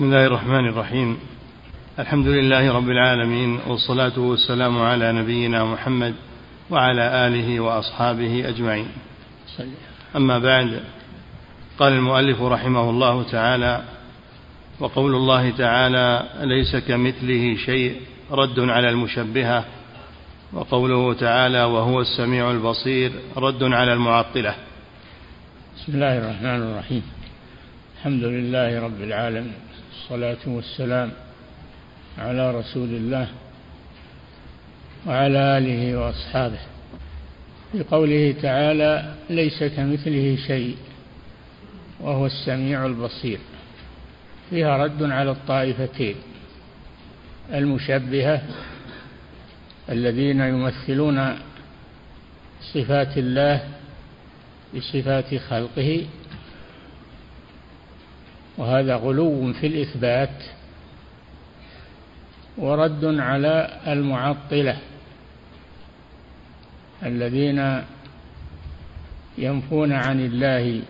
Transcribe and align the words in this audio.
بسم 0.00 0.08
الله 0.08 0.26
الرحمن 0.26 0.68
الرحيم. 0.68 1.18
الحمد 1.98 2.26
لله 2.26 2.72
رب 2.72 2.90
العالمين 2.90 3.60
والصلاة 3.66 4.18
والسلام 4.18 4.78
على 4.78 5.12
نبينا 5.12 5.64
محمد 5.64 6.14
وعلى 6.70 7.26
آله 7.26 7.60
وأصحابه 7.60 8.48
أجمعين. 8.48 8.88
أما 10.16 10.38
بعد 10.38 10.80
قال 11.78 11.92
المؤلف 11.92 12.42
رحمه 12.42 12.90
الله 12.90 13.22
تعالى 13.22 13.82
وقول 14.80 15.14
الله 15.14 15.50
تعالى 15.50 16.22
ليس 16.40 16.76
كمثله 16.76 17.56
شيء 17.56 18.00
رد 18.30 18.60
على 18.60 18.88
المشبهة. 18.88 19.64
وقوله 20.52 21.14
تعالى 21.14 21.64
وهو 21.64 22.00
السميع 22.00 22.50
البصير 22.50 23.12
رد 23.36 23.62
على 23.62 23.92
المعطلة. 23.92 24.54
بسم 25.76 25.92
الله 25.92 26.18
الرحمن 26.18 26.62
الرحيم. 26.62 27.02
الحمد 27.96 28.24
لله 28.24 28.84
رب 28.84 29.00
العالمين. 29.00 29.69
الصلاة 29.90 30.38
والسلام 30.46 31.12
على 32.18 32.54
رسول 32.54 32.88
الله 32.88 33.28
وعلى 35.06 35.58
آله 35.58 35.96
وأصحابه. 35.96 36.58
في 37.72 37.82
قوله 37.82 38.34
تعالى 38.42 39.14
ليس 39.30 39.64
كمثله 39.64 40.38
شيء 40.46 40.76
وهو 42.00 42.26
السميع 42.26 42.86
البصير. 42.86 43.38
فيها 44.50 44.76
رد 44.76 45.02
على 45.02 45.30
الطائفتين 45.30 46.14
المشبهة 47.52 48.42
الذين 49.88 50.40
يمثلون 50.40 51.38
صفات 52.74 53.18
الله 53.18 53.68
بصفات 54.76 55.34
خلقه 55.34 56.06
وهذا 58.60 58.94
غلو 58.96 59.52
في 59.52 59.66
الإثبات 59.66 60.42
ورد 62.58 63.04
على 63.04 63.80
المعطلة 63.86 64.76
الذين 67.02 67.82
ينفون 69.38 69.92
عن 69.92 70.20
الله 70.20 70.82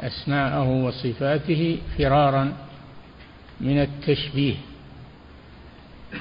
أسماءه 0.00 0.68
وصفاته 0.68 1.78
فرارا 1.98 2.52
من 3.60 3.78
التشبيه 3.82 4.54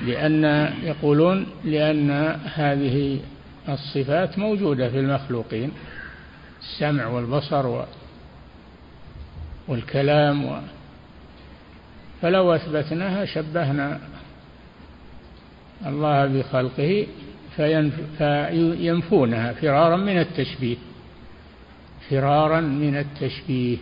لأن 0.06 0.74
يقولون 0.84 1.46
لأن 1.64 2.12
هذه 2.54 3.20
الصفات 3.70 4.40
موجودة 4.40 4.90
في 4.90 5.00
المخلوقين 5.00 5.72
السمع 6.62 7.08
والبصر 7.08 7.86
والكلام 9.68 10.46
و 10.46 10.60
فلو 12.22 12.56
أثبتناها 12.56 13.26
شبهنا 13.26 14.00
الله 15.86 16.26
بخلقه 16.26 17.08
فينفونها 18.18 19.54
فرارا 19.54 19.98
من 19.98 20.18
التشبيه 20.18 20.78
فرارا 22.10 22.62
من 22.62 22.98
التشبيه 22.98 23.78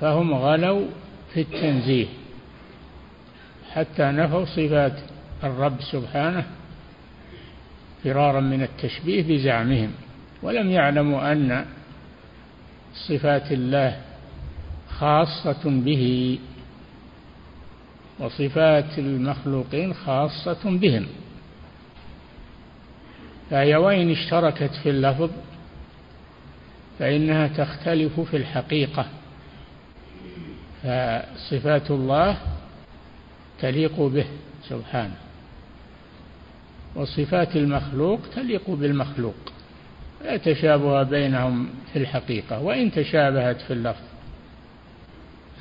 فهم 0.00 0.34
غلوا 0.34 0.86
في 1.34 1.40
التنزيه 1.40 2.06
حتى 3.72 4.02
نفوا 4.02 4.44
صفات 4.44 4.92
الرب 5.44 5.80
سبحانه 5.80 6.44
فرارا 8.04 8.40
من 8.40 8.62
التشبيه 8.62 9.22
بزعمهم 9.22 9.90
ولم 10.42 10.70
يعلموا 10.70 11.32
أن 11.32 11.66
صفات 13.08 13.52
الله 13.52 13.96
خاصة 15.00 15.64
به 15.64 16.38
وصفات 18.18 18.98
المخلوقين 18.98 19.94
خاصة 19.94 20.58
بهم. 20.64 21.06
فهي 23.50 23.76
وإن 23.76 24.10
اشتركت 24.10 24.70
في 24.82 24.90
اللفظ 24.90 25.30
فإنها 26.98 27.46
تختلف 27.46 28.20
في 28.20 28.36
الحقيقة. 28.36 29.06
فصفات 30.82 31.90
الله 31.90 32.38
تليق 33.60 34.00
به 34.00 34.26
سبحانه 34.68 35.16
وصفات 36.94 37.56
المخلوق 37.56 38.20
تليق 38.34 38.70
بالمخلوق. 38.70 39.34
لا 40.24 40.36
تشابه 40.36 41.02
بينهم 41.02 41.68
في 41.92 41.98
الحقيقة 41.98 42.60
وإن 42.60 42.92
تشابهت 42.92 43.60
في 43.60 43.72
اللفظ 43.72 44.02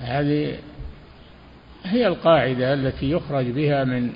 هذه 0.01 0.55
هي 1.83 2.07
القاعدة 2.07 2.73
التي 2.73 3.11
يخرج 3.11 3.45
بها 3.45 3.83
من 3.83 4.13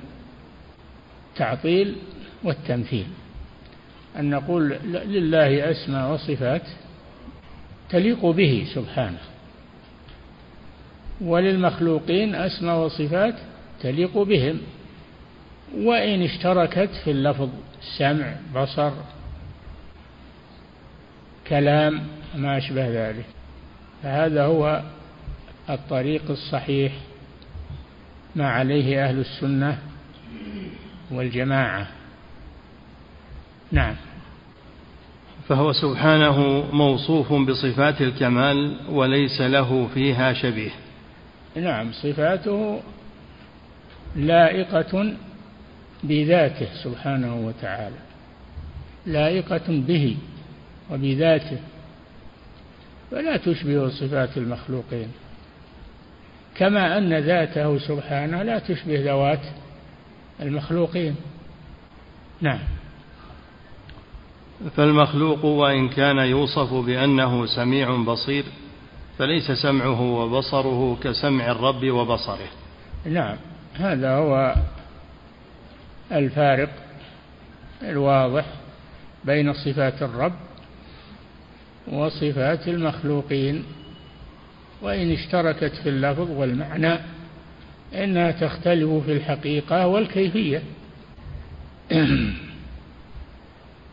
تعطيل 1.36 1.96
والتمثيل. 2.44 3.08
أن 4.20 4.30
نقول 4.30 4.70
لله 4.86 5.72
أسماء 5.72 6.14
وصفات 6.14 6.62
تليق 7.90 8.26
به 8.26 8.68
سبحانه 8.74 9.18
وللمخلوقين 11.22 12.36
أسماء 12.36 12.78
وصفات 12.78 13.36
تليق 13.82 14.18
بهم 14.18 14.62
وإن 15.78 16.22
اشتركت 16.22 16.90
في 17.04 17.12
اللفظ 17.12 17.50
سمع 17.98 18.36
بصر 18.56 18.92
كلام 21.48 22.04
ما 22.36 22.58
أشبه 22.58 23.10
ذلك. 23.10 23.26
فهذا 24.04 24.46
هو 24.46 24.82
الطريق 25.70 26.32
الصحيح 26.32 26.94
ما 28.36 28.50
عليه 28.50 29.06
أهل 29.06 29.20
السنة 29.20 29.78
والجماعة. 31.12 31.88
نعم. 33.72 33.96
فهو 35.48 35.74
سبحانه 35.74 36.68
موصوف 36.72 37.34
بصفات 37.34 38.02
الكمال 38.02 38.78
وليس 38.90 39.42
له 39.42 39.90
فيها 39.94 40.34
شبيه. 40.34 40.72
نعم 41.56 41.92
صفاته 41.92 42.82
لائقة 44.16 45.14
بذاته 46.04 46.68
سبحانه 46.84 47.36
وتعالى. 47.36 47.96
لائقة 49.06 49.64
به 49.68 50.18
وبذاته. 50.92 51.60
ولا 53.12 53.38
تشبه 53.38 53.90
صفات 53.90 54.38
المخلوقين. 54.38 55.08
كما 56.56 56.98
أن 56.98 57.14
ذاته 57.14 57.80
سبحانه 57.80 58.44
لا 58.44 58.60
تشبه 58.60 59.04
ذوات 59.06 59.42
المخلوقين. 60.42 61.16
نعم. 62.42 62.60
فالمخلوق 64.78 65.46
وإن 65.46 65.90
كان 65.90 66.18
يوصف 66.18 66.74
بأنه 66.74 67.46
سميع 67.46 67.96
بصير 67.96 68.44
فليس 69.18 69.52
سمعه 69.52 70.02
وبصره 70.02 70.98
كسمع 71.04 71.52
الرب 71.52 71.84
وبصره. 71.84 72.48
نعم. 73.06 73.38
هذا 73.74 74.16
هو 74.16 74.56
الفارق 76.12 76.70
الواضح 77.82 78.46
بين 79.26 79.54
صفات 79.54 80.02
الرب 80.04 80.34
وصفات 81.88 82.68
المخلوقين. 82.68 83.66
وإن 84.84 85.12
اشتركت 85.12 85.76
في 85.84 85.90
اللفظ 85.90 86.32
والمعنى 86.32 87.00
إنها 87.96 88.32
تختلف 88.32 88.90
في 89.06 89.12
الحقيقة 89.12 89.88
والكيفية. 89.88 90.62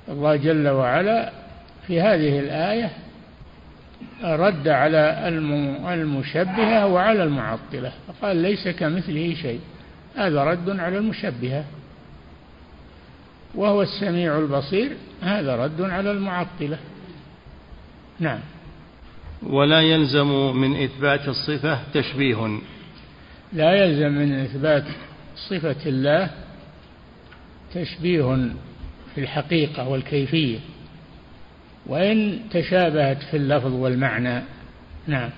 الله 0.09 0.37
جل 0.37 0.69
وعلا 0.69 1.33
في 1.87 2.01
هذه 2.01 2.39
الآية 2.41 2.91
رد 4.23 4.69
على 4.69 5.29
المشبهة 5.95 6.87
وعلى 6.87 7.25
المعطلة 7.25 7.93
فقال 8.09 8.37
ليس 8.37 8.69
كمثله 8.69 9.35
شيء 9.35 9.61
هذا 10.17 10.45
رد 10.45 10.81
على 10.81 10.99
المشبهة. 10.99 11.65
وهو 13.55 13.83
السميع 13.83 14.39
البصير 14.39 14.97
هذا 15.23 15.57
رد 15.57 15.81
على 15.81 16.11
المعطلة. 16.11 16.79
نعم. 18.21 18.41
ولا 19.43 19.81
يلزم 19.81 20.57
من 20.57 20.83
إثبات 20.83 21.29
الصفة 21.29 21.79
تشبيه. 21.95 22.59
لا 23.53 23.73
يلزم 23.73 24.13
من 24.13 24.33
إثبات 24.33 24.85
صفة 25.49 25.77
الله 25.87 26.31
تشبيه 27.75 28.49
في 29.15 29.21
الحقيقة 29.21 29.89
والكيفية 29.89 30.59
وإن 31.87 32.41
تشابهت 32.51 33.23
في 33.23 33.37
اللفظ 33.37 33.73
والمعنى. 33.73 34.43
نعم. 35.07 35.31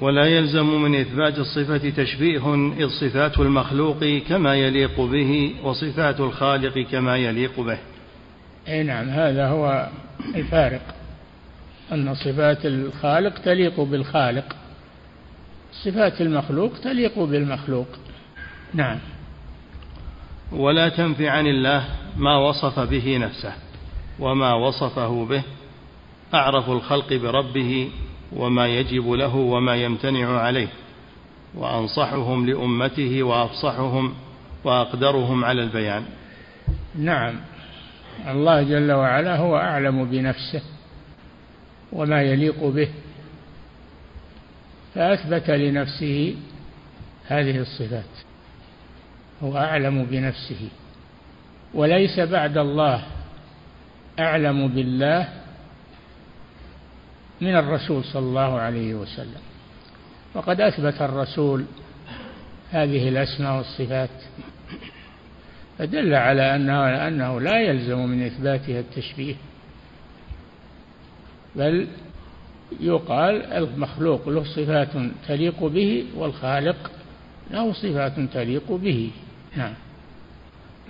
ولا 0.00 0.24
يلزم 0.24 0.82
من 0.82 1.00
إثبات 1.00 1.38
الصفة 1.38 1.90
تشبيه 1.90 2.54
إذ 2.78 2.88
صفات 2.88 3.38
المخلوق 3.38 4.04
كما 4.28 4.54
يليق 4.54 5.00
به 5.00 5.54
وصفات 5.62 6.20
الخالق 6.20 6.78
كما 6.78 7.16
يليق 7.16 7.60
به. 7.60 7.78
أي 8.68 8.82
نعم 8.82 9.08
هذا 9.08 9.46
هو 9.46 9.88
الفارق. 10.34 10.99
أن 11.92 12.14
صفات 12.14 12.66
الخالق 12.66 13.38
تليق 13.38 13.80
بالخالق. 13.80 14.56
صفات 15.84 16.20
المخلوق 16.20 16.72
تليق 16.84 17.18
بالمخلوق. 17.18 17.86
نعم. 18.74 18.98
ولا 20.52 20.88
تنفي 20.88 21.28
عن 21.28 21.46
الله 21.46 21.84
ما 22.16 22.36
وصف 22.36 22.78
به 22.80 23.18
نفسه 23.18 23.52
وما 24.18 24.54
وصفه 24.54 25.24
به. 25.24 25.42
أعرف 26.34 26.70
الخلق 26.70 27.12
بربه 27.12 27.90
وما 28.32 28.66
يجب 28.66 29.12
له 29.12 29.36
وما 29.36 29.76
يمتنع 29.76 30.40
عليه. 30.40 30.68
وأنصحهم 31.54 32.46
لأمته 32.46 33.22
وأفصحهم 33.22 34.14
وأقدرهم 34.64 35.44
على 35.44 35.62
البيان. 35.62 36.04
نعم. 36.98 37.34
الله 38.28 38.62
جل 38.62 38.92
وعلا 38.92 39.36
هو 39.36 39.56
أعلم 39.56 40.04
بنفسه. 40.04 40.62
وما 41.92 42.22
يليق 42.22 42.64
به 42.64 42.88
فأثبت 44.94 45.50
لنفسه 45.50 46.36
هذه 47.26 47.58
الصفات. 47.58 48.04
هو 49.42 49.56
أعلم 49.56 50.04
بنفسه 50.04 50.68
وليس 51.74 52.20
بعد 52.20 52.58
الله 52.58 53.02
أعلم 54.18 54.68
بالله 54.68 55.28
من 57.40 57.56
الرسول 57.56 58.04
صلى 58.04 58.22
الله 58.22 58.60
عليه 58.60 58.94
وسلم. 58.94 59.40
وقد 60.34 60.60
أثبت 60.60 61.02
الرسول 61.02 61.64
هذه 62.70 63.08
الأسماء 63.08 63.56
والصفات 63.56 64.10
فدل 65.78 66.14
على 66.14 66.54
أنه, 66.54 67.08
أنه 67.08 67.40
لا 67.40 67.60
يلزم 67.60 67.98
من 67.98 68.26
إثباتها 68.26 68.80
التشبيه. 68.80 69.34
بل 71.56 71.86
يقال 72.80 73.42
المخلوق 73.52 74.28
له 74.28 74.44
صفات 74.44 74.88
تليق 75.28 75.64
به 75.64 76.04
والخالق 76.16 76.90
له 77.50 77.72
صفات 77.72 78.20
تليق 78.20 78.72
به. 78.72 79.10
نعم. 79.56 79.72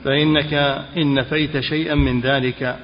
فإنك 0.05 0.55
إن 0.97 1.15
نفيت 1.15 1.61
شيئا 1.61 1.95
من 1.95 2.21
ذلك 2.21 2.77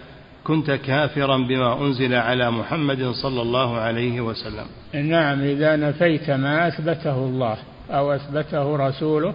كنت 0.45 0.71
كافرا 0.71 1.37
بما 1.37 1.83
أنزل 1.83 2.15
على 2.15 2.51
محمد 2.51 3.11
صلى 3.23 3.43
الله 3.43 3.77
عليه 3.77 4.21
وسلم. 4.21 4.67
نعم 4.95 5.41
إذا 5.41 5.77
نفيت 5.77 6.31
ما 6.31 6.69
أثبته 6.69 7.17
الله 7.17 7.57
أو 7.91 8.13
أثبته 8.13 8.77
رسوله 8.77 9.35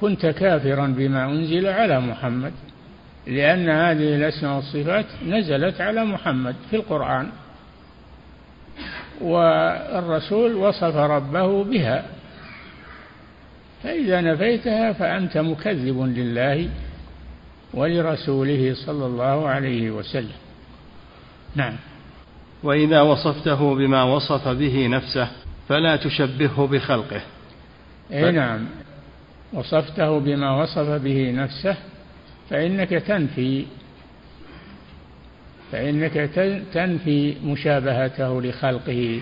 كنت 0.00 0.26
كافرا 0.26 0.86
بما 0.86 1.24
أنزل 1.24 1.66
على 1.66 2.00
محمد. 2.00 2.52
لأن 3.26 3.68
هذه 3.68 4.14
الأسماء 4.16 4.56
والصفات 4.56 5.06
نزلت 5.26 5.80
على 5.80 6.04
محمد 6.04 6.56
في 6.70 6.76
القرآن 6.76 7.28
والرسول 9.20 10.54
وصف 10.54 10.96
ربه 10.96 11.64
بها. 11.64 12.04
فإذا 13.82 14.20
نفيتها 14.20 14.92
فأنت 14.92 15.38
مكذب 15.38 16.00
لله 16.02 16.68
ولرسوله 17.74 18.74
صلى 18.86 19.06
الله 19.06 19.48
عليه 19.48 19.90
وسلم. 19.90 20.38
نعم. 21.54 21.76
وإذا 22.62 23.00
وصفته 23.00 23.74
بما 23.74 24.02
وصف 24.02 24.48
به 24.48 24.86
نفسه 24.86 25.28
فلا 25.68 25.96
تشبهه 25.96 26.66
بخلقه. 26.66 27.20
أي 28.12 28.32
نعم. 28.32 28.66
وصفته 29.52 30.18
بما 30.18 30.62
وصف 30.62 30.88
به 30.88 31.30
نفسه 31.30 31.76
فإنك 32.50 32.88
تنفي 32.88 33.64
فإنك 35.72 36.30
تنفي 36.74 37.34
مشابهته 37.44 38.42
لخلقه 38.42 39.20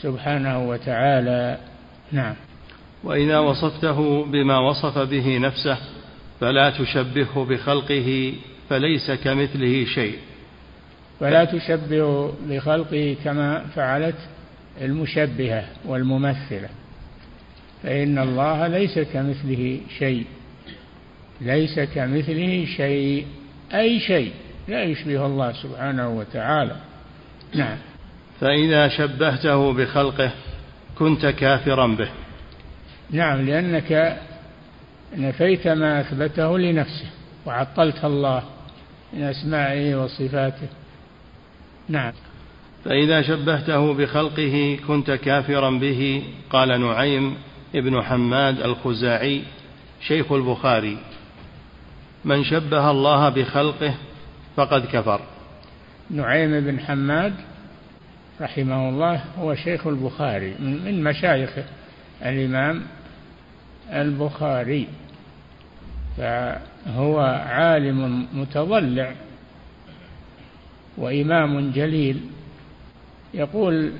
سبحانه 0.00 0.68
وتعالى. 0.68 1.58
نعم. 2.12 2.34
وإذا 3.04 3.38
وصفته 3.38 4.24
بما 4.24 4.58
وصف 4.58 4.98
به 4.98 5.38
نفسه 5.38 5.78
فلا 6.40 6.70
تشبهه 6.70 7.44
بخلقه 7.44 8.32
فليس 8.70 9.10
كمثله 9.10 9.84
شيء. 9.84 10.18
فلا 11.20 11.44
تشبه 11.44 12.32
بخلقه 12.48 13.16
كما 13.24 13.64
فعلت 13.74 14.18
المشبهة 14.80 15.64
والممثلة. 15.84 16.68
فإن 17.82 18.18
الله 18.18 18.66
ليس 18.66 18.98
كمثله 18.98 19.80
شيء. 19.98 20.24
ليس 21.40 21.80
كمثله 21.80 22.66
شيء 22.76 23.26
أي 23.74 24.00
شيء 24.00 24.32
لا 24.68 24.82
يشبه 24.82 25.26
الله 25.26 25.52
سبحانه 25.52 26.08
وتعالى. 26.08 26.76
نعم. 27.54 27.76
فإذا 28.40 28.88
شبهته 28.88 29.72
بخلقه 29.72 30.30
كنت 30.98 31.26
كافرا 31.26 31.86
به. 31.86 32.08
نعم 33.10 33.46
لأنك 33.46 34.18
نفيت 35.16 35.68
ما 35.68 36.00
أثبته 36.00 36.58
لنفسه 36.58 37.06
وعطلت 37.46 38.04
الله 38.04 38.42
من 39.12 39.22
أسمائه 39.22 40.04
وصفاته. 40.04 40.68
نعم. 41.88 42.12
فإذا 42.84 43.22
شبهته 43.22 43.94
بخلقه 43.94 44.78
كنت 44.86 45.10
كافرا 45.10 45.70
به 45.70 46.22
قال 46.50 46.80
نعيم 46.80 47.34
ابن 47.74 48.02
حماد 48.02 48.60
الخزاعي 48.60 49.42
شيخ 50.00 50.32
البخاري. 50.32 50.98
من 52.24 52.44
شبه 52.44 52.90
الله 52.90 53.28
بخلقه 53.28 53.94
فقد 54.56 54.86
كفر. 54.86 55.20
نعيم 56.10 56.60
بن 56.60 56.80
حماد 56.80 57.34
رحمه 58.40 58.88
الله 58.88 59.24
هو 59.38 59.54
شيخ 59.54 59.86
البخاري 59.86 60.54
من 60.60 61.04
مشايخ 61.04 61.50
الإمام 62.22 62.82
البخاري. 63.92 64.88
فهو 66.16 67.20
عالم 67.46 68.26
متضلع 68.32 69.12
وإمام 70.98 71.70
جليل. 71.70 72.20
يقول 73.34 73.92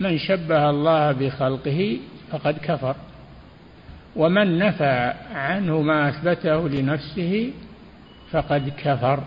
من 0.00 0.18
شبه 0.18 0.70
الله 0.70 1.12
بخلقه 1.12 1.98
فقد 2.30 2.58
كفر 2.58 2.96
ومن 4.16 4.58
نفى 4.58 5.12
عنه 5.34 5.82
ما 5.82 6.08
أثبته 6.08 6.68
لنفسه 6.68 7.52
فقد 8.32 8.72
كفر. 8.84 9.20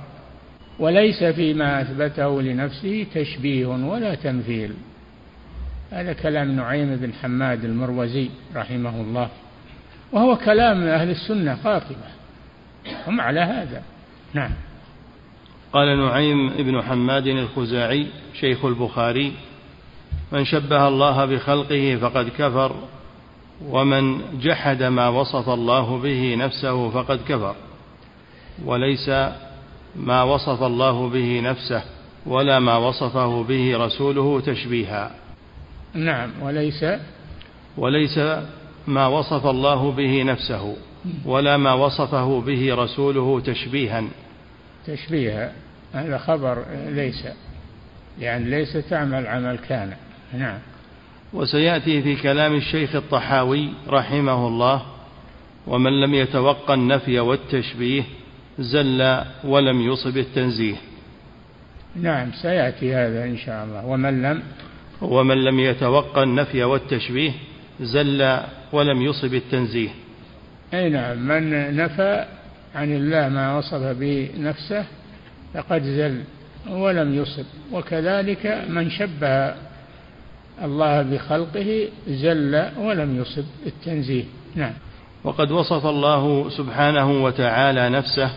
وليس 0.80 1.24
فيما 1.24 1.82
أثبته 1.82 2.42
لنفسه 2.42 3.06
تشبيه 3.16 3.66
ولا 3.66 4.16
تمثيل. 4.16 4.74
هذا 5.92 6.14
كلام 6.14 6.52
نعيم 6.52 6.96
بن 6.96 7.14
حماد 7.14 7.66
المروزي 7.66 8.30
رحمه 8.56 9.02
الله. 9.02 9.30
وهو 10.12 10.36
كلام 10.36 10.84
أهل 10.84 11.10
السنة 11.10 11.56
قاطبة 11.64 12.10
هم 13.08 13.22
على 13.22 13.40
هذا. 13.40 13.82
نعم. 14.34 14.52
قال 15.74 16.00
نعيم 16.00 16.50
بن 16.50 16.82
حماد 16.82 17.28
الخزاعي 17.28 18.08
شيخ 18.34 18.66
البخاري 18.66 19.34
من 20.32 20.46
شبه 20.46 20.88
الله 20.88 21.26
بخلقه 21.26 21.98
فقد 22.02 22.30
كفر 22.30 22.76
ومن 23.66 24.22
جحد 24.42 24.84
ما 24.84 25.08
وصف 25.08 25.50
الله 25.50 25.98
به 25.98 26.36
نفسه 26.36 26.90
فقد 26.90 27.20
كفر. 27.28 27.56
وليس 28.66 29.10
ما 29.96 30.24
وصف 30.24 30.64
الله 30.64 31.10
به 31.10 31.42
نفسه 31.42 31.84
ولا 32.26 32.60
ما 32.60 32.78
وصفه 32.78 33.44
به 33.44 33.78
رسوله 33.78 34.42
تشبيها. 34.42 35.12
نعم 35.94 36.30
وليس 36.42 36.86
وليس 37.78 38.20
ما 38.88 39.08
وصف 39.08 39.46
الله 39.46 39.92
به 39.92 40.24
نفسه 40.24 40.76
ولا 41.26 41.58
ما 41.58 41.74
وصفه 41.74 42.42
به 42.42 42.76
رسوله 42.76 43.40
تشبيها. 43.40 44.04
تشبيها 44.88 45.52
هذا 45.94 46.18
خبر 46.18 46.66
ليس 46.90 47.28
يعني 48.20 48.50
ليس 48.50 48.74
تعمل 48.90 49.28
عمل 49.28 49.58
كان. 49.58 49.94
نعم. 50.34 50.60
وسيأتي 51.34 52.02
في 52.02 52.16
كلام 52.16 52.56
الشيخ 52.56 52.96
الطحاوي 52.96 53.70
رحمه 53.88 54.48
الله 54.48 54.82
ومن 55.68 56.02
لم 56.02 56.14
يتوقى 56.14 56.74
النفي 56.74 57.20
والتشبيه 57.20 58.04
زل 58.60 59.24
ولم 59.44 59.82
يصب 59.82 60.18
التنزيه. 60.18 60.76
نعم 61.96 62.32
سيأتي 62.42 62.96
هذا 62.96 63.24
إن 63.24 63.38
شاء 63.38 63.66
الله. 63.66 63.86
ومن 63.86 64.22
لم؟ 64.22 64.42
ومن 65.02 65.44
لم 65.44 65.60
يتوقى 65.60 66.24
النفي 66.24 66.64
والتشبيه 66.64 67.32
زل 67.82 68.40
ولم 68.72 69.02
يصب 69.02 69.34
التنزيه. 69.34 69.90
أي 70.74 70.90
نعم 70.90 71.28
من 71.28 71.76
نفى 71.76 72.26
عن 72.76 72.96
الله 72.96 73.30
ما 73.30 73.58
وصف 73.58 73.84
به 74.00 74.30
نفسه 74.40 74.86
فقد 75.54 75.84
زل 75.84 76.22
ولم 76.70 77.16
يصب. 77.16 77.46
وكذلك 77.72 78.66
من 78.70 78.90
شبه 78.90 79.54
الله 80.64 81.02
بخلقه 81.02 81.88
زل 82.08 82.66
ولم 82.78 83.22
يصب 83.22 83.46
التنزيه. 83.66 84.24
نعم. 84.56 84.74
وقد 85.24 85.52
وصف 85.52 85.86
الله 85.86 86.50
سبحانه 86.50 87.24
وتعالى 87.24 87.90
نفسه 87.90 88.30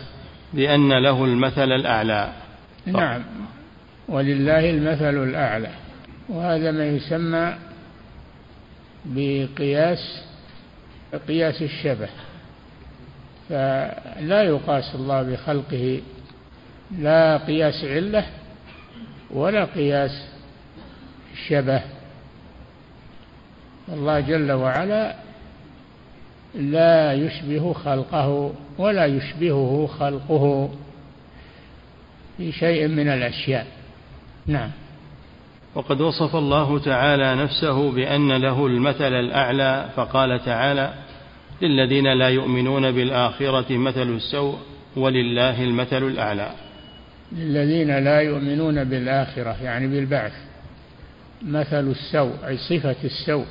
بأن 0.53 0.93
له 0.93 1.25
المثل 1.25 1.71
الأعلى. 1.71 2.33
نعم. 2.85 3.23
ولله 4.07 4.69
المثل 4.69 5.23
الأعلى. 5.23 5.69
وهذا 6.29 6.71
ما 6.71 6.85
يسمى 6.85 7.55
بقياس 9.05 10.23
قياس 11.27 11.61
الشبه. 11.61 12.09
فلا 13.49 14.43
يقاس 14.43 14.95
الله 14.95 15.23
بخلقه 15.23 16.01
لا 16.99 17.37
قياس 17.37 17.83
علة 17.83 18.25
ولا 19.31 19.65
قياس 19.65 20.25
شبه. 21.47 21.81
الله 23.89 24.19
جل 24.19 24.51
وعلا 24.51 25.15
لا 26.55 27.13
يشبه 27.13 27.73
خلقه 27.73 28.53
ولا 28.77 29.05
يشبهه 29.05 29.89
خلقه 29.99 30.69
في 32.37 32.51
شيء 32.51 32.87
من 32.87 33.07
الأشياء. 33.07 33.67
نعم. 34.47 34.71
وقد 35.75 36.01
وصف 36.01 36.35
الله 36.35 36.79
تعالى 36.79 37.35
نفسه 37.35 37.91
بأن 37.91 38.31
له 38.31 38.67
المثل 38.67 39.13
الأعلى 39.13 39.89
فقال 39.95 40.45
تعالى 40.45 40.93
للذين 41.61 42.13
لا 42.13 42.29
يؤمنون 42.29 42.91
بالآخرة 42.91 43.77
مثل 43.77 44.15
السوء 44.15 44.57
ولله 44.95 45.63
المثل 45.63 46.03
الأعلى. 46.03 46.49
للذين 47.31 48.03
لا 48.03 48.21
يؤمنون 48.21 48.83
بالآخرة 48.83 49.63
يعني 49.63 49.87
بالبعث 49.87 50.33
مثل 51.41 51.91
السوء 51.91 52.33
أي 52.47 52.57
صفة 52.57 52.95
السوء 53.03 53.45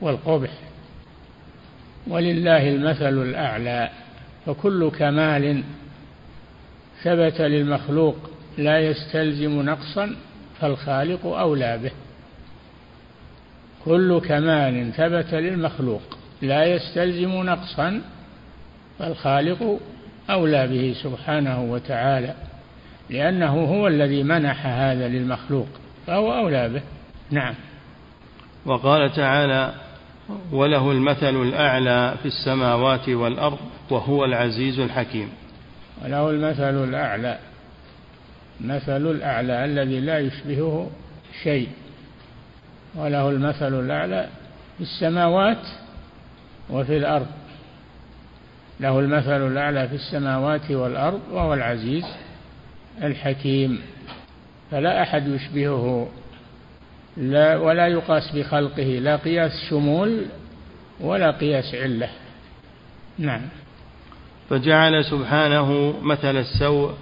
والقبح. 0.00 0.50
ولله 2.06 2.68
المثل 2.68 3.22
الأعلى 3.22 3.90
فكل 4.46 4.90
كمال 4.90 5.62
ثبت 7.02 7.40
للمخلوق 7.40 8.16
لا 8.58 8.80
يستلزم 8.80 9.62
نقصا 9.62 10.16
فالخالق 10.60 11.26
أولى 11.26 11.78
به. 11.78 11.90
كل 13.84 14.20
كمال 14.20 14.92
ثبت 14.92 15.34
للمخلوق 15.34 16.02
لا 16.42 16.64
يستلزم 16.64 17.42
نقصا 17.42 18.02
فالخالق 18.98 19.80
أولى 20.30 20.66
به 20.66 20.94
سبحانه 21.02 21.62
وتعالى 21.62 22.34
لأنه 23.10 23.64
هو 23.64 23.88
الذي 23.88 24.22
منح 24.22 24.66
هذا 24.66 25.08
للمخلوق 25.08 25.68
فهو 26.06 26.34
أولى 26.38 26.68
به. 26.68 26.82
نعم. 27.30 27.54
وقال 28.66 29.12
تعالى 29.12 29.74
وله 30.52 30.90
المثل 30.90 31.42
الأعلى 31.42 32.14
في 32.22 32.28
السماوات 32.28 33.08
والأرض 33.08 33.58
وهو 33.90 34.24
العزيز 34.24 34.78
الحكيم. 34.80 35.28
وله 36.04 36.30
المثل 36.30 36.84
الأعلى 36.84 37.38
مثل 38.60 39.10
الأعلى 39.10 39.64
الذي 39.64 40.00
لا 40.00 40.18
يشبهه 40.18 40.90
شيء. 41.42 41.68
وله 42.94 43.30
المثل 43.30 43.80
الأعلى 43.80 44.28
في 44.78 44.82
السماوات 44.82 45.66
وفي 46.70 46.96
الأرض. 46.96 47.26
له 48.80 49.00
المثل 49.00 49.46
الأعلى 49.46 49.88
في 49.88 49.94
السماوات 49.94 50.70
والأرض 50.70 51.20
وهو 51.32 51.54
العزيز 51.54 52.04
الحكيم. 53.02 53.82
فلا 54.70 55.02
أحد 55.02 55.28
يشبهه 55.28 56.08
لا 57.16 57.56
ولا 57.56 57.86
يقاس 57.86 58.32
بخلقه 58.34 58.82
لا 58.82 59.16
قياس 59.16 59.52
شمول 59.70 60.26
ولا 61.00 61.30
قياس 61.30 61.74
علة. 61.74 62.08
نعم. 63.18 63.40
فجعل 64.50 65.04
سبحانه 65.04 65.94
مثل 66.02 66.36
السوء 66.36 66.94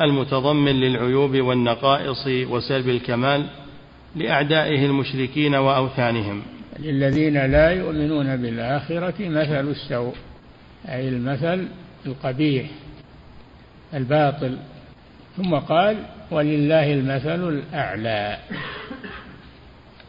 المتضمن 0.00 0.80
للعيوب 0.80 1.36
والنقائص 1.36 2.26
وسلب 2.26 2.88
الكمال 2.88 3.46
لأعدائه 4.16 4.86
المشركين 4.86 5.54
وأوثانهم. 5.54 6.42
للذين 6.78 7.46
لا 7.46 7.70
يؤمنون 7.70 8.36
بالآخرة 8.36 9.14
مثل 9.28 9.68
السوء 9.68 10.14
أي 10.88 11.08
المثل 11.08 11.68
القبيح 12.06 12.66
الباطل. 13.94 14.56
ثم 15.36 15.54
قال 15.54 15.96
ولله 16.30 16.92
المثل 16.92 17.48
الأعلى. 17.48 18.38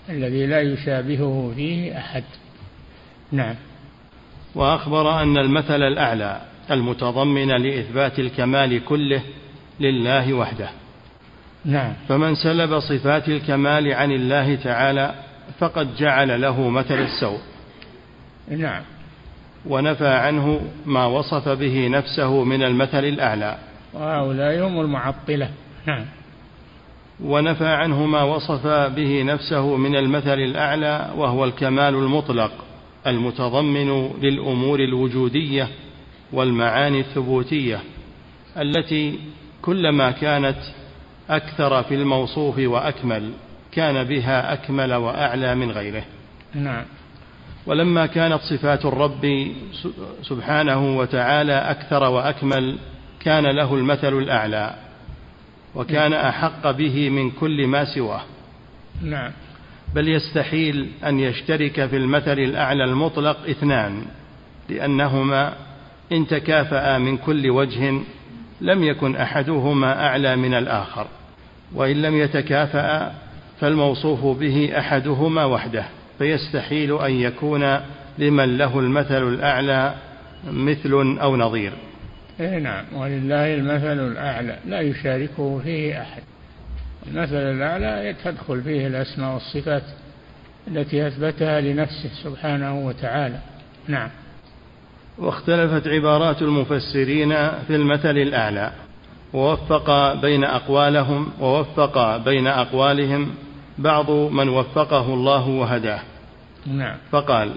الذي 0.10 0.46
لا 0.46 0.62
يشابهه 0.62 1.54
فيه 1.56 1.98
أحد. 1.98 2.24
نعم. 3.32 3.56
وأخبر 4.56 5.22
أن 5.22 5.38
المثل 5.38 5.82
الأعلى 5.82 6.42
المتضمن 6.72 7.48
لإثبات 7.48 8.20
الكمال 8.20 8.86
كله 8.86 9.22
لله 9.80 10.34
وحده. 10.34 10.70
نعم. 11.66 11.94
فمن 12.10 12.36
سلب 12.36 12.80
صفات 12.80 13.30
الكمال 13.30 13.94
عن 13.94 14.12
الله 14.12 14.56
تعالى 14.56 15.16
فقد 15.60 15.96
جعل 15.96 16.42
له 16.42 16.70
مثل 16.70 17.00
السوء. 17.02 17.40
نعم. 18.50 18.82
ونفى 19.66 20.08
عنه 20.08 20.62
ما 20.86 21.06
وصف 21.06 21.50
به 21.50 21.88
نفسه 21.88 22.44
من 22.44 22.64
المثل 22.64 23.06
الأعلى. 23.06 23.58
وهؤلاء 23.94 24.68
هم 24.68 24.82
المعطلة. 24.82 25.50
نعم. 25.86 26.06
ونفى 27.26 27.68
عنه 27.68 28.06
ما 28.06 28.24
وصف 28.24 28.68
به 28.68 29.24
نفسه 29.24 29.76
من 29.76 29.96
المثل 29.96 30.40
الأعلى 30.40 31.12
وهو 31.16 31.46
الكمال 31.46 31.96
المطلق 31.96 32.52
المتضمن 33.08 34.12
للأمور 34.22 34.80
الوجودية 34.80 35.68
والمعاني 36.34 37.00
الثبوتية 37.00 37.80
التي 38.58 39.20
كلما 39.62 40.12
كانت 40.12 40.58
أكثر 41.30 41.84
في 41.84 41.96
الموصوف 41.96 42.58
وأكمل 42.58 43.32
كان 43.72 44.04
بها 44.04 44.54
أكمل 44.54 44.94
وأعلى 44.94 45.56
من 45.56 45.72
غيره. 45.72 46.04
نعم. 46.54 46.84
ولما 47.66 48.06
كانت 48.06 48.42
صفات 48.42 48.86
الرب 48.86 49.52
سبحانه 50.22 50.98
وتعالى 50.98 51.54
أكثر 51.54 52.04
وأكمل 52.04 52.78
كان 53.20 53.46
له 53.46 53.76
المثل 53.76 54.18
الأعلى. 54.18 54.76
وكان 55.76 56.14
أحق 56.14 56.72
به 56.72 57.10
من 57.10 57.32
كل 57.32 57.68
ما 57.68 57.86
سواه. 57.86 58.22
نعم. 59.02 59.32
بل 59.96 60.08
يستحيل 60.08 60.88
أن 61.06 61.20
يشترك 61.20 61.86
في 61.86 61.98
المثل 61.98 62.40
الأعلى 62.40 62.84
المطلق 62.84 63.38
اثنان 63.50 64.06
لأنهما 64.70 65.54
إن 66.12 66.28
تكافأ 66.28 66.98
من 66.98 67.18
كل 67.18 67.50
وجه 67.50 67.94
لم 68.62 68.84
يكن 68.84 69.16
أحدهما 69.16 70.08
أعلى 70.08 70.36
من 70.36 70.54
الآخر 70.54 71.08
وإن 71.76 72.02
لم 72.02 72.16
يتكافأ 72.16 73.14
فالموصوف 73.60 74.38
به 74.38 74.72
أحدهما 74.78 75.46
وحده. 75.46 75.86
فيستحيل 76.20 77.02
أن 77.02 77.12
يكون 77.12 77.80
لمن 78.18 78.58
له 78.58 78.80
المثل 78.80 79.28
الأعلى 79.28 79.96
مثل 80.52 81.18
أو 81.22 81.38
نظير. 81.38 81.74
إيه 82.40 82.60
نعم. 82.60 82.86
ولله 82.96 83.54
المثل 83.56 84.00
الأعلى. 84.12 84.58
لا 84.66 84.82
يشاركه 84.82 85.60
فيه 85.64 86.02
أحد. 86.02 86.22
المثل 87.08 87.36
الأعلى 87.36 88.16
تدخل 88.24 88.62
فيه 88.62 88.88
الأسماء 88.88 89.34
والصفات 89.34 89.84
التي 90.68 91.08
أثبتها 91.08 91.62
لنفسه 91.62 92.10
سبحانه 92.24 92.86
وتعالى. 92.86 93.38
نعم. 93.88 94.10
واختلفت 95.18 95.88
عبارات 95.88 96.42
المفسرين 96.42 97.30
في 97.68 97.76
المثل 97.76 98.18
الأعلى. 98.18 98.72
ووفق 99.34 100.14
بين 100.14 100.44
أقوالهم 100.44 101.32
ووفق 101.40 102.18
بين 102.18 102.48
أقوالهم 102.48 103.36
بعض 103.78 104.12
من 104.12 104.50
وفقه 104.50 105.14
الله 105.14 105.48
وهداه. 105.48 106.00
نعم. 106.68 106.98
فقال 107.12 107.52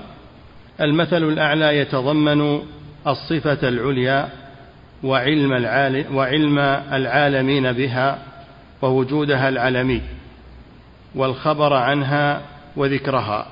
المثل 0.80 1.22
الأعلى 1.22 1.78
يتضمن 1.78 2.60
الصفة 3.06 3.68
العليا 3.68 4.28
وعلم 5.04 5.52
العالم 5.52 6.16
وعلم 6.16 6.58
العالمين 6.92 7.72
بها 7.72 8.18
ووجودها 8.82 9.48
العلمي 9.48 10.02
والخبر 11.14 11.72
عنها 11.72 12.42
وذكرها 12.76 13.46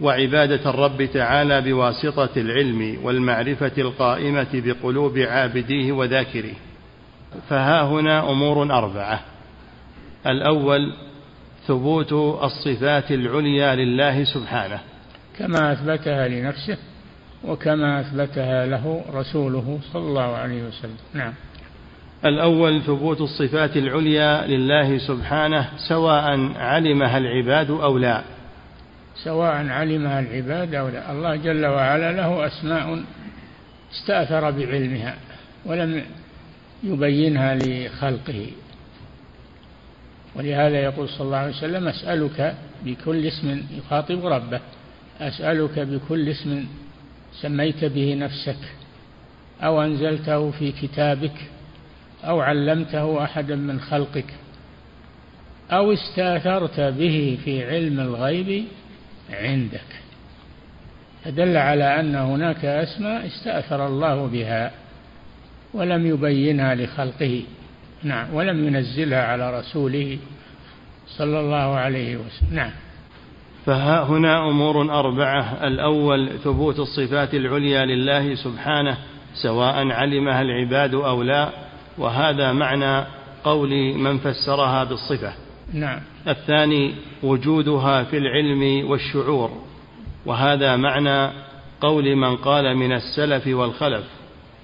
وعبادة 0.00 0.70
الرب 0.70 1.04
تعالى 1.04 1.60
بواسطة 1.60 2.30
العلم 2.36 2.98
والمعرفة 3.02 3.72
القائمة 3.78 4.48
بقلوب 4.54 5.18
عابديه 5.18 5.92
وذاكريه 5.92 6.54
فها 7.48 7.82
هنا 7.82 8.30
أمور 8.30 8.62
أربعة. 8.62 9.20
الأول 10.26 10.92
ثبوت 11.66 12.12
الصفات 12.42 13.10
العليا 13.10 13.74
لله 13.74 14.24
سبحانه. 14.24 14.80
كما 15.38 15.72
أثبتها 15.72 16.28
لنفسه 16.28 16.78
وكما 17.44 18.00
أثبتها 18.00 18.66
له 18.66 19.04
رسوله 19.14 19.78
صلى 19.92 20.02
الله 20.02 20.36
عليه 20.36 20.62
وسلم. 20.62 20.96
نعم. 21.14 21.32
الأول 22.24 22.82
ثبوت 22.82 23.20
الصفات 23.20 23.76
العليا 23.76 24.46
لله 24.46 24.98
سبحانه 24.98 25.68
سواء 25.88 26.52
علمها 26.56 27.18
العباد 27.18 27.70
أو 27.70 27.98
لا. 27.98 28.22
سواء 29.24 29.68
علمها 29.68 30.20
العباد 30.20 30.74
أو 30.74 30.88
لا. 30.88 31.12
الله 31.12 31.36
جل 31.36 31.66
وعلا 31.66 32.12
له 32.12 32.46
أسماء 32.46 33.02
استأثر 33.92 34.50
بعلمها 34.50 35.14
ولم 35.64 36.02
يبينها 36.84 37.54
لخلقه. 37.54 38.46
ولهذا 40.36 40.78
يقول 40.78 41.08
صلى 41.08 41.26
الله 41.26 41.36
عليه 41.36 41.56
وسلم 41.56 41.88
أسألك 41.88 42.54
بكل 42.84 43.26
اسم 43.26 43.62
يخاطب 43.78 44.26
ربه 44.26 44.60
أسألك 45.20 45.78
بكل 45.78 46.28
اسم 46.28 46.64
سميت 47.40 47.84
به 47.84 48.14
نفسك 48.14 48.58
أو 49.62 49.82
أنزلته 49.82 50.50
في 50.50 50.72
كتابك 50.72 51.34
أو 52.24 52.40
علمته 52.40 53.24
أحدا 53.24 53.56
من 53.56 53.80
خلقك 53.80 54.34
أو 55.70 55.92
استأثرت 55.92 56.80
به 56.80 57.38
في 57.44 57.64
علم 57.64 58.00
الغيب 58.00 58.64
عندك. 59.30 59.80
فدل 61.24 61.56
على 61.56 62.00
أن 62.00 62.14
هناك 62.14 62.64
أسماء 62.64 63.26
استأثر 63.26 63.86
الله 63.86 64.26
بها 64.26 64.70
ولم 65.74 66.06
يبينها 66.06 66.74
لخلقه 66.74 67.42
نعم 68.02 68.34
ولم 68.34 68.66
ينزلها 68.66 69.22
على 69.22 69.58
رسوله 69.58 70.18
صلى 71.08 71.40
الله 71.40 71.76
عليه 71.76 72.16
وسلم. 72.16 72.54
نعم. 72.54 72.70
فها 73.66 74.02
هنا 74.02 74.48
أمور 74.48 74.92
أربعة. 74.92 75.66
الأول 75.66 76.30
ثبوت 76.44 76.78
الصفات 76.78 77.34
العليا 77.34 77.84
لله 77.84 78.34
سبحانه 78.34 78.98
سواء 79.42 79.90
علمها 79.90 80.42
العباد 80.42 80.94
أو 80.94 81.22
لا. 81.22 81.50
وهذا 81.98 82.52
معنى 82.52 83.06
قول 83.44 83.94
من 83.94 84.18
فسرها 84.18 84.84
بالصفة. 84.84 85.32
نعم. 85.74 86.00
الثاني 86.28 86.94
وجودها 87.22 88.02
في 88.02 88.18
العلم 88.18 88.90
والشعور. 88.90 89.50
وهذا 90.26 90.76
معنى 90.76 91.32
قول 91.80 92.16
من 92.16 92.36
قال 92.36 92.76
من 92.76 92.92
السلف 92.92 93.46
والخلف 93.46 94.04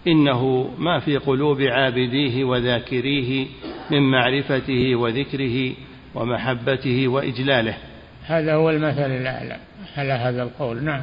إنه 0.06 0.70
ما 0.78 0.98
في 0.98 1.16
قلوب 1.16 1.60
عابديه 1.60 2.44
وذاكريه 2.44 3.46
من 3.90 4.10
معرفته 4.10 4.96
وذكره 4.96 5.72
ومحبته 6.14 7.08
وإجلاله. 7.08 7.76
هذا 8.26 8.54
هو 8.54 8.70
المثل 8.70 9.10
الأعلى. 9.10 9.56
على 9.96 10.12
هذا 10.12 10.42
القول 10.42 10.84
نعم. 10.84 11.02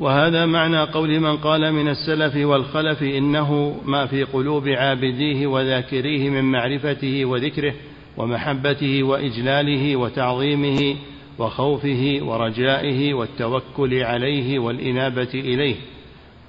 وهذا 0.00 0.46
معنى 0.46 0.80
قول 0.80 1.20
من 1.20 1.36
قال 1.36 1.72
من 1.72 1.88
السلف 1.88 2.36
والخلف 2.36 3.02
إنه 3.02 3.80
ما 3.84 4.06
في 4.06 4.22
قلوب 4.22 4.68
عابديه 4.68 5.46
وذاكريه 5.46 6.30
من 6.30 6.44
معرفته 6.44 7.24
وذكره 7.24 7.74
ومحبته 8.16 9.02
وإجلاله 9.02 9.96
وتعظيمه 9.96 10.96
وخوفه 11.38 12.18
ورجائه 12.22 13.14
والتوكل 13.14 14.02
عليه 14.02 14.58
والإنابة 14.58 15.30
إليه. 15.34 15.76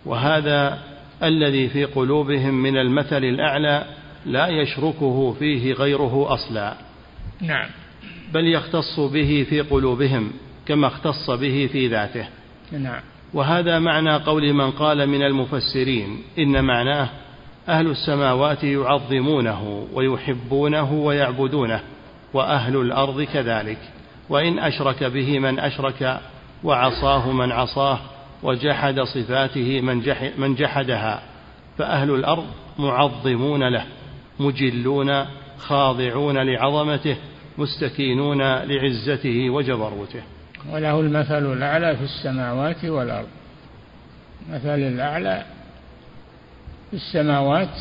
وهذا 0.05 0.79
الذي 1.23 1.69
في 1.69 1.85
قلوبهم 1.85 2.53
من 2.63 2.77
المثل 2.77 3.23
الأعلى 3.23 3.85
لا 4.25 4.47
يشركه 4.47 5.35
فيه 5.39 5.73
غيره 5.73 6.33
أصلا. 6.33 6.73
نعم. 7.41 7.69
بل 8.33 8.47
يختص 8.47 8.99
به 8.99 9.45
في 9.49 9.61
قلوبهم 9.61 10.31
كما 10.65 10.87
اختص 10.87 11.29
به 11.29 11.69
في 11.71 11.87
ذاته. 11.87 12.27
نعم. 12.71 13.01
وهذا 13.33 13.79
معنى 13.79 14.15
قول 14.15 14.53
من 14.53 14.71
قال 14.71 15.07
من 15.07 15.23
المفسرين 15.23 16.23
إن 16.39 16.65
معناه 16.65 17.09
أهل 17.69 17.87
السماوات 17.87 18.63
يعظمونه 18.63 19.87
ويحبونه 19.93 20.93
ويعبدونه 20.93 21.81
وأهل 22.33 22.77
الأرض 22.77 23.21
كذلك. 23.21 23.77
وإن 24.29 24.59
أشرك 24.59 25.03
به 25.03 25.39
من 25.39 25.59
أشرك 25.59 26.19
وعصاه 26.63 27.31
من 27.31 27.51
عصاه 27.51 27.99
وجحد 28.43 28.99
صفاته 28.99 29.81
من, 29.81 30.01
جح 30.01 30.31
من 30.37 30.55
جحدها 30.55 31.21
فأهل 31.77 32.11
الأرض 32.11 32.45
معظمون 32.79 33.63
له 33.63 33.85
مجلون 34.39 35.25
خاضعون 35.59 36.37
لعظمته 36.37 37.15
مستكينون 37.57 38.41
لعزته 38.41 39.49
وجبروته. 39.49 40.21
وله 40.71 40.99
المثل 40.99 41.53
الأعلى 41.53 41.97
في 41.97 42.03
السماوات 42.03 42.85
والأرض. 42.85 43.27
مثل 44.49 44.79
الأعلى 44.79 45.45
في 46.91 46.95
السماوات 46.95 47.75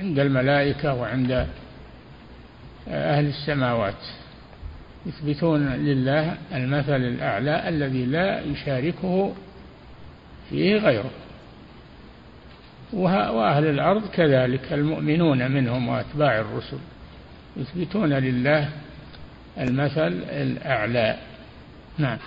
عند 0.00 0.18
الملائكة 0.18 0.94
وعند 0.94 1.46
أهل 2.88 3.26
السماوات. 3.26 4.02
يثبتون 5.06 5.68
لله 5.68 6.36
المثل 6.54 7.00
الأعلى 7.00 7.68
الذي 7.68 8.04
لا 8.04 8.40
يشاركه 8.40 9.32
فيه 10.50 10.76
غيره. 10.76 11.10
وأهل 12.92 13.64
الأرض 13.66 14.08
كذلك 14.08 14.72
المؤمنون 14.72 15.50
منهم 15.50 15.88
وأتباع 15.88 16.40
الرسل. 16.40 16.78
يثبتون 17.56 18.12
لله 18.12 18.68
المثل 19.60 20.22
الأعلى. 20.28 21.16
نعم. 21.98 22.18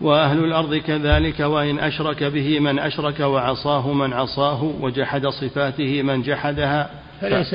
وأهل 0.00 0.44
الأرض 0.44 0.74
كذلك 0.74 1.40
وإن 1.40 1.78
أشرك 1.78 2.24
به 2.24 2.60
من 2.60 2.78
أشرك 2.78 3.20
وعصاه 3.20 3.92
من 3.92 4.12
عصاه 4.12 4.62
وجحد 4.80 5.26
صفاته 5.26 6.02
من 6.02 6.22
جحدها. 6.22 6.90
فليس 7.20 7.54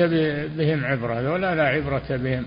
بهم 0.56 0.84
عبرة 0.84 1.32
ولا 1.32 1.54
لا 1.54 1.62
عبرة 1.62 2.04
بهم. 2.10 2.44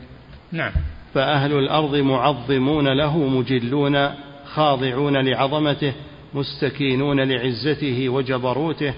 نعم. 0.52 0.72
فأهل 1.13 1.52
الأرض 1.52 1.96
معظمون 1.96 2.88
له 2.88 3.18
مجلون 3.18 4.10
خاضعون 4.46 5.18
لعظمته 5.18 5.94
مستكينون 6.34 7.20
لعزته 7.20 8.10
وجبروته. 8.10 8.94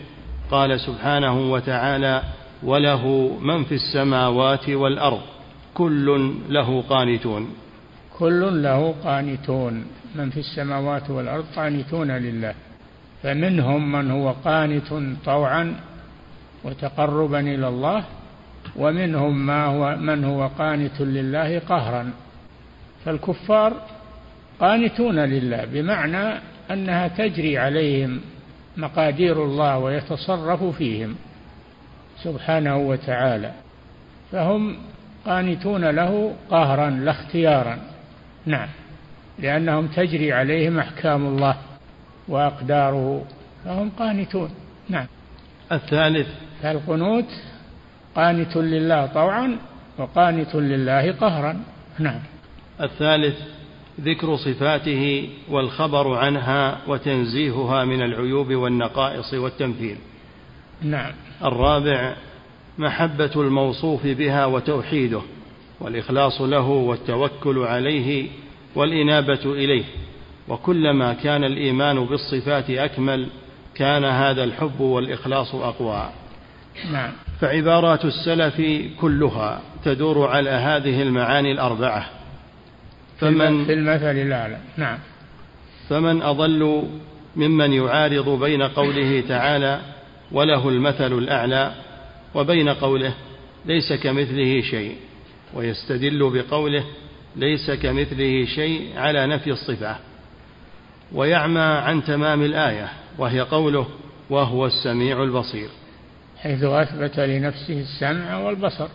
قال 0.51 0.79
سبحانه 0.79 1.51
وتعالى 1.51 2.21
وله 2.63 3.31
من 3.41 3.63
في 3.63 3.75
السماوات 3.75 4.69
والأرض 4.69 5.21
كل 5.73 6.33
له 6.49 6.81
قانتون. 6.89 7.49
كل 8.21 8.63
له 8.63 8.95
قانتون. 9.03 9.85
من 10.15 10.29
في 10.29 10.39
السماوات 10.39 11.09
والأرض 11.09 11.45
قانتون 11.55 12.11
لله. 12.11 12.53
فمنهم 13.23 13.91
من 13.91 14.11
هو 14.11 14.31
قانت 14.31 14.93
طوعا 15.25 15.75
وتقربا 16.63 17.39
إلى 17.39 17.67
الله 17.67 18.03
ومنهم 18.75 19.45
ما 19.45 19.65
هو 19.65 19.95
من 19.95 20.23
هو 20.23 20.47
قانت 20.47 21.01
لله 21.01 21.59
قهرا. 21.59 22.11
فالكفار 23.05 23.73
قانتون 24.59 25.19
لله 25.19 25.65
بمعنى 25.65 26.39
أنها 26.71 27.07
تجري 27.07 27.57
عليهم 27.57 28.21
مقادير 28.77 29.45
الله 29.45 29.77
ويتصرف 29.77 30.63
فيهم 30.63 31.15
سبحانه 32.23 32.77
وتعالى. 32.77 33.51
فهم 34.31 34.75
قانتون 35.25 35.85
له 35.85 36.33
قهرا 36.49 36.89
لا 36.89 37.11
اختيارا. 37.11 37.90
نعم. 38.45 38.67
لأنهم 39.39 39.87
تجري 39.87 40.33
عليهم 40.33 40.79
أحكام 40.79 41.27
الله 41.27 41.57
وأقداره 42.27 43.25
فهم 43.65 43.91
قانتون. 43.99 44.49
نعم. 44.89 45.05
الثالث. 45.71 46.27
فالقنوت 46.61 47.29
قانت 48.15 48.57
لله 48.57 49.05
طوعا 49.05 49.57
وقانت 49.97 50.55
لله 50.55 51.11
قهرا. 51.11 51.63
نعم. 51.99 52.19
الثالث. 52.81 53.35
ذكر 54.01 54.37
صفاته 54.37 55.29
والخبر 55.49 56.17
عنها 56.17 56.77
وتنزيهها 56.87 57.85
من 57.85 58.01
العيوب 58.01 58.53
والنقائص 58.53 59.33
والتمثيل. 59.33 59.97
نعم. 60.81 61.11
الرابع. 61.43 62.15
محبة 62.77 63.31
الموصوف 63.35 64.07
بها 64.07 64.45
وتوحيده. 64.45 65.21
والإخلاص 65.81 66.41
له 66.41 66.67
والتوكل 66.67 67.59
عليه 67.59 68.27
والإنابة 68.75 69.39
إليه. 69.45 69.83
وكلما 70.47 71.13
كان 71.13 71.43
الإيمان 71.43 72.05
بالصفات 72.05 72.69
أكمل 72.69 73.27
كان 73.75 74.05
هذا 74.05 74.43
الحب 74.43 74.79
والإخلاص 74.79 75.55
أقوى. 75.55 76.09
نعم. 76.91 77.11
فعبارات 77.41 78.05
السلف 78.05 78.61
كلها 79.01 79.61
تدور 79.85 80.27
على 80.27 80.49
هذه 80.49 81.01
المعاني 81.01 81.51
الأربعة. 81.51 82.09
فمن 83.19 83.65
في 83.65 83.73
المثل 83.73 84.15
الأعلى. 84.17 84.57
نعم. 84.77 84.97
فمن 85.89 86.21
أضل 86.21 86.83
ممن 87.35 87.73
يعارض 87.73 88.29
بين 88.43 88.61
قوله 88.61 89.23
تعالى 89.29 89.79
وله 90.31 90.69
المثل 90.69 91.13
الأعلى 91.17 91.71
وبين 92.35 92.69
قوله 92.69 93.13
ليس 93.65 93.93
كمثله 93.93 94.61
شيء. 94.61 94.95
ويستدل 95.53 96.29
بقوله 96.29 96.83
ليس 97.35 97.71
كمثله 97.71 98.45
شيء 98.45 98.89
على 98.95 99.27
نفي 99.27 99.51
الصفة 99.51 99.95
ويعمى 101.11 101.59
عن 101.59 102.03
تمام 102.03 102.43
الآية 102.43 102.89
وهي 103.17 103.41
قوله 103.41 103.87
وهو 104.29 104.65
السميع 104.65 105.23
البصير. 105.23 105.69
حيث 106.37 106.63
أثبت 106.63 107.19
لنفسه 107.19 107.79
السمع 107.79 108.37
والبصر 108.37 108.87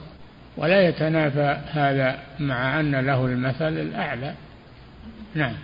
ولا 0.56 0.88
يتنافى 0.88 1.60
هذا 1.72 2.18
مع 2.38 2.80
أن 2.80 3.06
له 3.06 3.26
المثل 3.26 3.72
الأعلى. 3.80 4.34
نعم. 5.34 5.54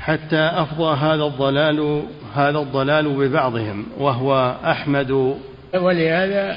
حتى 0.00 0.40
أفضى 0.40 0.96
هذا 0.96 1.24
الضلال 1.24 2.02
هذا 2.34 2.58
الضلال 2.58 3.08
ببعضهم 3.08 3.86
وهو 3.98 4.56
أحمد. 4.64 5.38
ولهذا 5.74 6.56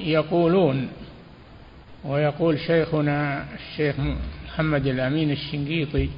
يقولون 0.00 0.88
ويقول 2.04 2.58
شيخنا 2.58 3.44
الشيخ 3.54 3.94
محمد 4.46 4.86
الأمين 4.86 5.30
الشنقيطي 5.30 6.08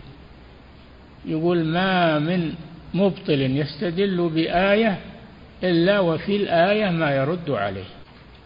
يقول 1.26 1.64
ما 1.64 2.18
من 2.18 2.52
مبطل 2.94 3.40
يستدل 3.40 4.30
بآية 4.34 4.98
إلا 5.64 6.00
وفي 6.00 6.36
الآية 6.36 6.90
ما 6.90 7.16
يرد 7.16 7.50
عليه. 7.50 7.84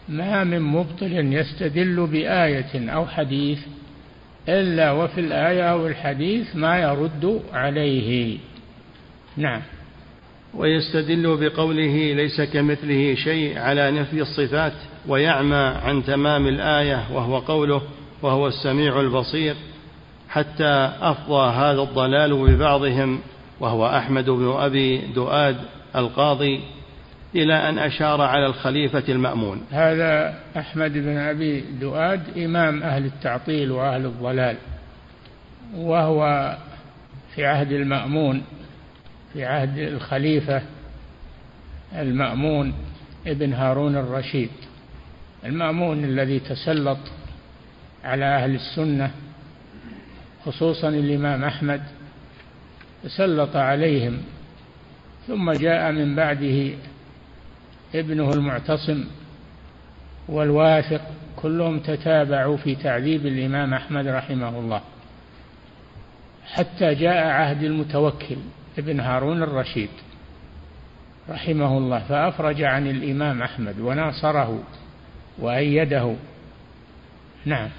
ما 0.09 0.43
من 0.43 0.61
مبطل 0.61 1.33
يستدل 1.33 2.07
بآية 2.07 2.89
أو 2.89 3.05
حديث 3.05 3.59
إلا 4.49 4.91
وفي 4.91 5.19
الآية 5.21 5.71
أو 5.71 5.87
الحديث 5.87 6.55
ما 6.55 6.79
يرد 6.79 7.41
عليه. 7.53 8.37
نعم. 9.37 9.61
ويستدل 10.53 11.37
بقوله 11.37 12.13
ليس 12.13 12.41
كمثله 12.41 13.15
شيء 13.15 13.59
على 13.59 13.91
نفي 13.91 14.21
الصفات 14.21 14.73
ويعمى 15.07 15.55
عن 15.55 16.03
تمام 16.03 16.47
الآية 16.47 17.03
وهو 17.13 17.39
قوله 17.39 17.81
وهو 18.21 18.47
السميع 18.47 18.99
البصير 18.99 19.55
حتى 20.29 20.91
أفضى 21.01 21.51
هذا 21.51 21.81
الضلال 21.81 22.33
ببعضهم 22.33 23.19
وهو 23.59 23.87
أحمد 23.87 24.29
بن 24.29 24.51
أبي 24.59 24.97
دؤاد 24.97 25.57
القاضي 25.95 26.61
إلى 27.35 27.69
أن 27.69 27.77
أشار 27.77 28.21
على 28.21 28.45
الخليفة 28.45 29.03
المأمون. 29.09 29.61
هذا 29.71 30.39
أحمد 30.57 30.93
بن 30.93 31.17
أبي 31.17 31.61
دؤاد 31.61 32.37
إمام 32.37 32.83
أهل 32.83 33.05
التعطيل 33.05 33.71
وأهل 33.71 34.05
الضلال 34.05 34.55
وهو 35.75 36.51
في 37.35 37.45
عهد 37.45 37.71
المأمون 37.71 38.43
في 39.33 39.45
عهد 39.45 39.77
الخليفة 39.77 40.61
المأمون 41.95 42.73
ابن 43.27 43.53
هارون 43.53 43.97
الرشيد. 43.97 44.49
المأمون 45.45 46.03
الذي 46.03 46.39
تسلط 46.39 46.97
على 48.03 48.25
أهل 48.25 48.55
السنة 48.55 49.11
خصوصا 50.45 50.89
الإمام 50.89 51.43
أحمد 51.43 51.81
تسلط 53.03 53.55
عليهم. 53.55 54.17
ثم 55.27 55.51
جاء 55.51 55.91
من 55.91 56.15
بعده 56.15 56.73
ابنه 57.95 58.33
المعتصم 58.33 59.03
والواثق 60.27 61.01
كلهم 61.35 61.79
تتابعوا 61.79 62.57
في 62.57 62.75
تعذيب 62.75 63.25
الإمام 63.25 63.73
أحمد 63.73 64.07
رحمه 64.07 64.59
الله. 64.59 64.81
حتى 66.45 66.95
جاء 66.95 67.27
عهد 67.27 67.63
المتوكل 67.63 68.37
ابن 68.77 68.99
هارون 68.99 69.43
الرشيد 69.43 69.89
رحمه 71.29 71.77
الله 71.77 71.99
فأفرج 71.99 72.61
عن 72.61 72.87
الإمام 72.87 73.41
أحمد 73.41 73.79
وناصره. 73.79 74.63
وأيده. 75.41 76.15
نعم. 77.45 77.69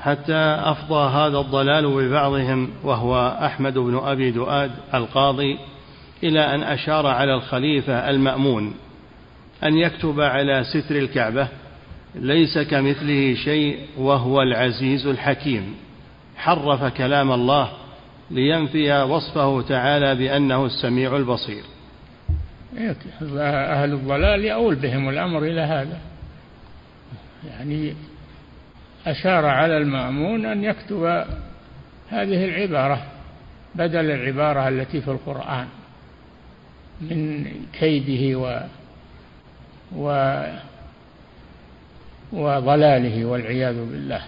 حتى 0.00 0.36
أفضى 0.64 1.10
هذا 1.10 1.38
الضلال 1.38 1.86
ببعضهم 1.86 2.70
وهو 2.84 3.38
أحمد 3.42 3.78
بن 3.78 4.00
أبي 4.04 4.30
دؤاد 4.30 4.70
القاضي 4.94 5.58
إلى 6.22 6.40
أن 6.54 6.62
أشار 6.62 7.06
على 7.06 7.34
الخليفة 7.34 8.10
المأمون 8.10 8.74
أن 9.64 9.76
يكتب 9.76 10.20
على 10.20 10.64
ستر 10.64 10.96
الكعبة 10.96 11.48
ليس 12.14 12.58
كمثله 12.58 13.34
شيء 13.34 13.78
وهو 13.98 14.42
العزيز 14.42 15.06
الحكيم. 15.06 15.74
حرف 16.36 16.84
كلام 16.84 17.32
الله 17.32 17.72
لينفي 18.30 19.02
وصفه 19.02 19.62
تعالى 19.62 20.14
بأنه 20.14 20.66
السميع 20.66 21.16
البصير. 21.16 21.62
أهل 23.36 23.92
الضلال 23.92 24.44
يؤول 24.44 24.74
بهم 24.74 25.08
الأمر 25.08 25.42
إلى 25.42 25.60
هذا. 25.60 25.98
يعني 27.50 27.94
أشار 29.06 29.46
على 29.46 29.76
المأمون 29.76 30.46
أن 30.46 30.64
يكتب 30.64 31.04
هذه 32.08 32.44
العبارة 32.44 33.02
بدل 33.74 34.10
العبارة 34.10 34.68
التي 34.68 35.00
في 35.00 35.08
القرآن 35.08 35.66
من 37.00 37.46
كيده 37.72 38.38
و 38.38 38.60
و 39.96 40.36
وضلاله 42.32 43.24
والعياذ 43.24 43.74
بالله. 43.74 44.22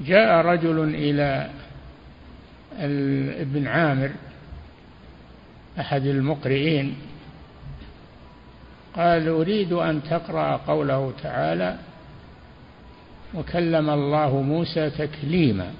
جاء 0.00 0.46
رجل 0.46 0.94
إلى 0.94 1.50
ابن 3.40 3.66
عامر 3.66 4.10
أحد 5.80 6.06
المقرئين 6.06 6.96
قال 8.96 9.28
أريد 9.28 9.72
أن 9.72 10.02
تقرأ 10.10 10.56
قوله 10.56 11.12
تعالى 11.22 11.76
وكلم 13.34 13.90
الله 13.90 14.42
موسى 14.42 14.90
تكليما. 14.90 15.70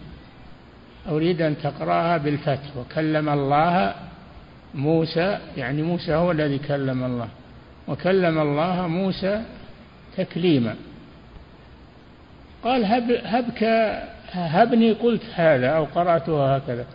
أريد 1.09 1.43
أن 1.43 1.57
تقرأها 1.63 2.17
بالفتح. 2.17 2.77
وكلم 2.77 3.29
الله 3.29 3.95
موسى 4.75 5.39
يعني 5.57 5.83
موسى 5.83 6.15
هو 6.15 6.31
الذي 6.31 6.59
كلم 6.59 7.05
الله. 7.05 7.29
وكلم 7.89 8.39
الله 8.39 8.87
موسى 8.87 9.43
تكليما. 10.17 10.75
قال 12.65 12.85
هب 12.85 13.11
هبك 13.25 13.63
هبني 14.33 14.93
قلت 14.93 15.23
هذا 15.35 15.69
أو 15.69 15.85
قرأتها 15.85 16.57
هكذا. 16.57 16.87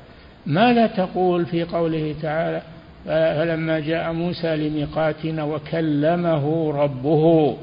ماذا 0.46 0.88
تقول 0.88 1.46
في 1.46 1.64
قوله 1.64 2.16
تعالى؟ 2.22 2.62
فلما 3.08 3.80
جاء 3.80 4.14
موسى 4.14 4.56
لميقاتنا 4.56 5.44
وكلمه 5.44 6.72
ربه 6.72 7.58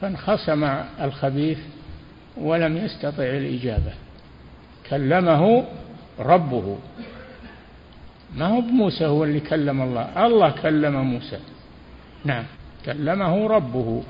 فانخصم 0.00 0.64
الخبيث 1.00 1.58
ولم 2.36 2.76
يستطع 2.76 3.22
الإجابة. 3.24 3.92
كلمه 4.90 5.64
ربه. 6.18 6.78
ما 8.36 8.46
هو 8.46 8.60
بموسى 8.60 9.06
هو 9.06 9.24
اللي 9.24 9.40
كلم 9.40 9.82
الله؟ 9.82 10.26
الله 10.26 10.50
كلم 10.50 10.96
موسى. 10.96 11.38
نعم 12.24 12.44
كلمه 12.86 13.46
ربه. 13.46 14.02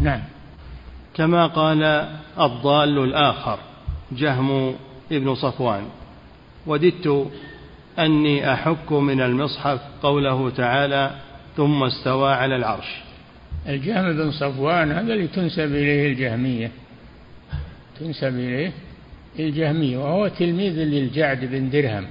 نعم. 0.00 0.22
كما 1.14 1.46
قال 1.46 1.82
الضال 2.40 2.98
الآخر 2.98 3.58
جهم 4.12 4.74
ابن 5.12 5.34
صفوان 5.34 5.84
وددت 6.66 7.30
أني 7.98 8.52
أحك 8.52 8.92
من 8.92 9.20
المصحف 9.20 9.80
قوله 10.02 10.50
تعالى 10.50 11.10
ثم 11.56 11.82
استوى 11.82 12.32
على 12.32 12.56
العرش. 12.56 12.96
الجهم 13.68 14.12
بن 14.12 14.30
صفوان 14.30 14.92
هذا 14.92 15.14
اللي 15.14 15.26
تنسب 15.26 15.74
إليه 15.74 16.12
الجهمية. 16.12 16.70
تنسب 18.00 18.34
إليه 18.34 18.72
الجهمية 19.38 19.98
وهو 19.98 20.28
تلميذ 20.28 20.72
للجعد 20.72 21.44
بن 21.44 21.70
درهم. 21.70 22.06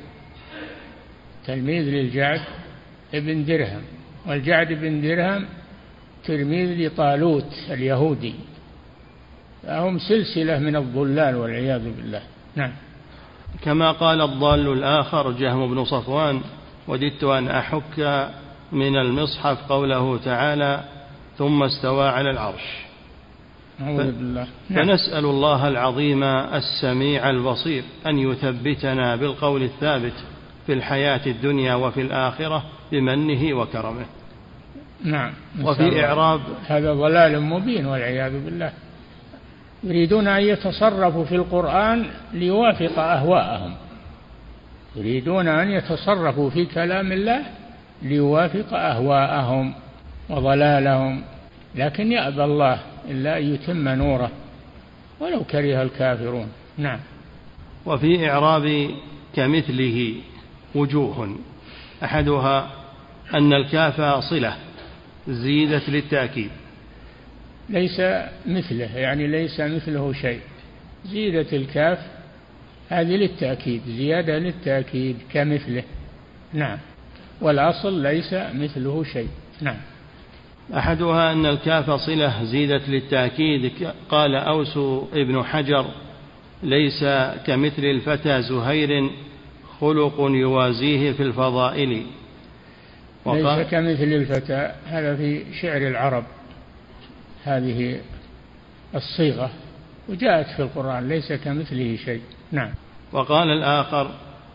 تلميذ 1.45 1.83
للجعد 1.83 2.41
بن 3.13 3.45
درهم. 3.45 3.81
والجعد 4.27 4.73
بن 4.73 5.01
درهم 5.01 5.45
تلميذ 6.25 6.87
لطالوت 6.87 7.53
اليهودي. 7.69 8.33
فهم 9.63 9.99
سلسلة 9.99 10.59
من 10.59 10.75
الضلال 10.75 11.35
والعياذ 11.35 11.83
بالله. 11.95 12.21
نعم. 12.55 12.71
كما 13.61 13.91
قال 13.91 14.21
الضال 14.21 14.73
الآخر 14.73 15.31
جهم 15.31 15.73
بن 15.73 15.85
صفوان 15.85 16.41
وددت 16.87 17.23
أن 17.23 17.47
أحك 17.47 18.29
من 18.71 18.97
المصحف 18.97 19.57
قوله 19.69 20.17
تعالى 20.17 20.83
ثم 21.37 21.63
استوى 21.63 22.07
على 22.07 22.31
العرش 22.31 22.85
بالله. 23.79 24.47
نعم. 24.69 24.85
فنسأل 24.85 25.25
الله 25.25 25.67
العظيم 25.67 26.23
السميع 26.23 27.29
البصير 27.29 27.83
أن 28.07 28.19
يثبتنا 28.19 29.15
بالقول 29.15 29.63
الثابت 29.63 30.13
في 30.65 30.73
الحياة 30.73 31.21
الدنيا 31.25 31.75
وفي 31.75 32.01
الآخرة 32.01 32.63
بمنه 32.91 33.53
وكرمه. 33.57 34.05
نعم. 35.03 35.33
وفي 35.61 36.05
إعراب 36.05 36.41
هذا 36.67 36.93
ضلال 36.93 37.41
مبين 37.41 37.85
والعياذ 37.85 38.45
بالله. 38.45 38.71
يريدون 39.85 40.27
أن 40.27 40.43
يتصرفوا 40.43 41.25
في 41.25 41.35
القرآن 41.35 42.05
ليوافق 42.33 42.99
أهواءهم. 42.99 43.73
يريدون 44.95 45.47
أن 45.47 45.71
يتصرفوا 45.71 46.49
في 46.49 46.65
كلام 46.65 47.11
الله 47.11 47.41
ليوافق 48.01 48.73
أهواءهم 48.73 49.73
وضلالهم. 50.29 51.21
لكن 51.75 52.11
يأبى 52.11 52.43
الله 52.43 52.79
إلا 53.09 53.37
أن 53.37 53.53
يتم 53.53 53.89
نوره 53.89 54.31
ولو 55.19 55.43
كره 55.43 55.81
الكافرون. 55.81 56.47
نعم. 56.77 56.99
وفي 57.85 58.29
إعراب 58.29 58.89
كمثله 59.35 60.13
وجوه 60.75 61.35
أحدها 62.03 62.69
أن 63.33 63.53
الكاف 63.53 64.01
صلة 64.23 64.55
زيدت 65.27 65.89
للتأكيد. 65.89 66.49
ليس 67.69 68.01
مثله 68.45 68.97
يعني 68.97 69.27
ليس 69.27 69.59
مثله 69.59 70.13
شيء. 70.13 70.39
زيدت 71.05 71.53
الكاف 71.53 71.99
هذه 72.89 73.15
للتأكيد 73.15 73.81
زيادة 73.87 74.37
للتأكيد 74.37 75.17
كمثله. 75.33 75.83
نعم. 76.53 76.77
والأصل 77.41 78.01
ليس 78.03 78.33
مثله 78.33 79.03
شيء. 79.03 79.29
نعم. 79.61 79.77
أحدها 80.77 81.31
أن 81.31 81.45
الكاف 81.45 81.91
صلة 81.91 82.43
زيدت 82.43 82.89
للتأكيد. 82.89 83.71
قال 84.09 84.35
أوس 84.35 84.77
ابن 85.13 85.43
حجر 85.43 85.85
ليس 86.63 87.03
كمثل 87.45 87.83
الفتى 87.85 88.41
زهير 88.41 89.09
خلق 89.79 90.15
يوازيه 90.19 91.11
في 91.11 91.23
الفضائل. 91.23 92.05
ليس 93.25 93.67
كمثل 93.71 94.03
الفتى 94.03 94.71
هذا 94.85 95.15
في 95.15 95.43
شعر 95.61 95.77
العرب. 95.77 96.23
هذه 97.45 97.99
الصيغة 98.95 99.49
وجاءت 100.09 100.47
في 100.47 100.61
القرآن 100.61 101.09
ليس 101.09 101.33
كمثله 101.33 101.97
شيء. 102.05 102.21
نعم. 102.51 102.71
وقال 103.11 103.47
الآخر 103.47 104.11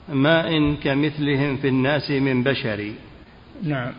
ما 0.09 0.48
إن 0.48 0.76
كمثلهم 0.76 1.57
في 1.57 1.68
الناس 1.68 2.11
من 2.11 2.42
بشر. 2.42 2.92
نعم. 3.62 3.92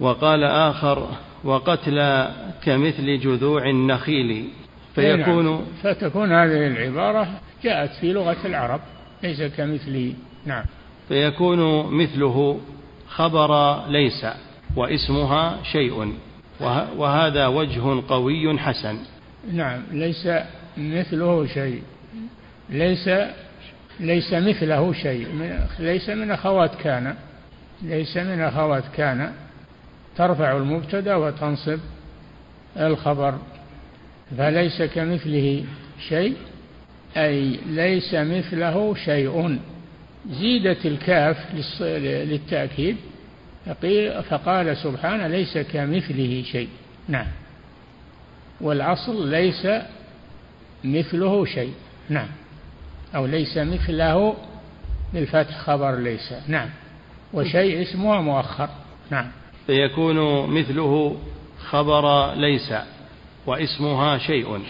وقال 0.00 0.44
آخر 0.44 1.08
وقتلى 1.44 2.34
كمثل 2.64 3.18
جذوع 3.18 3.70
النخيل. 3.70 4.48
فيكون 4.94 5.44
نعم. 5.44 5.60
فتكون 5.82 6.32
هذه 6.32 6.66
العبارة 6.66 7.28
جاءت 7.64 7.90
في 8.00 8.12
لغة 8.12 8.36
العرب 8.44 8.80
ليس 9.22 9.42
كمثله. 9.42 10.14
نعم. 10.46 10.64
فيكون 11.08 11.92
مثله 11.94 12.60
خبر 13.08 13.82
ليس 13.88 14.26
واسمها 14.76 15.58
شيء. 15.62 16.12
وهذا 16.96 17.46
وجه 17.46 18.02
قوي 18.08 18.58
حسن. 18.58 18.96
نعم 19.52 19.82
ليس 19.92 20.28
مثله 20.78 21.46
شيء. 21.46 21.82
ليس 22.70 23.10
ليس 24.00 24.32
مثله 24.32 24.92
شيء. 24.92 25.26
ليس 25.78 26.10
من 26.10 26.30
أخوات 26.30 26.74
كان. 26.74 27.14
ليس 27.82 28.16
من 28.16 28.40
أخوات 28.40 28.84
كان. 28.96 29.32
ترفع 30.16 30.56
المبتدأ 30.56 31.14
وتنصب 31.14 31.78
الخبر. 32.76 33.38
فليس 34.38 34.82
كمثله 34.82 35.64
شيء. 36.08 36.36
أي 37.16 37.58
ليس 37.66 38.14
مثله 38.14 38.94
شيء. 38.94 39.58
زيدت 40.30 40.86
الكاف 40.86 41.36
للتأكيد. 41.80 42.96
فقال 44.30 44.76
سبحانه 44.76 45.26
ليس 45.26 45.58
كمثله 45.58 46.42
شيء. 46.52 46.68
نعم. 47.08 47.26
والأصل 48.60 49.30
ليس 49.30 49.66
مثله 50.84 51.44
شيء. 51.44 51.72
نعم. 52.08 52.28
أو 53.14 53.26
ليس 53.26 53.58
مثله 53.58 54.36
بالفتح 55.14 55.58
خبر 55.58 55.94
ليس. 55.94 56.34
نعم. 56.48 56.68
وشيء 57.32 57.82
اسمه 57.82 58.20
مؤخر. 58.20 58.68
نعم. 59.10 59.26
فيكون 59.66 60.50
مثله 60.50 61.16
خبر 61.58 62.34
ليس 62.34 62.74
واسمها 63.46 64.18
شيء. 64.18 64.60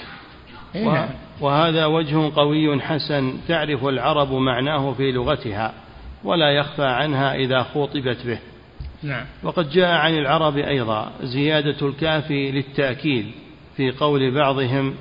إيه، 0.74 0.84
نعم. 0.84 1.08
وهذا 1.40 1.86
وجه 1.86 2.34
قوي 2.36 2.80
حسن. 2.80 3.32
تعرف 3.48 3.84
العرب 3.84 4.32
معناه 4.32 4.92
في 4.92 5.12
لغتها 5.12 5.72
ولا 6.24 6.50
يخفى 6.50 6.84
عنها 6.84 7.34
إذا 7.34 7.62
خوطبت 7.62 8.26
به. 8.26 8.38
نعم. 9.02 9.24
وقد 9.42 9.70
جاء 9.70 9.90
عن 9.90 10.14
العرب 10.14 10.56
أيضا 10.56 11.12
زيادة 11.22 11.86
الكاف 11.86 12.30
للتأكيد 12.30 13.26
في 13.76 13.90
قول 13.90 14.34
بعضهم 14.34 14.94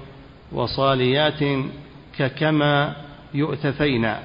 وصاليات 0.51 1.39
ككما 2.17 2.95
يؤتفينا. 3.33 4.19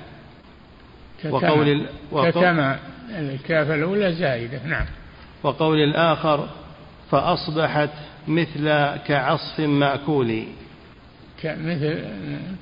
وقول 1.30 1.86
ككما. 2.12 2.78
الكاف 3.10 3.70
الأولى 3.70 4.12
زائدة 4.12 4.66
نعم. 4.66 4.86
وقول 5.42 5.78
الآخر 5.78 6.48
فأصبحت 7.10 7.90
مثل 8.28 8.96
كعصف 8.96 9.60
مأكول. 9.60 10.44
مثل 11.44 12.04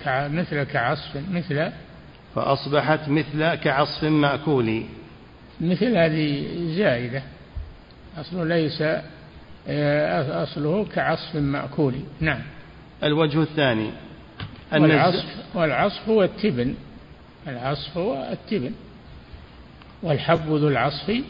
مثل 0.07 0.62
كعصف 0.62 1.16
مثل 1.31 1.70
فأصبحت 2.35 3.09
مثل 3.09 3.55
كعصف 3.55 4.05
مأكول. 4.05 4.83
مثل 5.61 5.96
هذه 5.96 6.46
زائدة 6.77 7.23
أصله 8.18 8.44
ليس 8.44 8.83
آه، 9.68 10.42
أصله 10.42 10.85
كعصف 10.85 11.37
مأكول. 11.37 11.94
نعم. 12.20 12.40
الوجه 13.03 13.42
الثاني. 13.42 13.90
والعصف 14.73 15.25
والعصف 15.55 16.09
هو 16.09 16.23
التبن. 16.23 16.75
العصف 17.49 17.99
هو 17.99 18.29
التبن. 18.33 18.73
والحب 20.03 20.46
ذو 20.46 20.68
العصف 20.68 21.23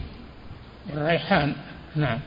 الريحان. 0.93 1.55
نعم. 1.97 2.19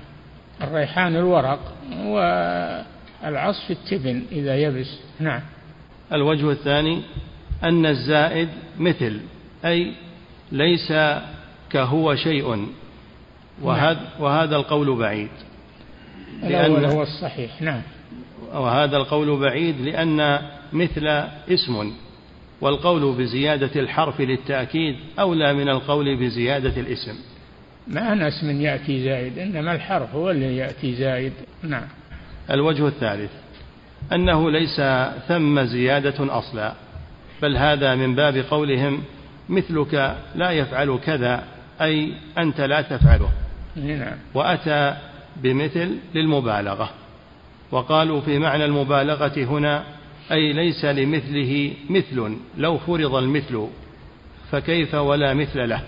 الريحان 0.61 1.15
الورق 1.15 1.73
والعصف 2.05 3.71
التبن 3.71 4.23
إذا 4.31 4.55
يبس. 4.55 4.99
نعم. 5.19 5.41
الوجه 6.13 6.51
الثاني 6.51 7.01
أن 7.63 7.85
الزائد 7.85 8.49
مثل 8.79 9.19
أي 9.65 9.93
ليس 10.51 10.91
كهو 11.73 12.15
شيء 12.15 12.67
وهذا, 13.61 13.99
نعم. 13.99 14.21
وهذا 14.21 14.55
القول 14.55 14.97
بعيد. 14.97 15.29
الأول 16.43 16.85
هو 16.85 17.01
الصحيح 17.03 17.61
نعم. 17.61 17.81
وهذا 18.53 18.97
القول 18.97 19.39
بعيد 19.39 19.81
لأن 19.81 20.39
مثل 20.73 21.07
اسم 21.49 21.93
والقول 22.61 23.15
بزيادة 23.15 23.81
الحرف 23.81 24.21
للتأكيد 24.21 24.95
أولى 25.19 25.53
من 25.53 25.69
القول 25.69 26.17
بزيادة 26.17 26.81
الاسم. 26.81 27.15
ما 27.87 28.13
أنا 28.13 28.27
اسم 28.27 28.61
يأتي 28.61 29.03
زائد 29.03 29.39
إنما 29.39 29.75
الحرف 29.75 30.15
هو 30.15 30.31
اللي 30.31 30.57
يأتي 30.57 30.95
زائد. 30.95 31.33
نعم. 31.63 31.87
الوجه 32.51 32.87
الثالث 32.87 33.31
أنه 34.13 34.51
ليس 34.51 34.81
ثم 35.27 35.63
زيادة 35.63 36.37
أصلا 36.37 36.73
بل 37.41 37.57
هذا 37.57 37.95
من 37.95 38.15
باب 38.15 38.37
قولهم 38.37 39.03
مثلك 39.49 40.17
لا 40.35 40.51
يفعل 40.51 40.99
كذا 41.05 41.43
أي 41.83 42.13
أنت 42.37 42.61
لا 42.61 42.81
تفعله. 42.81 43.29
نعم. 43.75 44.17
وأتى 44.33 44.95
بمثل 45.35 45.97
للمبالغة. 46.15 46.89
وقالوا 47.71 48.21
في 48.21 48.39
معنى 48.39 48.65
المبالغة 48.65 49.33
هنا 49.37 49.83
أي 50.31 50.53
ليس 50.53 50.85
لمثله 50.85 51.73
مثل 51.89 52.37
لو 52.57 52.77
فرض 52.77 53.15
المثل 53.15 53.67
فكيف 54.51 54.93
ولا 54.93 55.33
مثل 55.33 55.69
له؟ 55.69 55.81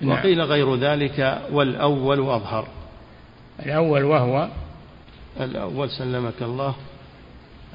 نعم. 0.00 0.10
وقيل 0.10 0.42
غير 0.42 0.76
ذلك 0.76 1.42
والأول 1.52 2.20
أظهر. 2.20 2.68
الأول 3.66 4.04
وهو؟ 4.04 4.48
الأول 5.40 5.90
سلمك 5.90 6.42
الله 6.42 6.74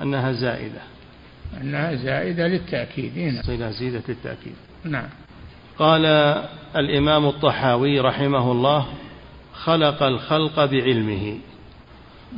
أنها 0.02 0.32
زائدة. 0.32 0.82
أنها 1.62 1.96
زائدة 1.96 2.48
للتأكيد. 2.48 3.18
نعم. 3.18 3.44
صلة 3.44 3.70
زيدة 3.72 4.02
للتأكيد. 4.10 4.56
نعم. 4.84 5.10
قال 5.80 6.06
الإمام 6.76 7.26
الطحاوي 7.26 8.00
رحمه 8.00 8.52
الله 8.52 8.86
خلق 9.54 10.04
الخلق 10.04 10.66
بعلمه. 10.66 11.38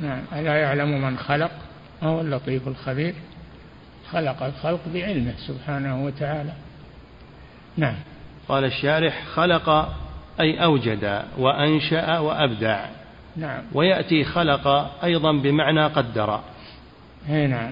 نعم 0.01 0.21
ألا 0.33 0.55
يعلم 0.55 1.01
من 1.01 1.17
خلق؟ 1.17 1.51
وهو 2.01 2.21
اللطيف 2.21 2.67
الخبير؟ 2.67 3.13
خلق 4.11 4.43
الخلق 4.43 4.79
بعلمه 4.93 5.33
سبحانه 5.47 6.05
وتعالى. 6.05 6.53
نعم. 7.77 7.95
قال 8.49 8.63
الشارح 8.63 9.25
خلق 9.25 9.95
أي 10.39 10.63
أوجد 10.63 11.23
وأنشأ 11.37 12.19
وأبدع. 12.19 12.85
نعم. 13.35 13.61
ويأتي 13.73 14.23
خلق 14.23 14.67
أيضا 15.03 15.31
بمعنى 15.31 15.85
قدر. 15.85 16.39
أي 17.29 17.47
نعم. 17.47 17.71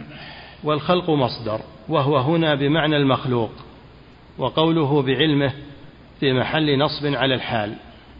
والخلق 0.63 1.09
مصدر 1.09 1.61
وهو 1.89 2.17
هنا 2.17 2.55
بمعنى 2.55 2.97
المخلوق. 2.97 3.51
وقوله 4.37 5.01
بعلمه 5.01 5.53
في 6.19 6.33
محل 6.33 6.77
نصب 6.77 7.05
على 7.05 7.35
الحال 7.35 7.73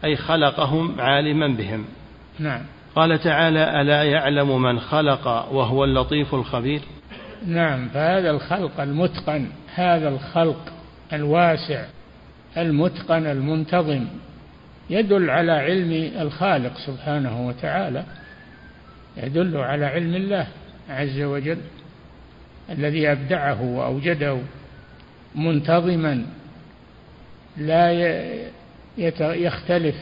أي 0.04 0.16
خلقهم 0.16 1.00
عالما 1.00 1.48
بهم. 1.48 1.84
نعم. 2.38 2.60
قال 2.94 3.18
تعالى 3.18 3.80
ألا 3.80 4.02
يعلم 4.02 4.62
من 4.62 4.80
خلق 4.80 5.26
وهو 5.52 5.84
اللطيف 5.84 6.34
الخبير؟ 6.34 6.80
نعم 7.46 7.88
فهذا 7.88 8.30
الخلق 8.30 8.80
المتقن 8.80 9.46
هذا 9.74 10.08
الخلق 10.08 10.72
الواسع 11.12 11.84
المتقن 12.56 13.26
المنتظم 13.26 14.06
يدل 14.90 15.30
على 15.30 15.52
علم 15.52 16.10
الخالق 16.20 16.72
سبحانه 16.86 17.46
وتعالى 17.46 18.04
يدل 19.16 19.56
على 19.56 19.86
علم 19.86 20.14
الله 20.14 20.46
عز 20.90 21.20
وجل 21.20 21.58
الذي 22.70 23.12
أبدعه 23.12 23.62
وأوجده. 23.62 24.38
منتظما 25.34 26.26
لا 27.56 27.92
يختلف 29.18 29.96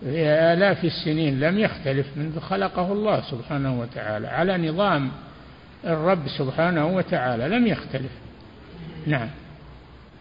في 0.00 0.26
آلاف 0.26 0.84
السنين 0.84 1.40
لم 1.40 1.58
يختلف 1.58 2.06
منذ 2.16 2.40
خلقه 2.40 2.92
الله 2.92 3.20
سبحانه 3.20 3.80
وتعالى 3.80 4.28
على 4.28 4.68
نظام 4.68 5.10
الرب 5.84 6.28
سبحانه 6.38 6.86
وتعالى 6.86 7.48
لم 7.48 7.66
يختلف. 7.66 8.10
نعم. 9.06 9.28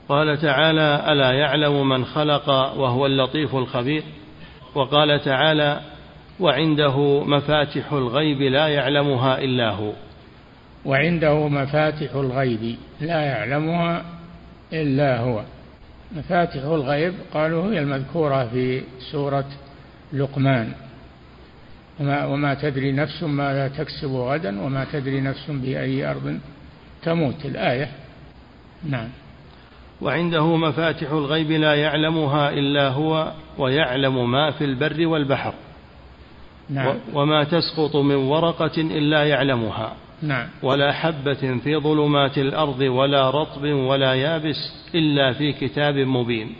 قال 0.10 0.38
تعالى 0.42 1.06
ألا 1.08 1.32
يعلم 1.32 1.90
من 1.90 2.06
خلق 2.06 2.50
وهو 2.50 3.06
اللطيف 3.06 3.56
الخبير؟ 3.56 4.04
وقال 4.76 5.22
تعالى 5.22 5.82
وعنده 6.40 7.24
مفاتح 7.24 7.94
الغيب 7.94 8.42
لا 8.42 8.68
يعلمها 8.68 9.40
إلا 9.40 9.70
هو. 9.70 9.92
وعنده 10.86 11.48
مفاتح 11.48 12.16
الغيب 12.16 12.76
لا 13.02 13.22
يعلمها 13.22 14.06
إلا 14.74 15.20
هو. 15.20 15.44
مفاتح 16.16 16.64
الغيب 16.64 17.14
قالوا 17.34 17.74
هي 17.74 17.80
المذكورة 17.80 18.46
في 18.46 18.82
سورة 19.12 19.46
لقمان. 20.14 20.72
وما, 22.00 22.26
وما 22.26 22.54
تدري 22.54 22.92
نفس 22.92 23.24
ماذا 23.24 23.68
تكسب 23.68 24.12
غدا 24.12 24.62
وما 24.62 24.86
تدري 24.94 25.22
نفس 25.22 25.52
بأي 25.52 26.12
أرض 26.12 26.40
تموت. 27.04 27.46
الآية. 27.46 27.90
نعم. 28.90 29.08
وعنده 30.02 30.56
مفاتح 30.56 31.12
الغيب 31.12 31.52
لا 31.52 31.76
يعلمها 31.76 32.50
إلا 32.50 32.88
هو 32.88 33.32
ويعلم 33.58 34.32
ما 34.32 34.52
في 34.52 34.66
البر 34.66 35.08
والبحر. 35.08 35.54
نعم. 36.70 36.96
وما 37.14 37.44
تسقط 37.44 37.96
من 37.96 38.16
ورقة 38.16 38.78
إلا 38.78 39.26
يعلمها. 39.26 39.94
نعم. 40.22 40.48
ولا 40.64 40.92
حبة 40.92 41.60
في 41.64 41.78
ظلمات 41.78 42.38
الأرض 42.38 42.80
ولا 42.80 43.30
رطب 43.30 43.64
ولا 43.64 44.14
يابس 44.14 44.90
إلا 44.96 45.34
في 45.34 45.54
كتاب 45.54 45.96
مبين. 45.96 46.56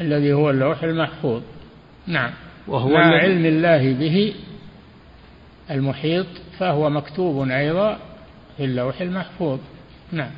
الذي 0.00 0.32
هو 0.32 0.50
اللوح 0.50 0.82
المحفوظ. 0.82 1.42
نعم. 2.06 2.30
وهو 2.68 2.88
مع 2.88 3.18
علم 3.18 3.46
الله 3.46 3.92
به 3.92 4.34
المحيط 5.70 6.26
فهو 6.58 6.90
مكتوب 6.90 7.48
أيضا 7.48 7.98
في 8.56 8.64
اللوح 8.64 9.00
المحفوظ. 9.00 9.58
نعم. 10.12 10.30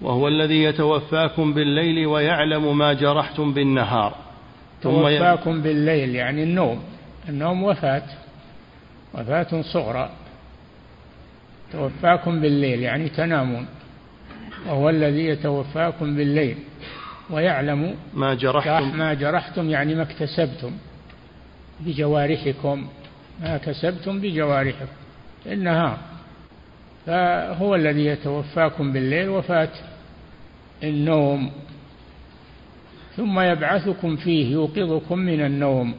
وهو 0.00 0.28
الذي 0.28 0.62
يتوفاكم 0.62 1.54
بالليل 1.54 2.06
ويعلم 2.06 2.78
ما 2.78 2.92
جرحتم 2.92 3.52
بالنهار. 3.52 4.14
توفاكم 4.82 5.62
بالليل 5.62 6.14
يعني 6.14 6.42
النوم. 6.42 6.82
النوم 7.28 7.62
وفاة. 7.62 8.02
وفاة 9.14 9.62
صغرى. 9.62 10.10
توفاكم 11.72 12.40
بالليل 12.40 12.82
يعني 12.82 13.08
تنامون. 13.08 13.66
وهو 14.66 14.90
الذي 14.90 15.26
يتوفاكم 15.26 16.16
بالليل. 16.16 16.56
ويعلم 17.30 17.96
ما 18.14 18.34
جرحتم. 18.34 18.98
ما 18.98 19.14
جرحتم 19.14 19.70
يعني 19.70 19.94
ما 19.94 20.02
اكتسبتم 20.02 20.72
بجوارحكم. 21.80 22.86
ما 23.42 23.56
كسبتم 23.56 24.20
بجوارحكم. 24.20 24.86
في 25.44 25.52
النهار 25.52 25.98
فهو 27.06 27.74
الذي 27.74 28.06
يتوفاكم 28.06 28.92
بالليل 28.92 29.28
وفاة 29.28 29.68
النوم. 30.82 31.50
ثم 33.16 33.40
يبعثكم 33.40 34.16
فيه 34.16 34.52
يوقظكم 34.52 35.18
من 35.18 35.40
النوم. 35.46 35.94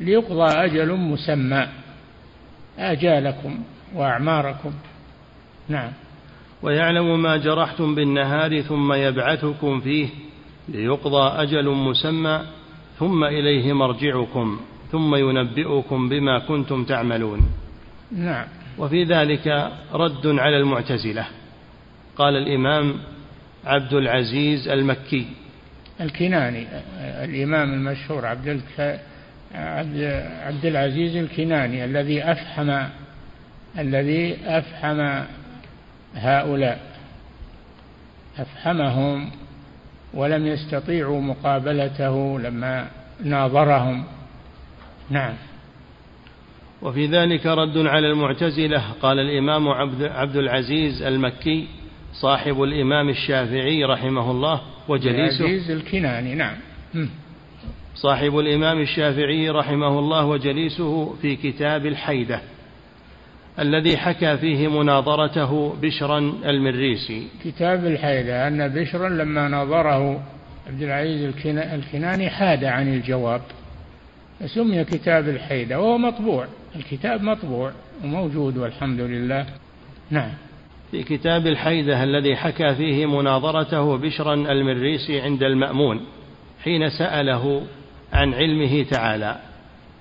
ليقضى 0.00 0.52
أجل 0.52 0.92
مسمى. 0.92 1.68
آجالكم. 2.78 3.58
وأعماركم. 3.94 4.72
نعم. 5.68 5.90
ويعلم 6.62 7.22
ما 7.22 7.36
جرحتم 7.36 7.94
بالنهار 7.94 8.60
ثم 8.60 8.92
يبعثكم 8.92 9.80
فيه 9.80 10.08
ليقضى 10.68 11.42
أجل 11.42 11.70
مسمى 11.70 12.42
ثم 12.98 13.24
إليه 13.24 13.72
مرجعكم 13.72 14.60
ثم 14.92 15.14
ينبئكم 15.14 16.08
بما 16.08 16.38
كنتم 16.38 16.84
تعملون. 16.84 17.40
نعم. 18.12 18.46
وفي 18.78 19.04
ذلك 19.04 19.72
رد 19.92 20.26
على 20.26 20.56
المعتزلة. 20.56 21.26
قال 22.16 22.36
الإمام 22.36 22.94
عبد 23.64 23.92
العزيز 23.92 24.68
المكي. 24.68 25.26
الكناني 26.00 26.66
الإمام 27.24 27.72
المشهور 27.72 28.26
عبد. 28.26 28.60
عبد 29.54 30.64
العزيز 30.64 31.16
الكناني 31.16 31.84
الذي 31.84 32.22
أفحم 32.22 32.86
الذي 33.78 34.36
أفحم 34.44 35.24
هؤلاء. 36.14 36.80
أفحمهم 38.38 39.30
ولم 40.14 40.46
يستطيعوا 40.46 41.20
مقابلته 41.20 42.40
لما 42.40 42.88
ناظرهم. 43.24 44.04
نعم. 45.10 45.34
وفي 46.82 47.06
ذلك 47.06 47.46
رد 47.46 47.78
على 47.78 48.10
المعتزلة. 48.10 48.82
قال 49.02 49.18
الإمام 49.18 49.68
عبد 50.02 50.36
العزيز 50.36 51.02
المكي 51.02 51.66
صاحب 52.12 52.62
الإمام 52.62 53.08
الشافعي 53.08 53.84
رحمه 53.84 54.30
الله 54.30 54.60
وجليسه. 54.88 55.44
العزيز 55.44 55.70
الكناني 55.70 56.34
نعم. 56.34 56.56
صاحب 57.94 58.38
الإمام 58.38 58.80
الشافعي 58.80 59.50
رحمه 59.50 59.98
الله 59.98 60.24
وجليسه 60.24 61.14
في 61.22 61.36
كتاب 61.36 61.86
الحيدة. 61.86 62.40
الذي 63.58 63.96
حكى 63.96 64.36
فيه 64.36 64.68
مناظرته 64.68 65.76
بشرا 65.82 66.18
المريسي. 66.44 67.28
كتاب 67.44 67.86
الحيدة 67.86 68.48
أن 68.48 68.68
بشرا 68.68 69.08
لما 69.08 69.48
ناظره 69.48 70.22
عبد 70.66 70.82
العزيز 70.82 71.34
الكناني 71.54 72.30
حاد 72.30 72.64
عن 72.64 72.94
الجواب. 72.94 73.40
سمي 74.46 74.84
كتاب 74.84 75.28
الحيدة 75.28 75.80
وهو 75.80 75.98
مطبوع. 75.98 76.46
الكتاب 76.76 77.22
مطبوع 77.22 77.72
وموجود 78.04 78.56
والحمد 78.56 79.00
لله. 79.00 79.46
نعم. 80.10 80.30
في 80.90 81.02
كتاب 81.02 81.46
الحيدة 81.46 82.04
الذي 82.04 82.36
حكى 82.36 82.74
فيه 82.74 83.06
مناظرته 83.06 83.96
بشرا 83.96 84.34
المريسي 84.34 85.20
عند 85.20 85.42
المأمون 85.42 86.00
حين 86.64 86.88
سأله 86.88 87.62
عن 88.12 88.34
علمه 88.34 88.82
تعالى 88.82 89.36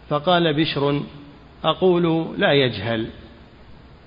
فقال 0.09 0.53
بشر 0.53 1.01
أقول 1.63 2.35
لا 2.37 2.53
يجهل. 2.53 3.07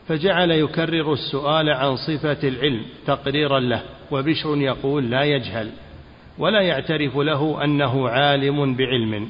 فجعل 0.08 0.50
يكرر 0.50 1.12
السؤال 1.12 1.70
عن 1.70 1.96
صفة 1.96 2.48
العلم 2.48 2.82
تقريرا 3.06 3.60
له 3.60 3.82
وبشر 4.10 4.56
يقول 4.56 5.10
لا 5.10 5.22
يجهل 5.22 5.70
ولا 6.38 6.60
يعترف 6.60 7.16
له 7.16 7.64
أنه 7.64 8.08
عالم 8.08 8.74
بعلم. 8.74 9.28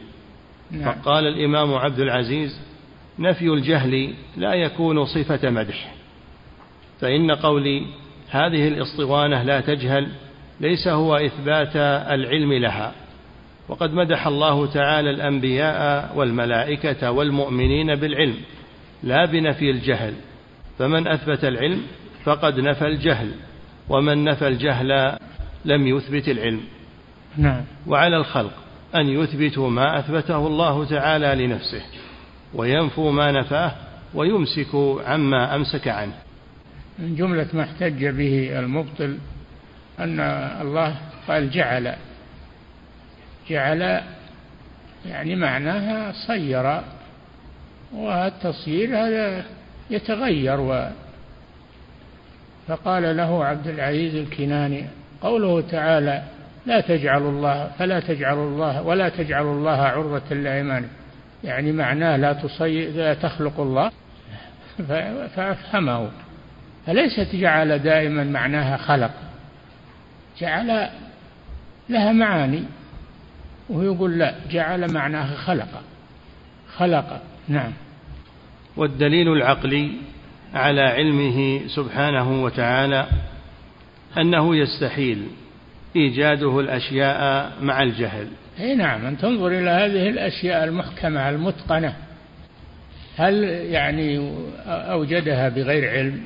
نعم. 0.70 0.84
فقال 0.84 1.26
الإمام 1.26 1.74
عبد 1.74 2.00
العزيز 2.00 2.60
نفي 3.18 3.48
الجهل 3.48 4.14
لا 4.36 4.54
يكون 4.54 5.04
صفة 5.04 5.50
مدح. 5.50 5.94
فإن 7.00 7.30
قولي 7.30 7.86
هذه 8.30 8.68
الاسطوانة 8.68 9.42
لا 9.42 9.60
تجهل 9.60 10.08
ليس 10.60 10.88
هو 10.88 11.16
إثبات 11.16 11.76
العلم 12.10 12.52
لها. 12.52 12.92
وقد 13.68 13.92
مدح 13.92 14.26
الله 14.26 14.66
تعالى 14.66 15.10
الأنبياء 15.10 16.12
والملائكة 16.16 17.10
والمؤمنين 17.10 17.94
بالعلم 17.94 18.36
لا 19.02 19.24
بنفي 19.24 19.70
الجهل. 19.70 20.14
فمن 20.78 21.08
أثبت 21.08 21.44
العلم 21.44 21.82
فقد 22.24 22.60
نفى 22.60 22.86
الجهل 22.86 23.32
ومن 23.88 24.24
نفى 24.24 24.48
الجهل 24.48 25.18
لم 25.64 25.86
يثبت 25.86 26.28
العلم. 26.28 26.60
نعم. 27.36 27.64
وعلى 27.86 28.16
الخلق 28.16 28.52
أن 28.94 29.08
يثبتوا 29.08 29.70
ما 29.70 29.98
أثبته 29.98 30.46
الله 30.46 30.84
تعالى 30.84 31.46
لنفسه 31.46 31.82
وينفوا 32.54 33.12
ما 33.12 33.32
نفاه 33.32 33.74
ويمسك 34.14 34.74
عما 35.06 35.56
أمسك 35.56 35.88
عنه. 35.88 36.12
من 36.98 37.16
جملة 37.16 37.46
ما 37.52 37.62
احتج 37.62 38.06
به 38.06 38.58
المبطل 38.58 39.18
أن 39.98 40.20
الله 40.60 40.96
قال 41.28 41.50
جعل. 41.50 41.94
جعل 43.50 44.00
يعني 45.06 45.36
معناها 45.36 46.12
صير 46.26 46.80
والتصيير 47.94 48.96
هذا 48.96 49.44
يتغير 49.90 50.60
و 50.60 50.88
فقال 52.68 53.16
له 53.16 53.44
عبد 53.44 53.66
العزيز 53.66 54.14
الكناني 54.14 54.84
قوله 55.22 55.60
تعالى 55.60 56.22
لا 56.66 56.80
تجعلوا 56.80 57.30
الله 57.30 57.70
فلا 57.78 58.00
تجعلوا 58.00 58.48
الله 58.48 58.82
ولا 58.82 59.08
تجعلوا 59.08 59.54
الله 59.54 59.82
عرضة 59.82 60.34
لأيمانكم 60.34 60.88
يعني 61.44 61.72
معناه 61.72 62.16
لا 62.16 62.32
تصي 62.32 62.86
لا 62.86 63.14
تخلق 63.14 63.60
الله 63.60 63.90
فأفهمه. 65.36 66.10
فليست 66.86 67.36
جعل 67.36 67.78
دائما 67.78 68.24
معناها 68.24 68.76
خلق. 68.76 69.10
جعل 70.38 70.88
لها 71.88 72.12
معاني. 72.12 72.64
وهو 73.68 73.82
يقول 73.82 74.18
لا 74.18 74.34
جعل 74.50 74.92
معناها 74.92 75.36
خلق. 75.36 75.82
خلق 76.76 77.20
نعم. 77.48 77.72
والدليل 78.78 79.32
العقلي 79.32 79.90
على 80.54 80.80
علمه 80.80 81.60
سبحانه 81.66 82.42
وتعالى 82.42 83.06
أنه 84.18 84.56
يستحيل 84.56 85.26
إيجاده 85.96 86.60
الأشياء 86.60 87.52
مع 87.62 87.82
الجهل. 87.82 88.26
أي 88.60 88.74
نعم 88.74 89.06
أن 89.06 89.18
تنظر 89.18 89.48
إلى 89.48 89.70
هذه 89.70 90.08
الأشياء 90.08 90.64
المحكمة 90.64 91.28
المتقنة 91.28 91.96
هل 93.16 93.44
يعني 93.44 94.32
أوجدها 94.66 95.48
بغير 95.48 95.90
علم؟ 95.90 96.20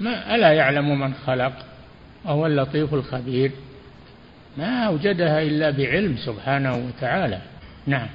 ما 0.00 0.34
ألا 0.34 0.52
يعلم 0.52 1.00
من 1.00 1.14
خلق؟ 1.14 1.52
وهو 2.24 2.46
اللطيف 2.46 2.94
الخبير. 2.94 3.50
ما 4.58 4.84
أوجدها 4.84 5.42
إلا 5.42 5.70
بعلم 5.70 6.16
سبحانه 6.16 6.76
وتعالى. 6.76 7.38
نعم. 7.86 8.08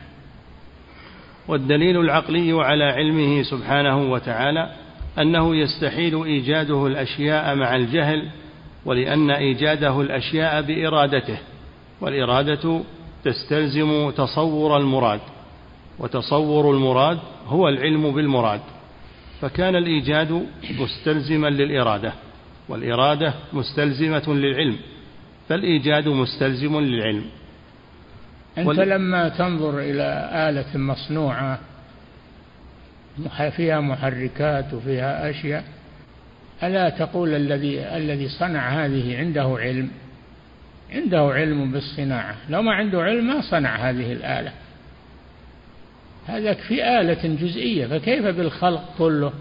والدليل 1.47 1.99
العقلي 1.99 2.51
على 2.51 2.83
علمه 2.83 3.43
سبحانه 3.43 4.11
وتعالى 4.11 4.71
أنه 5.19 5.55
يستحيل 5.55 6.23
إيجاده 6.23 6.87
الأشياء 6.87 7.55
مع 7.55 7.75
الجهل 7.75 8.29
ولأن 8.85 9.31
إيجاده 9.31 10.01
الأشياء 10.01 10.61
بإرادته 10.61 11.37
والإرادة 12.01 12.81
تستلزم 13.23 14.09
تصور 14.09 14.77
المراد 14.77 15.19
وتصور 15.99 16.71
المراد 16.75 17.19
هو 17.47 17.69
العلم 17.69 18.11
بالمراد 18.11 18.61
فكان 19.41 19.75
الإيجاد 19.75 20.47
مستلزما 20.79 21.47
للإرادة 21.47 22.13
والإرادة 22.69 23.33
مستلزمة 23.53 24.23
للعلم 24.27 24.77
فالإيجاد 25.49 26.07
مستلزم 26.07 26.79
للعلم. 26.79 27.25
أنت 28.57 28.67
وال... 28.67 28.89
لما 28.89 29.29
تنظر 29.29 29.79
إلى 29.79 30.29
آلة 30.49 30.77
مصنوعة 30.77 31.59
فيها 33.55 33.79
محركات 33.79 34.73
وفيها 34.73 35.29
أشياء 35.29 35.63
ألا 36.63 36.89
تقول 36.89 37.35
الذي 37.35 37.79
الذي 37.79 38.29
صنع 38.29 38.85
هذه 38.85 39.17
عنده 39.17 39.57
علم؟ 39.59 39.89
عنده 40.91 41.21
علم 41.21 41.71
بالصناعة. 41.71 42.35
لو 42.49 42.61
ما 42.61 42.73
عنده 42.73 43.01
علم 43.01 43.27
ما 43.27 43.41
صنع 43.41 43.75
هذه 43.89 44.11
الآلة. 44.11 44.51
هذا 46.27 46.53
في 46.53 46.99
آلة 46.99 47.35
جزئية 47.41 47.87
فكيف 47.87 48.25
بالخلق 48.25 48.83
كله؟ 48.97 49.33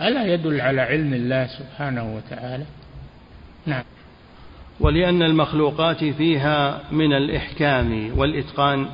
ألا 0.00 0.34
يدل 0.34 0.60
على 0.60 0.80
علم 0.80 1.14
الله 1.14 1.46
سبحانه 1.46 2.16
وتعالى؟ 2.16 2.64
نعم. 3.66 3.82
ولأن 4.80 5.22
المخلوقات 5.22 6.04
فيها 6.04 6.80
من 6.92 7.12
الإحكام 7.12 8.18
والإتقان 8.18 8.86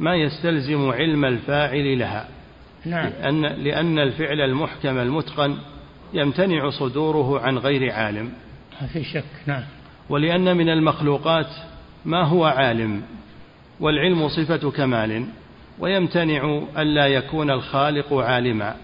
ما 0.00 0.14
يستلزم 0.14 0.90
علم 0.90 1.24
الفاعل 1.24 1.98
لها. 1.98 2.28
نعم. 2.84 3.06
لأن, 3.06 3.42
لأن 3.42 3.98
الفعل 3.98 4.40
المحكم 4.40 4.98
المتقن 4.98 5.56
يمتنع 6.14 6.70
صدوره 6.70 7.40
عن 7.40 7.58
غير 7.58 7.92
عالم. 7.92 8.32
ما 8.80 8.86
في 8.86 9.04
شك 9.04 9.24
نعم. 9.46 9.62
ولأن 10.08 10.56
من 10.56 10.68
المخلوقات 10.68 11.48
ما 12.04 12.22
هو 12.22 12.44
عالم 12.44 13.02
والعلم 13.80 14.28
صفة 14.28 14.70
كمال 14.70 15.26
ويمتنع 15.78 16.62
ألا 16.78 17.06
يكون 17.06 17.50
الخالق 17.50 18.14
عالما. 18.14 18.76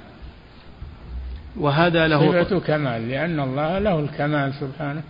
وهذا 1.57 2.09
له 2.09 2.45
صفة 2.45 2.59
كمال 2.59 3.09
لأن 3.09 3.41
الله 3.41 3.79
له 3.79 4.01
الكمال 4.01 4.55
سبحانه. 4.55 5.03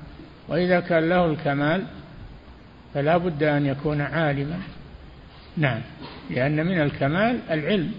وإذا 0.52 0.80
كان 0.80 1.08
له 1.08 1.26
الكمال 1.26 1.84
فلا 2.94 3.16
بد 3.16 3.42
أن 3.42 3.66
يكون 3.66 4.00
عالما. 4.00 4.58
نعم. 5.56 5.80
لأن 6.30 6.66
من 6.66 6.80
الكمال 6.80 7.38
العلم. 7.50 7.92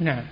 نعم. 0.00 0.22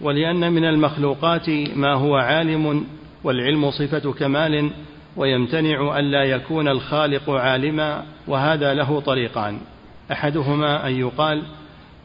ولأن 0.00 0.52
من 0.52 0.64
المخلوقات 0.64 1.50
ما 1.76 1.94
هو 1.94 2.16
عالم 2.16 2.86
والعلم 3.24 3.70
صفة 3.70 4.12
كمال 4.12 4.70
ويمتنع 5.16 5.98
ألا 5.98 6.24
يكون 6.24 6.68
الخالق 6.68 7.30
عالما 7.30 8.04
وهذا 8.26 8.74
له 8.74 9.00
طريقان. 9.00 9.58
أحدهما 10.12 10.86
أن 10.86 10.92
يقال 10.92 11.42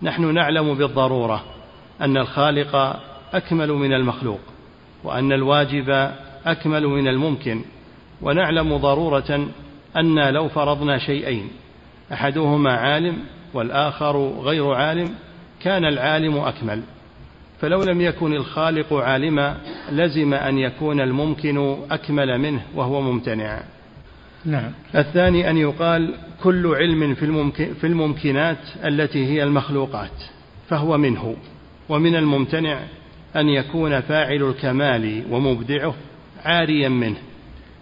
نحن 0.01 0.33
نعلم 0.33 0.73
بالضرورة 0.73 1.43
أن 2.01 2.17
الخالق 2.17 2.75
أكمل 3.33 3.71
من 3.71 3.93
المخلوق 3.93 4.39
وأن 5.03 5.31
الواجب 5.31 6.11
أكمل 6.45 6.87
من 6.87 7.07
الممكن 7.07 7.61
ونعلم 8.21 8.77
ضرورة 8.77 9.47
أن 9.97 10.29
لو 10.29 10.49
فرضنا 10.49 10.97
شيئين 10.97 11.47
أحدهما 12.13 12.73
عالم 12.73 13.17
والآخر 13.53 14.33
غير 14.41 14.73
عالم 14.73 15.09
كان 15.61 15.85
العالم 15.85 16.37
أكمل. 16.37 16.81
فلو 17.61 17.83
لم 17.83 18.01
يكن 18.01 18.33
الخالق 18.33 18.93
عالما 18.93 19.57
لزم 19.91 20.33
أن 20.33 20.57
يكون 20.57 21.01
الممكن 21.01 21.77
أكمل 21.91 22.37
منه 22.37 22.61
وهو 22.75 23.01
ممتنع. 23.01 23.63
نعم. 24.45 24.71
الثاني 24.95 25.49
أن 25.49 25.57
يقال 25.57 26.15
كل 26.43 26.75
علم 26.75 27.15
في, 27.15 27.25
الممكن 27.25 27.73
في 27.73 27.87
الممكنات 27.87 28.57
التي 28.85 29.25
هي 29.25 29.43
المخلوقات 29.43 30.23
فهو 30.69 30.97
منه. 30.97 31.35
ومن 31.89 32.15
الممتنع 32.15 32.79
أن 33.35 33.49
يكون 33.49 34.01
فاعل 34.01 34.43
الكمال 34.43 35.23
ومبدعه 35.31 35.95
عاريا 36.45 36.89
منه. 36.89 37.17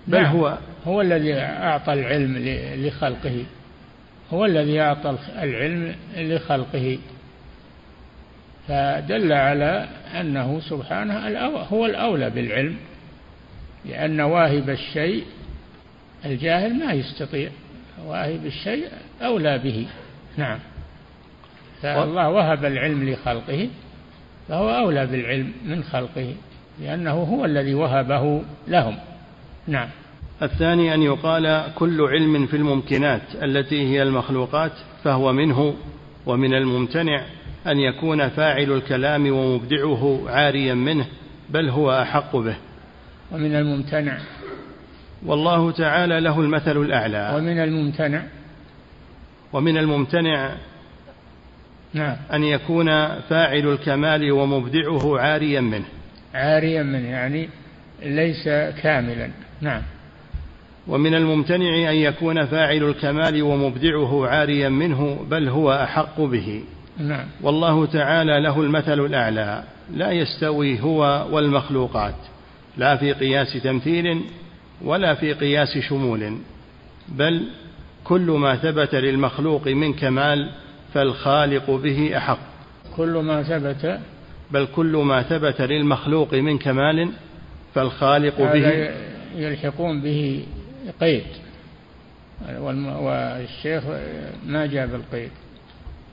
بل 0.08 0.22
نعم. 0.22 0.36
هو 0.36 0.58
هو 0.88 1.02
الذي 1.02 1.34
أعطى 1.40 1.94
العلم 1.94 2.38
لخلقه. 2.76 3.46
هو 4.34 4.46
الذي 4.46 4.82
أعطى 4.82 5.18
العلم 5.42 5.96
لخلقه. 6.18 6.98
فدل 8.68 9.34
على 9.34 9.88
أنه 10.20 10.60
سبحانه 10.60 11.40
هو 11.72 11.86
الأولى 11.86 12.30
بالعلم 12.30 12.78
لأن 13.86 14.22
واهب 14.22 14.70
الشيء 14.70 15.24
الجاهل 16.26 16.80
ما 16.80 16.94
يستطيع. 16.94 17.50
واهب 18.06 18.46
الشيء 18.46 18.88
أولى 19.22 19.58
به. 19.58 19.88
نعم. 20.38 20.60
فالله 21.82 22.30
وهب 22.30 22.66
العلم 22.66 23.10
لخلقه 23.10 23.70
فهو 24.48 24.70
أولى 24.70 25.06
بالعلم 25.06 25.54
من 25.66 25.84
خلقه 25.84 26.36
لأنه 26.82 27.12
هو 27.12 27.46
الذي 27.46 27.74
وهبه 27.74 28.42
لهم. 28.68 28.98
نعم. 29.68 29.90
الثاني 30.42 30.94
أن 30.94 31.02
يقال 31.02 31.74
كل 31.76 32.02
علم 32.02 32.48
في 32.48 32.58
الممكنات 32.58 33.22
التي 33.44 33.82
هي 33.82 34.04
المخلوقات 34.04 34.72
فهو 35.04 35.34
منه 35.34 35.74
ومن 36.26 36.54
الممتنع 36.54 37.26
أن 37.68 37.80
يكون 37.80 38.30
فاعل 38.30 38.72
الكلام 38.72 39.32
ومبدعه 39.32 40.22
عاريا 40.28 40.74
منه 40.74 41.06
بل 41.50 41.70
هو 41.70 42.02
أحق 42.02 42.36
به. 42.36 42.56
ومن 43.32 43.56
الممتنع. 43.56 44.18
والله 45.26 45.72
تعالى 45.72 46.20
له 46.20 46.42
المثل 46.42 46.78
الأعلى. 46.78 47.32
ومن 47.36 47.60
الممتنع. 47.60 48.24
ومن 49.54 49.78
الممتنع 49.78 50.52
نعم. 51.94 52.16
أن 52.34 52.44
يكون 52.44 52.88
فاعل 53.20 53.68
الكمال 53.68 54.32
ومبدعه 54.32 55.20
عاريا 55.20 55.62
منه. 55.62 55.86
عاريا 56.34 56.84
منه 56.84 57.08
يعني 57.08 57.50
ليس 58.04 58.44
كاملا. 58.82 59.30
نعم. 59.62 59.82
ومن 60.88 61.16
الممتنع 61.16 61.92
أن 61.92 61.96
يكون 61.96 62.46
فاعل 62.46 62.84
الكمال 62.84 63.44
ومبدعه 63.44 64.28
عاريا 64.28 64.70
منه 64.70 65.26
بل 65.30 65.50
هو 65.50 65.74
أحق 65.74 66.22
به. 66.22 66.64
نعم. 66.98 67.26
والله 67.42 67.86
تعالى 67.86 68.40
له 68.40 68.62
المثل 68.62 69.06
الأعلى. 69.06 69.64
لا 69.94 70.12
يستوي 70.12 70.82
هو 70.82 71.28
والمخلوقات. 71.32 72.16
لا 72.78 72.96
في 72.96 73.14
قياس 73.14 73.64
تمثيل 73.64 74.22
ولا 74.82 75.14
في 75.14 75.34
قياس 75.34 75.78
شمول. 75.78 76.38
بل 77.08 77.44
كل 78.04 78.32
ما 78.32 78.56
ثبت 78.56 78.96
للمخلوق 78.96 79.68
من 79.68 79.94
كمال 79.94 80.50
فالخالق 80.94 81.72
به 81.72 82.18
أحق. 82.18 82.40
كل 82.96 83.18
ما 83.18 83.44
ثبت. 83.44 84.00
بل 84.52 84.68
كل 84.76 84.98
ما 84.98 85.22
ثبت 85.22 85.62
للمخلوق 85.62 86.34
من 86.34 86.58
كمال 86.58 87.10
فالخالق 87.78 88.42
به 88.54 88.90
يلحقون 89.36 90.02
به 90.02 90.46
قيد. 91.02 91.24
والشيخ 92.60 93.84
ما 94.46 94.66
جاب 94.66 94.96
القيد 94.96 95.32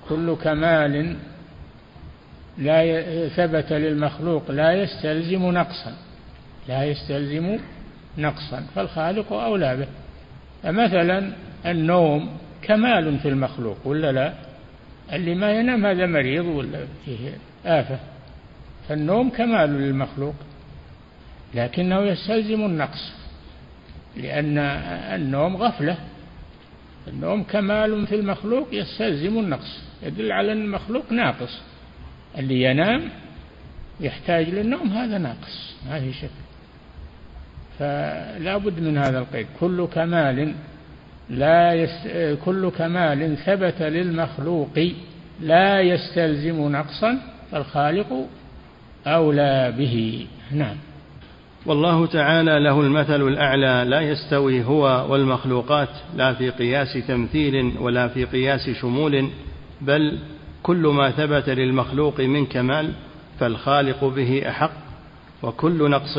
كل 0.08 0.36
كمال 0.36 1.16
لا 2.58 3.28
ثبت 3.28 3.72
للمخلوق 3.72 4.50
لا 4.50 4.72
يستلزم 4.72 5.50
نقصا. 5.50 5.92
لا 6.68 6.84
يستلزم 6.84 7.58
نقصا. 8.18 8.60
فالخالق 8.74 9.32
أولى 9.32 9.76
به. 9.76 9.86
فمثلا 10.62 11.32
النوم 11.66 12.38
كمال 12.62 13.18
في 13.18 13.28
المخلوق 13.28 13.86
ولا 13.86 14.12
لا؟ 14.12 14.32
اللي 15.12 15.34
ما 15.34 15.52
ينام 15.52 15.86
هذا 15.86 16.06
مريض 16.06 16.44
ولا 16.44 16.78
فيه 17.04 17.30
آفة. 17.66 17.98
فالنوم 18.88 19.30
كمال 19.30 19.70
للمخلوق. 19.70 20.34
لكنه 21.54 22.00
يستلزم 22.00 22.64
النقص 22.64 23.12
لأن 24.16 24.58
النوم 25.14 25.56
غفلة. 25.56 25.96
النوم 27.08 27.42
كمال 27.42 28.06
في 28.06 28.14
المخلوق 28.14 28.68
يستلزم 28.72 29.38
النقص 29.38 29.82
يدل 30.02 30.32
على 30.32 30.52
أن 30.52 30.64
المخلوق 30.64 31.12
ناقص. 31.12 31.60
اللي 32.38 32.62
ينام 32.62 33.02
يحتاج 34.00 34.48
للنوم 34.48 34.88
هذا 34.88 35.18
ناقص 35.18 35.74
ما 35.88 36.00
في 36.00 36.12
شك. 36.12 36.30
فلا 37.78 38.56
بد 38.56 38.80
من 38.80 38.98
هذا 38.98 39.18
القيد. 39.18 39.46
كل 39.60 39.86
كمال 39.86 40.54
لا 41.30 41.72
يس... 41.74 42.08
كل 42.44 42.70
كمال 42.70 43.36
ثبت 43.36 43.82
للمخلوق 43.82 44.78
لا 45.40 45.80
يستلزم 45.80 46.72
نقصا 46.72 47.18
فالخالق 47.50 48.28
أولى 49.06 49.74
به. 49.78 50.26
نعم. 50.52 50.76
والله 51.66 52.06
تعالى 52.06 52.60
له 52.60 52.80
المثل 52.80 53.22
الأعلى 53.22 53.90
لا 53.90 54.00
يستوي 54.00 54.64
هو 54.64 55.06
والمخلوقات 55.08 55.88
لا 56.16 56.34
في 56.34 56.50
قياس 56.50 57.06
تمثيل 57.08 57.74
ولا 57.80 58.08
في 58.08 58.24
قياس 58.24 58.70
شمول 58.80 59.30
بل 59.80 60.18
كل 60.62 60.86
ما 60.86 61.10
ثبت 61.10 61.48
للمخلوق 61.48 62.20
من 62.20 62.46
كمال 62.46 62.92
فالخالق 63.40 64.04
به 64.04 64.48
أحق 64.48 64.70
وكل 65.42 65.90
نقص 65.90 66.18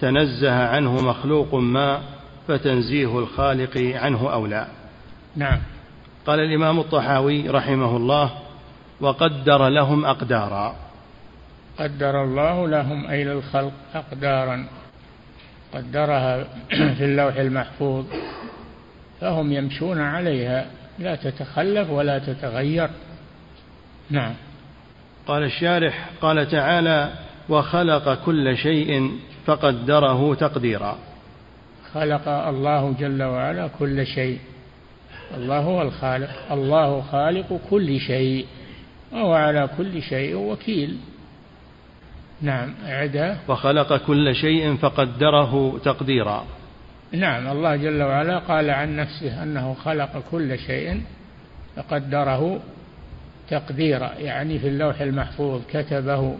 تنزه 0.00 0.64
عنه 0.66 0.94
مخلوق 0.94 1.54
ما 1.54 2.00
فتنزيه 2.48 3.18
الخالق 3.18 3.78
عنه 3.94 4.32
أولى. 4.32 4.66
نعم. 5.36 5.58
قال 6.26 6.40
الإمام 6.40 6.80
الطحاوي 6.80 7.48
رحمه 7.48 7.96
الله 7.96 8.30
وقدر 9.00 9.68
لهم 9.68 10.04
أقدارا. 10.04 10.76
قدر 11.78 12.24
الله 12.24 12.68
لهم 12.68 13.06
أي 13.06 13.24
للخلق 13.24 13.72
أقدارا. 13.94 14.79
قدرها 15.74 16.44
في 16.96 17.04
اللوح 17.04 17.36
المحفوظ 17.36 18.04
فهم 19.20 19.52
يمشون 19.52 20.00
عليها 20.00 20.66
لا 20.98 21.14
تتخلف 21.14 21.90
ولا 21.90 22.18
تتغير. 22.18 22.90
نعم. 24.10 24.34
قال 25.26 25.42
الشارح 25.42 26.10
قال 26.20 26.48
تعالى 26.48 27.12
وخلق 27.48 28.24
كل 28.24 28.56
شيء 28.56 29.10
فقدره 29.46 30.34
تقديرا. 30.34 30.98
خلق 31.92 32.28
الله 32.28 32.94
جل 33.00 33.22
وعلا 33.22 33.68
كل 33.78 34.06
شيء. 34.06 34.38
الله 35.36 35.58
هو 35.58 35.82
الخالق 35.82 36.52
الله 36.52 37.00
خالق 37.00 37.60
كل 37.70 38.00
شيء 38.00 38.46
وهو 39.12 39.32
على 39.32 39.68
كل 39.78 40.02
شيء 40.02 40.36
وكيل. 40.36 40.96
نعم 42.42 42.74
أعدها 42.88 43.38
وخلق 43.48 43.96
كل 44.06 44.34
شيء 44.34 44.76
فقدره 44.76 45.78
تقديرا. 45.84 46.44
نعم 47.12 47.46
الله 47.46 47.76
جل 47.76 48.02
وعلا 48.02 48.38
قال 48.38 48.70
عن 48.70 48.96
نفسه 48.96 49.42
أنه 49.42 49.74
خلق 49.74 50.22
كل 50.30 50.58
شيء 50.58 51.02
فقدره 51.76 52.60
تقديرا 53.48 54.12
يعني 54.18 54.58
في 54.58 54.68
اللوح 54.68 55.00
المحفوظ 55.00 55.60
كتبه. 55.72 56.36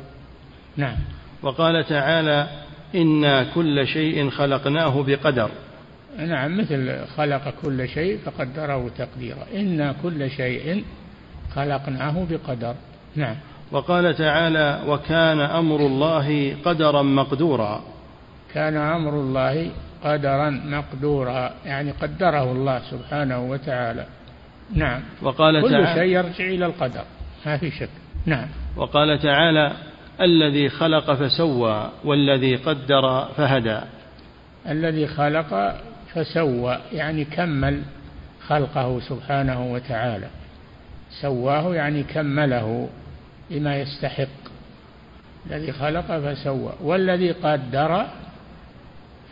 نعم. 0.76 0.96
وقال 1.42 1.84
تعالى 1.84 2.46
إنا 2.94 3.44
كل 3.54 3.86
شيء 3.86 4.30
خلقناه 4.30 5.02
بقدر. 5.02 5.50
نعم 6.18 6.58
مثل 6.58 7.06
خلق 7.16 7.54
كل 7.62 7.88
شيء 7.88 8.18
فقدره 8.24 8.90
تقديرا. 8.98 9.46
إنا 9.54 9.94
كل 10.02 10.30
شيء 10.30 10.84
خلقناه 11.54 12.26
بقدر. 12.30 12.74
نعم. 13.16 13.36
وقال 13.72 14.14
تعالى 14.14 14.80
وكان 14.86 15.40
أمر 15.40 15.80
الله 15.80 16.56
قدرا 16.64 17.02
مقدورا. 17.02 17.82
كان 18.54 18.76
أمر 18.76 19.10
الله 19.10 19.70
قدرا 20.04 20.50
مقدورا 20.50 21.50
يعني 21.64 21.90
قدره 21.90 22.52
الله 22.52 22.80
سبحانه 22.90 23.50
وتعالى. 23.50 24.06
نعم. 24.74 25.00
وقال 25.22 25.62
كل 25.62 25.70
تعالى 25.70 25.94
شيء 25.94 26.16
يرجع 26.16 26.44
إلى 26.44 26.66
القدر 26.66 27.04
ما 27.46 27.56
في 27.56 27.70
شك. 27.70 27.88
نعم. 28.26 28.48
وقال 28.76 29.18
تعالى 29.18 29.72
الذي 30.20 30.68
خلق 30.68 31.12
فسوى 31.14 31.90
والذي 32.04 32.56
قدر 32.56 33.28
فهدى. 33.36 33.80
الذي 34.68 35.06
خلق 35.06 35.76
فسوى 36.14 36.78
يعني 36.92 37.24
كمل 37.24 37.82
خلقه 38.46 39.00
سبحانه 39.00 39.72
وتعالى. 39.72 40.26
سواه 41.22 41.74
يعني 41.74 42.02
كمله. 42.02 42.88
بما 43.50 43.76
يستحق. 43.76 44.50
الذي 45.46 45.72
خلق 45.72 46.18
فسوى 46.18 46.72
والذي 46.80 47.30
قدر 47.32 48.06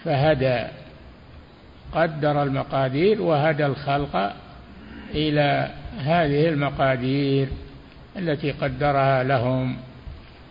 فهدى. 0.05 0.65
قدر 1.95 2.43
المقادير 2.43 3.23
وهدى 3.23 3.67
الخلق 3.67 4.33
إلى 5.15 5.71
هذه 5.99 6.49
المقادير 6.49 7.49
التي 8.17 8.53
قدرها 8.53 9.23
لهم. 9.25 9.77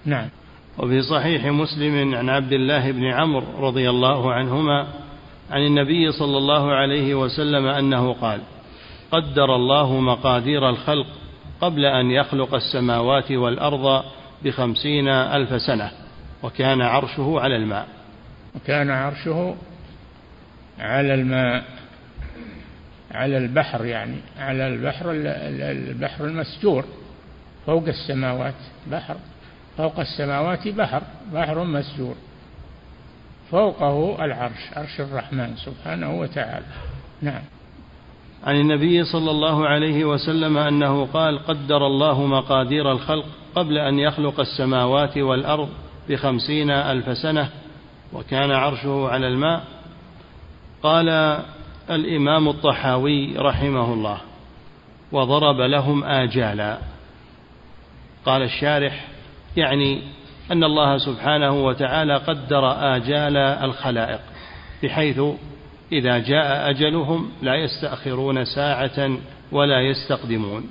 نعم. 0.06 0.30
وفي 0.78 1.02
صحيح 1.02 1.46
مسلم 1.46 2.16
عن 2.16 2.30
عبد 2.30 2.54
الله 2.54 2.92
بن 2.92 3.04
عمرو 3.04 3.68
رضي 3.68 3.90
الله 3.90 4.34
عنهما 4.34 4.88
عن 5.52 5.66
النبي 5.66 6.12
صلى 6.12 6.38
الله 6.38 6.72
عليه 6.72 7.16
وسلم 7.16 7.66
أنه 7.66 8.14
قال 8.14 8.40
قدر 9.12 9.56
الله 9.56 10.00
مقادير 10.00 10.70
الخلق 10.70 11.08
قبل 11.62 11.86
أن 11.86 12.12
يخلق 12.12 12.56
السماوات 12.56 13.32
والأرض 13.32 14.04
بخمسين 14.44 15.08
ألف 15.08 15.62
سنة 15.62 15.92
وكان 16.44 16.82
عرشه 16.82 17.40
على 17.40 17.56
الماء. 17.56 17.88
وكان 18.56 18.90
عرشه 18.90 19.56
على 20.80 21.14
الماء 21.14 21.64
على 23.12 23.38
البحر 23.38 23.86
يعني 23.86 24.18
على 24.40 24.68
البحر 24.68 25.12
البحر 25.12 26.26
المسجور 26.26 26.86
فوق 27.66 27.88
السماوات 27.88 28.54
بحر 28.92 29.16
فوق 29.78 30.00
السماوات 30.00 30.68
بحر 30.68 31.02
بحر 31.34 31.64
مسجور 31.64 32.16
فوقه 33.52 34.26
العرش 34.26 34.74
عرش 34.76 35.02
الرحمن 35.02 35.56
سبحانه 35.56 36.20
وتعالى. 36.20 36.66
نعم. 37.22 37.42
عن 38.48 38.56
النبي 38.56 39.04
صلى 39.04 39.32
الله 39.32 39.68
عليه 39.68 40.06
وسلم 40.06 40.58
أنه 40.58 41.06
قال 41.06 41.40
قدر 41.40 41.88
الله 41.88 42.26
مقادير 42.26 42.92
الخلق 42.92 43.26
قبل 43.56 43.78
أن 43.78 44.00
يخلق 44.00 44.40
السماوات 44.40 45.18
والأرض 45.18 45.70
بخمسين 46.10 46.72
ألف 46.72 47.18
سنة 47.18 47.50
وكان 48.14 48.52
عرشه 48.52 49.08
على 49.10 49.28
الماء. 49.28 49.64
قال 50.84 51.10
الإمام 51.90 52.48
الطحاوي 52.48 53.38
رحمه 53.38 53.94
الله 53.94 54.18
وضرب 55.12 55.62
لهم 55.62 56.04
آجالا. 56.04 56.78
قال 58.26 58.42
الشارح 58.42 59.08
يعني 59.58 60.02
أن 60.52 60.64
الله 60.64 60.98
سبحانه 60.98 61.66
وتعالى 61.66 62.16
قدر 62.16 62.96
آجال 62.96 63.38
الخلائق 63.38 64.20
بحيث 64.84 65.22
إذا 65.92 66.18
جاء 66.18 66.70
أجلهم 66.70 67.32
لا 67.42 67.56
يستأخرون 67.56 68.46
ساعة 68.46 69.18
ولا 69.52 69.82
يستقدمون. 69.82 70.70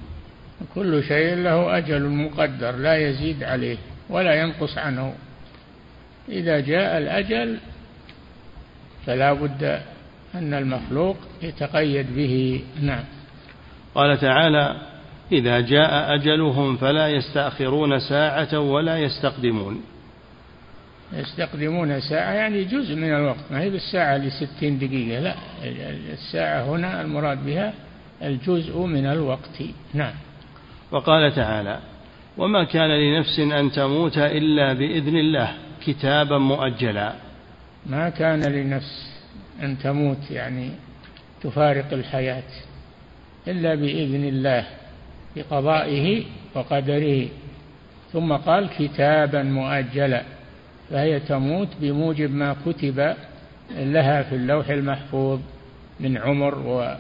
كل 0.74 1.04
شيء 1.04 1.34
له 1.34 1.78
أجل 1.78 2.02
مقدر 2.02 2.76
لا 2.76 2.96
يزيد 2.96 3.42
عليه 3.42 3.76
ولا 4.10 4.34
ينقص 4.34 4.78
عنه. 4.78 5.14
إذا 6.28 6.60
جاء 6.60 6.98
الأجل 6.98 7.58
فلا 9.06 9.32
بد 9.32 9.80
أن 10.34 10.54
المخلوق 10.54 11.16
يتقيد 11.42 12.16
به. 12.16 12.64
نعم. 12.82 13.04
قال 13.94 14.18
تعالى 14.18 14.76
إذا 15.32 15.60
جاء 15.60 16.14
أجلهم 16.14 16.76
فلا 16.76 17.08
يستأخرون 17.08 17.98
ساعة 17.98 18.58
ولا 18.58 18.98
يستقدمون. 18.98 19.95
يستقدمون 21.12 22.00
ساعة 22.00 22.32
يعني 22.32 22.64
جزء 22.64 22.94
من 22.94 23.14
الوقت. 23.14 23.44
ما 23.50 23.60
هي 23.60 23.70
بالساعة 23.70 24.16
لستين 24.16 24.78
دقيقة 24.78 25.20
لا 25.20 25.34
الساعة 26.12 26.62
هنا 26.62 27.00
المراد 27.00 27.46
بها 27.46 27.72
الجزء 28.22 28.78
من 28.78 29.06
الوقت. 29.06 29.62
نعم. 29.94 30.14
وقال 30.90 31.34
تعالى 31.34 31.78
وما 32.38 32.64
كان 32.64 32.90
لنفس 32.90 33.38
أن 33.38 33.72
تموت 33.72 34.18
إلا 34.18 34.72
بإذن 34.72 35.16
الله 35.16 35.52
كتابا 35.86 36.38
مؤجلا. 36.38 37.12
ما 37.86 38.08
كان 38.08 38.42
لنفس 38.42 39.12
أن 39.62 39.78
تموت 39.78 40.30
يعني 40.30 40.70
تفارق 41.42 41.92
الحياة 41.92 42.42
إلا 43.48 43.74
بإذن 43.74 44.24
الله 44.24 44.66
بقضائه 45.36 46.24
وقدره. 46.54 47.28
ثم 48.12 48.32
قال 48.32 48.68
كتابا 48.78 49.42
مؤجلا. 49.42 50.22
فهي 50.90 51.20
تموت 51.20 51.68
بموجب 51.80 52.30
ما 52.30 52.56
كتب 52.66 53.14
لها 53.70 54.22
في 54.22 54.34
اللوح 54.34 54.68
المحفوظ 54.68 55.40
من 56.00 56.18
عمر 56.18 56.58
و 56.58 56.94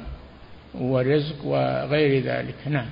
ورزق 0.74 1.44
وغير 1.44 2.22
ذلك. 2.22 2.54
نعم. 2.66 2.86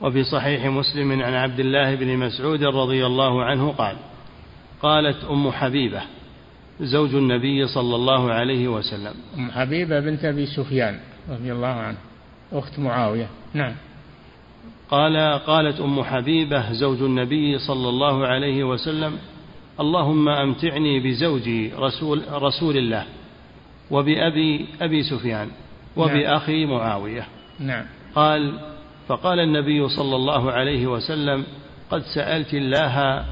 وفي 0.00 0.24
صحيح 0.24 0.66
مسلم 0.66 1.22
عن 1.22 1.32
عبد 1.32 1.60
الله 1.60 1.94
بن 1.94 2.16
مسعود 2.16 2.62
رضي 2.64 3.06
الله 3.06 3.44
عنه 3.44 3.70
قال 3.70 3.96
قالت 4.82 5.24
أم 5.24 5.50
حبيبة 5.50 6.02
زوج 6.80 7.14
النبي 7.14 7.66
صلى 7.66 7.96
الله 7.96 8.32
عليه 8.32 8.68
وسلم. 8.68 9.14
أم 9.38 9.50
حبيبة 9.50 10.00
بنت 10.00 10.24
أبي 10.24 10.46
سفيان 10.46 10.98
رضي 11.30 11.52
الله 11.52 11.66
عنه 11.68 11.98
أخت 12.52 12.78
معاوية. 12.78 13.28
نعم. 13.54 13.74
قال 14.90 15.38
قالت 15.38 15.80
أم 15.80 16.02
حبيبة 16.02 16.72
زوج 16.72 17.02
النبي 17.02 17.58
صلى 17.58 17.88
الله 17.88 18.26
عليه 18.26 18.64
وسلم 18.64 19.18
اللهم 19.80 20.28
أمتعني 20.28 21.00
بزوجي 21.00 21.72
رسول, 21.78 22.22
رسول 22.32 22.76
الله 22.76 23.04
وبأبي 23.90 24.66
أبي 24.80 25.02
سفيان 25.02 25.48
وبأخي 25.96 26.64
نعم. 26.64 26.76
معاوية. 26.76 27.26
نعم. 27.60 27.84
قال 28.14 28.58
فقال 29.08 29.40
النبي 29.40 29.88
صلى 29.88 30.16
الله 30.16 30.52
عليه 30.52 30.86
وسلم 30.86 31.44
قد 31.90 32.02
سألت 32.14 32.54
الله 32.54 33.24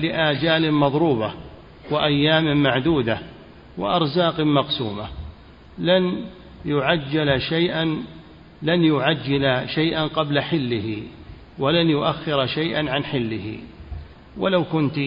لآجال 0.00 0.72
مضروبة 0.72 1.32
وأيام 1.90 2.62
معدودة 2.62 3.18
وأرزاق 3.78 4.40
مقسومة. 4.40 5.06
لن 5.78 6.24
يعجل 6.64 7.40
شيئا 7.40 8.02
لن 8.62 8.84
يعجل 8.84 9.68
شيئا 9.68 10.06
قبل 10.06 10.40
حله 10.40 11.02
ولن 11.58 11.90
يؤخر 11.90 12.46
شيئا 12.46 12.90
عن 12.90 13.04
حله. 13.04 13.58
ولو 14.38 14.64
كنت 14.64 15.00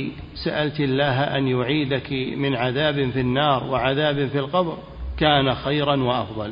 سألت 0.44 0.80
الله 0.80 1.24
أن 1.24 1.48
يعيدك 1.48 2.12
من 2.12 2.56
عذاب 2.56 3.10
في 3.10 3.20
النار 3.20 3.64
وعذاب 3.64 4.28
في 4.28 4.40
القبر 4.40 4.78
كان 5.18 5.56
خيرا 5.56 5.96
وأفضل. 5.96 6.52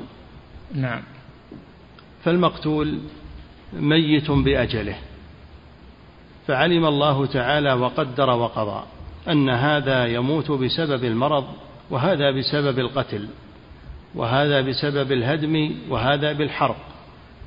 نعم. 0.74 1.02
فالمقتول 2.24 3.00
ميت 3.74 4.32
بأجله 4.32 4.96
فعلم 6.48 6.86
الله 6.86 7.26
تعالى 7.26 7.74
وقدر 7.74 8.30
وقضى 8.30 8.84
أن 9.30 9.50
هذا 9.50 10.06
يموت 10.06 10.52
بسبب 10.52 11.04
المرض 11.04 11.46
وهذا 11.90 12.32
بسبب 12.32 12.80
القتل 12.80 13.28
وهذا 14.16 14.62
بسبب 14.62 15.12
الهدم 15.12 15.72
وهذا 15.90 16.34
بالحرق 16.34 16.78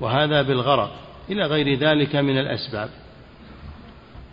وهذا 0.01 0.43
بالغرق 0.43 0.91
إلى 1.31 1.47
غير 1.47 1.79
ذلك 1.79 2.17
من 2.17 2.39
الأسباب. 2.39 2.89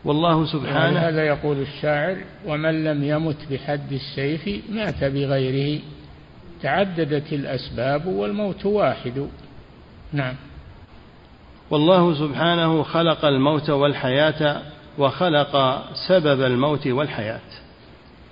والله 0.06 0.46
سبحانه 0.46 1.00
هذا 1.00 1.26
يقول 1.26 1.58
الشاعر 1.58 2.18
ومن 2.46 2.84
لم 2.84 3.04
يمت 3.04 3.52
بحد 3.52 3.92
السيف 3.92 4.64
مات 4.70 5.04
بغيره 5.04 5.82
تعددت 6.62 7.34
الأسباب 7.34 8.06
والموت 8.06 8.66
واحد. 8.66 9.28
نعم. 10.14 10.36
والله 11.70 12.14
سبحانه 12.14 12.84
خلق 12.84 13.26
الموت 13.26 13.70
والحياة 13.70 14.62
وخلق 14.98 15.84
سبب 16.08 16.42
الموت 16.42 16.88
والحياة. 16.88 17.50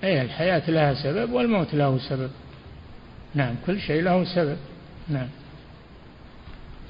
أي 0.03 0.21
الحياة 0.21 0.71
لها 0.71 0.93
سبب 0.93 1.34
والموت 1.34 1.74
له 1.74 1.97
سبب. 2.09 2.30
نعم 3.36 3.55
كل 3.65 3.80
شيء 3.80 4.01
له 4.01 4.24
سبب. 4.36 4.57
نعم. 5.09 5.28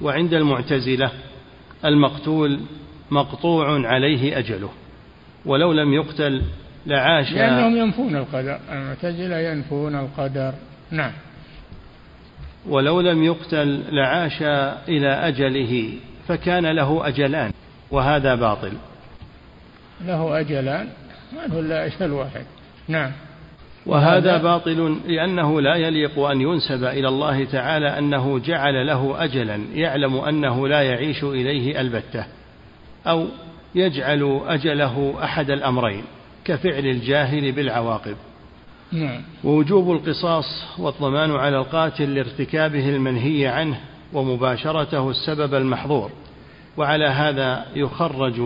وعند 0.02 0.34
المعتزلة 0.34 1.12
المقتول 1.86 2.60
مقطوع 3.14 3.88
عليه 3.88 4.38
أجله 4.38 4.70
ولو 5.46 5.74
لم 5.74 5.94
يقتل 5.94 6.42
لعاش 6.86 7.32
لأنهم 7.32 7.78
ينفون 7.78 8.16
القدر 8.16 8.60
المعتزلة 8.72 9.40
ينفون 9.40 9.96
القدر. 9.96 10.54
نعم. 10.92 11.12
ولو 12.70 13.02
لم 13.02 13.24
يقتل 13.24 13.84
لعاش 13.92 14.42
إلى 14.88 15.08
أجله 15.08 15.90
فكان 16.28 16.66
له 16.66 17.08
أجلان 17.08 17.52
وهذا 17.92 18.36
باطل. 18.36 18.72
له 20.06 20.40
أجلان؟ 20.40 20.88
ما 21.36 21.48
له 21.48 21.60
إلا 21.60 21.86
أجل 21.86 22.12
واحد. 22.12 22.46
نعم. 22.88 23.12
وهذا 23.86 24.38
باطل 24.38 25.00
لأنه 25.08 25.62
لا 25.62 25.76
يليق 25.76 26.20
أن 26.20 26.42
ينسب 26.42 26.84
إلى 26.84 27.08
الله 27.08 27.46
تعالى 27.46 27.98
أنه 27.98 28.40
جعل 28.40 28.88
له 28.88 29.24
أجلا 29.24 29.60
يعلم 29.74 30.16
أنه 30.16 30.68
لا 30.68 30.82
يعيش 30.82 31.24
إليه 31.24 31.82
البتة. 31.82 32.26
أو 33.08 33.28
يجعل 33.76 34.42
أجله 34.48 35.16
أحد 35.24 35.52
الأمرين 35.52 36.04
كفعل 36.46 36.86
الجاهل 36.86 37.52
بالعواقب 37.52 38.16
نعم. 38.92 39.22
ووجوب 39.44 39.92
القصاص 39.92 40.64
والضمان 40.80 41.32
على 41.32 41.58
القاتل 41.58 42.16
لارتكابه 42.16 42.90
المنهي 42.90 43.48
عنه 43.48 43.80
ومباشرته 44.14 45.10
السبب 45.10 45.54
المحظور 45.56 46.12
وعلى 46.78 47.06
هذا 47.06 47.66
يخرج 47.76 48.42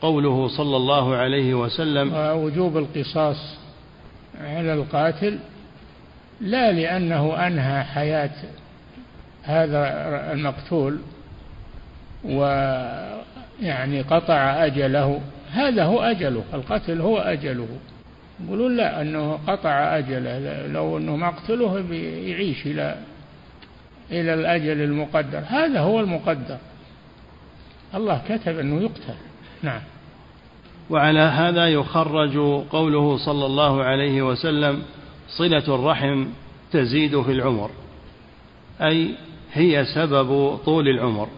قوله 0.00 0.48
صلى 0.48 0.76
الله 0.76 1.16
عليه 1.16 1.54
وسلم 1.54 2.14
ووجوب 2.14 2.76
القصاص 2.76 3.56
على 4.40 4.74
القاتل 4.74 5.38
لا 6.40 6.72
لأنه 6.72 7.46
أنهى 7.46 7.84
حياة 7.84 8.30
هذا 9.42 9.82
المقتول 10.32 10.98
ويعني 13.62 14.00
قطع 14.00 14.66
أجله. 14.66 15.20
هذا 15.52 15.84
هو 15.84 16.00
أجله 16.00 16.44
القتل 16.54 17.00
هو 17.00 17.18
أجله. 17.18 17.68
يقولون 18.44 18.76
لا 18.76 19.02
أنه 19.02 19.38
قطع 19.46 19.98
أجله. 19.98 20.66
لو 20.66 20.98
أنه 20.98 21.16
مقتله 21.16 21.80
بيعيش 21.80 22.66
إلى 22.66 22.96
إلى 24.10 24.34
الأجل 24.34 24.80
المقدر. 24.82 25.42
هذا 25.46 25.80
هو 25.80 26.00
المقدر. 26.00 26.58
الله 27.94 28.22
كتب 28.28 28.58
أنه 28.58 28.82
يقتل. 28.82 29.14
نعم. 29.62 29.80
وعلى 30.90 31.20
هذا 31.20 31.68
يخرج 31.68 32.36
قوله 32.70 33.16
صلى 33.16 33.46
الله 33.46 33.84
عليه 33.84 34.22
وسلم 34.22 34.82
صلة 35.28 35.74
الرحم 35.74 36.26
تزيد 36.72 37.22
في 37.22 37.32
العمر. 37.32 37.70
أي 38.80 39.14
هي 39.52 39.84
سبب 39.84 40.56
طول 40.56 40.88
العمر. 40.88 41.28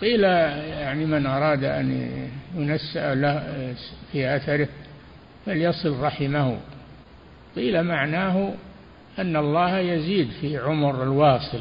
قيل 0.00 0.24
يعني 0.24 1.06
من 1.06 1.26
أراد 1.26 1.64
أن 1.64 2.10
ينسأ 2.56 3.14
له 3.14 3.74
في 4.12 4.36
أثره 4.36 4.68
فليصل 5.46 6.00
رحمه. 6.00 6.56
قيل 7.56 7.82
معناه 7.82 8.54
أن 9.18 9.36
الله 9.36 9.78
يزيد 9.78 10.28
في 10.40 10.58
عمر 10.58 11.02
الواصل. 11.02 11.60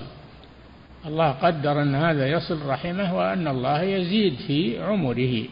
الله 1.06 1.32
قدر 1.32 1.82
أن 1.82 1.96
هذا 1.96 2.28
يصل 2.28 2.66
رحمه 2.66 3.18
وأن 3.18 3.48
الله 3.48 3.82
يزيد 3.82 4.36
في 4.48 4.84
عمره. 4.84 5.44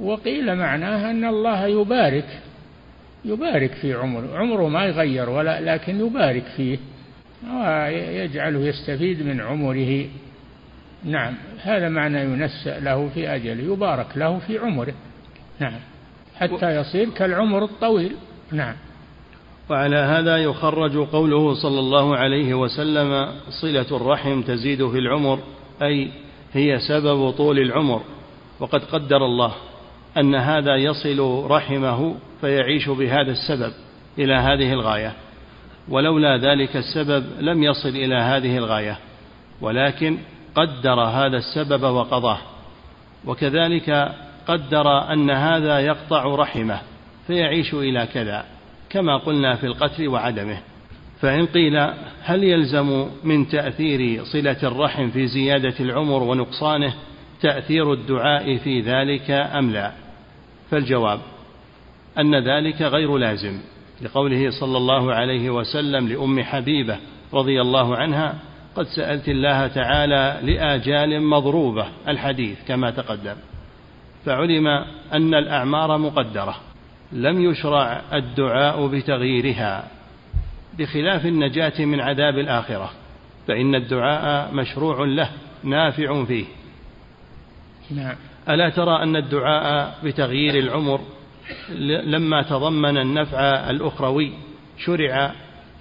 وقيل 0.00 0.56
معناه 0.56 1.10
أن 1.10 1.24
الله 1.24 1.66
يبارك 1.66 2.40
يبارك 3.24 3.70
في 3.70 3.94
عمره. 3.94 4.38
عمره 4.38 4.68
ما 4.68 4.84
يغير 4.84 5.30
ولا 5.30 5.60
لكن 5.60 6.06
يبارك 6.06 6.44
فيه. 6.56 6.78
ويجعله 7.52 8.60
يستفيد 8.60 9.22
من 9.22 9.40
عمره. 9.40 10.06
نعم. 11.04 11.34
هذا 11.62 11.88
معنى 11.88 12.20
ينسأ 12.20 12.80
له 12.80 13.08
في 13.14 13.34
أجله 13.34 13.72
يبارك 13.72 14.06
له 14.16 14.38
في 14.38 14.58
عمره. 14.58 14.94
نعم. 15.60 15.80
حتى 16.36 16.76
يصير 16.76 17.10
كالعمر 17.10 17.64
الطويل. 17.64 18.12
نعم. 18.52 18.74
وعلى 19.70 19.96
هذا 19.96 20.36
يخرج 20.36 20.96
قوله 20.96 21.54
صلى 21.54 21.80
الله 21.80 22.16
عليه 22.16 22.54
وسلم 22.54 23.28
صلة 23.62 23.96
الرحم 23.96 24.42
تزيد 24.42 24.88
في 24.88 24.98
العمر 24.98 25.38
أي 25.82 26.10
هي 26.52 26.78
سبب 26.88 27.30
طول 27.30 27.58
العمر. 27.58 28.02
وقد 28.60 28.84
قدر 28.84 29.24
الله 29.24 29.52
أن 30.18 30.34
هذا 30.34 30.76
يصل 30.76 31.46
رحمه 31.50 32.14
فيعيش 32.40 32.88
بهذا 32.88 33.30
السبب 33.32 33.72
إلى 34.18 34.34
هذه 34.34 34.72
الغاية. 34.72 35.12
ولولا 35.88 36.36
ذلك 36.36 36.76
السبب 36.76 37.24
لم 37.40 37.62
يصل 37.62 37.88
إلى 37.88 38.14
هذه 38.14 38.56
الغاية. 38.56 38.98
ولكن 39.60 40.18
قدر 40.54 41.00
هذا 41.00 41.36
السبب 41.36 41.82
وقضاه 41.82 42.38
وكذلك 43.26 44.14
قدر 44.46 45.12
أن 45.12 45.30
هذا 45.30 45.78
يقطع 45.78 46.24
رحمه 46.24 46.80
فيعيش 47.26 47.74
إلى 47.74 48.08
كذا 48.14 48.44
كما 48.90 49.16
قلنا 49.16 49.56
في 49.56 49.66
القتل 49.66 50.08
وعدمه. 50.08 50.58
فإن 51.20 51.46
قيل 51.46 51.76
هل 52.22 52.44
يلزم 52.44 53.08
من 53.24 53.48
تأثير 53.48 54.24
صلة 54.24 54.56
الرحم 54.62 55.10
في 55.10 55.26
زيادة 55.26 55.74
العمر 55.80 56.22
ونقصانه 56.22 56.94
تأثير 57.40 57.92
الدعاء 57.92 58.56
في 58.56 58.80
ذلك 58.80 59.30
أم 59.30 59.70
لا؟ 59.70 59.92
فالجواب 60.70 61.20
أن 62.18 62.34
ذلك 62.34 62.82
غير 62.82 63.16
لازم 63.16 63.60
لقوله 64.02 64.50
صلى 64.60 64.76
الله 64.76 65.14
عليه 65.14 65.50
وسلم 65.50 66.08
لأم 66.08 66.42
حبيبة 66.42 66.98
رضي 67.32 67.60
الله 67.60 67.96
عنها 67.96 68.34
قد 68.76 68.86
سألت 68.86 69.28
الله 69.28 69.66
تعالى 69.66 70.38
لآجال 70.42 71.22
مضروبة 71.22 71.86
الحديث 72.08 72.58
كما 72.68 72.90
تقدم 72.90 73.36
فعلم 74.24 74.66
أن 75.12 75.34
الأعمار 75.34 75.98
مقدرة 75.98 76.56
لم 77.12 77.50
يشرع 77.50 78.02
الدعاء 78.12 78.86
بتغييرها 78.86 79.84
بخلاف 80.78 81.26
النجاة 81.26 81.84
من 81.84 82.00
عذاب 82.00 82.38
الآخرة 82.38 82.90
فإن 83.48 83.74
الدعاء 83.74 84.54
مشروع 84.54 85.04
له 85.04 85.30
نافع 85.64 86.24
فيه. 86.24 86.44
نعم. 87.90 88.14
ألا 88.48 88.68
ترى 88.68 89.02
أن 89.02 89.16
الدعاء 89.16 89.98
بتغيير 90.04 90.58
العمر 90.58 91.00
لما 92.04 92.42
تضمن 92.42 92.98
النفع 92.98 93.70
الأخروي 93.70 94.32
شرع 94.78 95.32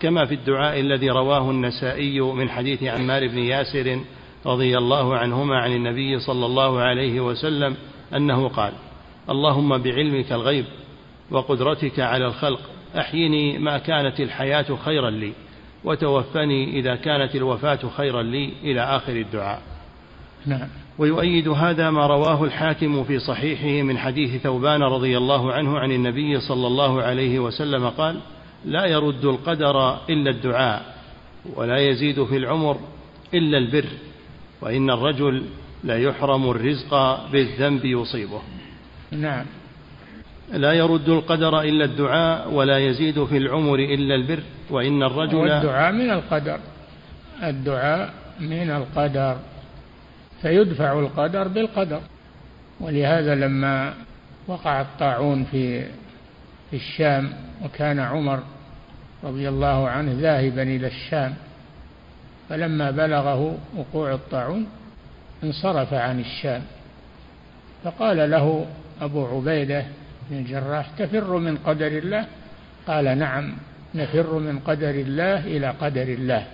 كما 0.03 0.25
في 0.25 0.33
الدعاء 0.33 0.79
الذي 0.79 1.09
رواه 1.09 1.51
النسائي 1.51 2.21
من 2.21 2.49
حديث 2.49 2.83
عمار 2.83 3.27
بن 3.27 3.37
ياسر 3.37 3.99
رضي 4.45 4.77
الله 4.77 5.17
عنهما 5.17 5.59
عن 5.59 5.71
النبي 5.71 6.19
صلى 6.19 6.45
الله 6.45 6.79
عليه 6.79 7.19
وسلم 7.19 7.75
أنه 8.15 8.47
قال 8.47 8.73
اللهم 9.29 9.77
بعلمك 9.77 10.31
الغيب 10.31 10.65
وقدرتك 11.31 11.99
على 11.99 12.25
الخلق 12.25 12.59
أحيني 12.97 13.57
ما 13.57 13.77
كانت 13.77 14.19
الحياة 14.19 14.77
خيرا 14.85 15.09
لي 15.09 15.33
وتوفني 15.83 16.79
إذا 16.79 16.95
كانت 16.95 17.35
الوفاة 17.35 17.79
خيرا 17.97 18.21
لي 18.23 18.53
إلى 18.63 18.81
آخر 18.81 19.13
الدعاء. 19.13 19.61
نعم. 20.45 20.67
ويؤيد 20.97 21.47
هذا 21.47 21.89
ما 21.89 22.07
رواه 22.07 22.43
الحاكم 22.43 23.03
في 23.03 23.19
صحيحه 23.19 23.83
من 23.83 23.97
حديث 23.97 24.41
ثوبان 24.41 24.83
رضي 24.83 25.17
الله 25.17 25.53
عنه 25.53 25.79
عن 25.79 25.91
النبي 25.91 26.39
صلى 26.39 26.67
الله 26.67 27.01
عليه 27.01 27.39
وسلم 27.39 27.89
قال 27.89 28.19
لا 28.65 28.85
يرد 28.85 29.25
القدر 29.25 30.05
إلا 30.09 30.29
الدعاء 30.29 30.95
ولا 31.55 31.77
يزيد 31.77 32.23
في 32.23 32.37
العمر 32.37 32.79
إلا 33.33 33.57
البر 33.57 33.89
وإن 34.61 34.89
الرجل 34.89 35.43
لا 35.83 35.97
يحرم 35.97 36.49
الرزق 36.49 36.91
بالذنب 37.31 37.85
يصيبه. 37.85 38.41
نعم. 39.11 39.45
لا 40.53 40.73
يرد 40.73 41.09
القدر 41.09 41.61
إلا 41.61 41.85
الدعاء 41.85 42.53
ولا 42.53 42.77
يزيد 42.77 43.23
في 43.23 43.37
العمر 43.37 43.79
إلا 43.79 44.15
البر 44.15 44.43
وإن 44.69 45.03
الرجل 45.03 45.51
الدعاء 45.51 45.91
من 45.91 46.09
القدر. 46.09 46.59
الدعاء 47.43 48.13
من 48.39 48.71
القدر. 48.71 49.37
فيدفع 50.41 50.99
القدر 50.99 51.47
بالقدر. 51.47 52.01
ولهذا 52.79 53.35
لما 53.35 53.93
وقع 54.47 54.81
الطاعون 54.81 55.43
في 55.43 55.85
في 56.69 56.75
الشام 56.75 57.33
وكان 57.65 57.99
عمر 57.99 58.39
رضي 59.23 59.49
الله 59.49 59.87
عنه 59.87 60.11
ذاهبا 60.19 60.63
إلى 60.63 60.87
الشام. 60.87 61.33
فلما 62.49 62.91
بلغه 62.91 63.57
وقوع 63.77 64.13
الطاعون 64.13 64.67
انصرف 65.43 65.93
عن 65.93 66.19
الشام. 66.19 66.61
فقال 67.83 68.31
له 68.31 68.65
أبو 69.01 69.25
عبيدة 69.25 69.85
بن 70.29 70.37
الجراح 70.37 70.89
تفر 70.97 71.37
من 71.37 71.57
قدر 71.57 71.87
الله؟ 71.87 72.25
قال 72.87 73.17
نعم 73.17 73.53
نفر 73.95 74.39
من 74.39 74.59
قدر 74.59 74.89
الله 74.89 75.47
إلى 75.47 75.69
قدر 75.69 76.01
الله. 76.01 76.47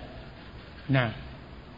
نعم. 0.88 1.10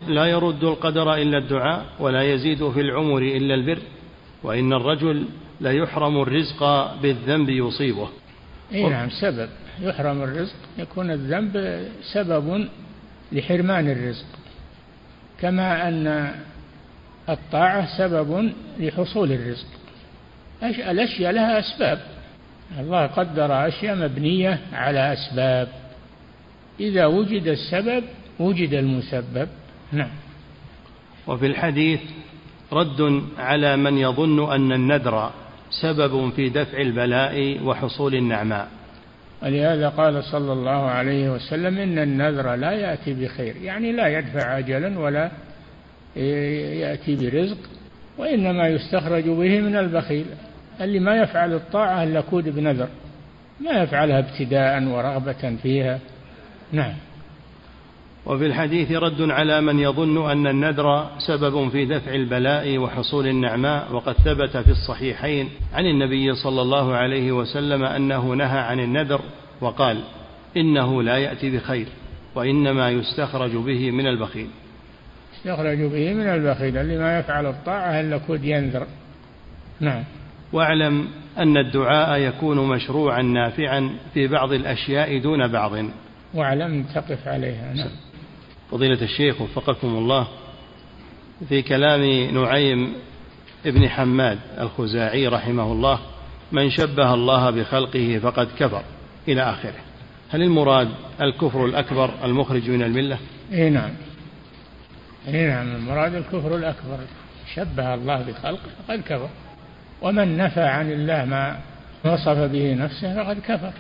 لا 0.09 0.27
يرد 0.27 0.65
القدر 0.65 1.15
إلا 1.15 1.39
الدعاء 1.39 1.87
ولا 2.01 2.23
يزيد 2.23 2.71
في 2.71 2.81
العمر 2.81 3.23
إلا 3.23 3.55
البر 3.55 3.79
وإن 4.43 4.73
الرجل 4.73 5.25
ليحرم 5.61 6.23
الرزق 6.23 6.61
بالذنب 7.03 7.49
يصيبه. 7.49 8.09
إي 8.75 8.89
نعم 8.89 9.11
سبب. 9.11 9.49
يحرم 9.81 10.23
الرزق 10.23 10.55
يكون 10.79 11.11
الذنب 11.11 11.87
سبب 12.13 12.69
لحرمان 13.33 13.91
الرزق. 13.91 14.27
كما 15.41 15.89
أن 15.89 16.35
الطاعة 17.29 17.99
سبب 17.99 18.53
لحصول 18.79 19.33
الرزق. 19.33 19.67
الأشياء 20.63 21.33
لها 21.33 21.59
أسباب. 21.59 22.01
الله 22.81 23.07
قدر 23.07 23.69
أشياء 23.69 23.97
مبنية 23.97 24.61
على 24.73 25.13
أسباب. 25.13 25.69
إذا 26.81 27.07
وجد 27.07 27.47
السبب 27.47 28.05
وجد 28.39 28.75
المسبب. 28.75 29.49
نعم. 29.93 30.11
وفي 31.27 31.47
الحديث 31.47 32.01
رد 32.73 33.23
على 33.39 33.77
من 33.77 33.99
يظن 33.99 34.53
أن 34.53 34.73
الندر 34.73 35.31
سبب 35.81 36.31
في 36.31 36.49
دفع 36.49 36.79
البلاء 36.81 37.63
وحصول 37.65 38.15
النعماء. 38.15 38.69
ولهذا 39.43 39.89
قال 39.89 40.25
صلى 40.25 40.53
الله 40.53 40.91
عليه 40.91 41.31
وسلم 41.31 41.79
إن 41.79 41.99
النذر 41.99 42.55
لا 42.55 42.73
يأتي 42.73 43.15
بخير 43.15 43.57
يعني 43.57 43.93
لا 43.93 44.19
يدفع 44.19 44.59
أجلا 44.59 44.99
ولا 44.99 45.31
يأتي 46.17 47.17
برزق 47.17 47.59
وإنما 48.19 48.69
يستخرج 48.69 49.25
به 49.25 49.61
من 49.61 49.77
البخيل. 49.77 50.27
اللي 50.81 51.01
ما 51.01 51.17
يفعل 51.17 51.55
الطاعة 51.55 52.03
إلا 52.03 52.21
كود 52.21 52.49
بنذر 52.49 52.89
ما 53.61 53.83
يفعلها 53.83 54.19
ابتداء 54.19 54.85
ورغبة 54.85 55.57
فيها. 55.63 55.99
نعم. 56.73 56.95
وفي 58.27 58.47
الحديث 58.47 58.93
رد 58.93 59.31
على 59.31 59.61
من 59.61 59.79
يظن 59.79 60.31
أن 60.31 60.47
النذر 60.47 61.11
سبب 61.19 61.69
في 61.69 61.85
دفع 61.85 62.15
البلاء 62.15 62.79
وحصول 62.79 63.27
النعماء 63.27 63.93
وقد 63.93 64.13
ثبت 64.13 64.57
في 64.57 64.71
الصحيحين 64.71 65.49
عن 65.75 65.87
النبي 65.87 66.35
صلى 66.35 66.63
الله 66.63 66.95
عليه 66.95 67.33
وسلم 67.33 67.85
أنه 67.85 68.35
نهى 68.35 68.59
عن 68.59 68.81
النذر 68.81 69.21
وقال 69.61 70.01
إنه 70.57 71.03
لا 71.03 71.17
يأتي 71.17 71.57
بخير 71.57 71.87
وإنما 72.35 72.91
يستخرج 72.91 73.57
به 73.57 73.91
من 73.91 74.07
البخيل. 74.07 74.49
يخرج 75.45 75.79
به 75.79 76.15
من 76.15 76.27
البخيل 76.27 76.77
اللي 76.77 76.99
ما 76.99 77.19
يفعل 77.19 77.47
الطاعة 77.47 78.01
إلا 78.01 78.19
كود 78.19 78.45
ينذر 78.45 78.87
نعم. 79.81 80.05
واعلم 80.53 81.09
أن 81.39 81.57
الدعاء 81.57 82.21
يكون 82.21 82.69
مشروعا 82.69 83.23
نافعا 83.23 83.91
في 84.15 84.27
بعض 84.27 84.53
الأشياء 84.53 85.19
دون 85.19 85.49
بعض. 85.49 85.73
واعلم 86.35 86.83
تقف 86.95 87.29
عليها. 87.29 87.75
نعم. 87.75 88.12
فضيلة 88.73 89.03
الشيخ 89.03 89.41
وفقكم 89.41 89.89
الله 89.89 90.29
في 91.49 91.63
كلام 91.63 92.03
نعيم 92.35 92.93
ابن 93.67 93.89
حماد 93.89 94.39
الخزاعي 94.61 95.27
رحمه 95.27 95.73
الله 95.73 95.99
من 96.53 96.71
شبه 96.71 97.15
الله 97.15 97.51
بخلقه 97.51 98.21
فقد 98.23 98.49
كفر. 98.59 98.83
إلى 99.29 99.43
آخره. 99.43 99.81
هل 100.31 100.43
المراد 100.43 100.89
الكفر 101.21 101.65
الأكبر 101.65 102.11
المخرج 102.25 102.71
من 102.71 102.83
الملة؟ 102.83 103.19
إيه 103.53 103.69
نعم. 103.69 103.91
إيه 105.29 105.49
نعم 105.49 105.77
المراد 105.77 106.15
الكفر 106.15 106.57
الأكبر. 106.57 106.99
شبه 107.55 107.95
الله 107.95 108.23
بخلقه 108.23 108.71
فقد 108.89 109.01
كفر. 109.01 109.29
ومن 110.03 110.37
نفى 110.37 110.63
عن 110.63 110.93
الله 110.93 111.25
ما 111.25 111.59
وصف 112.05 112.39
به 112.39 112.75
نفسه 112.75 113.25
فقد 113.25 113.39
كفر. 113.39 113.73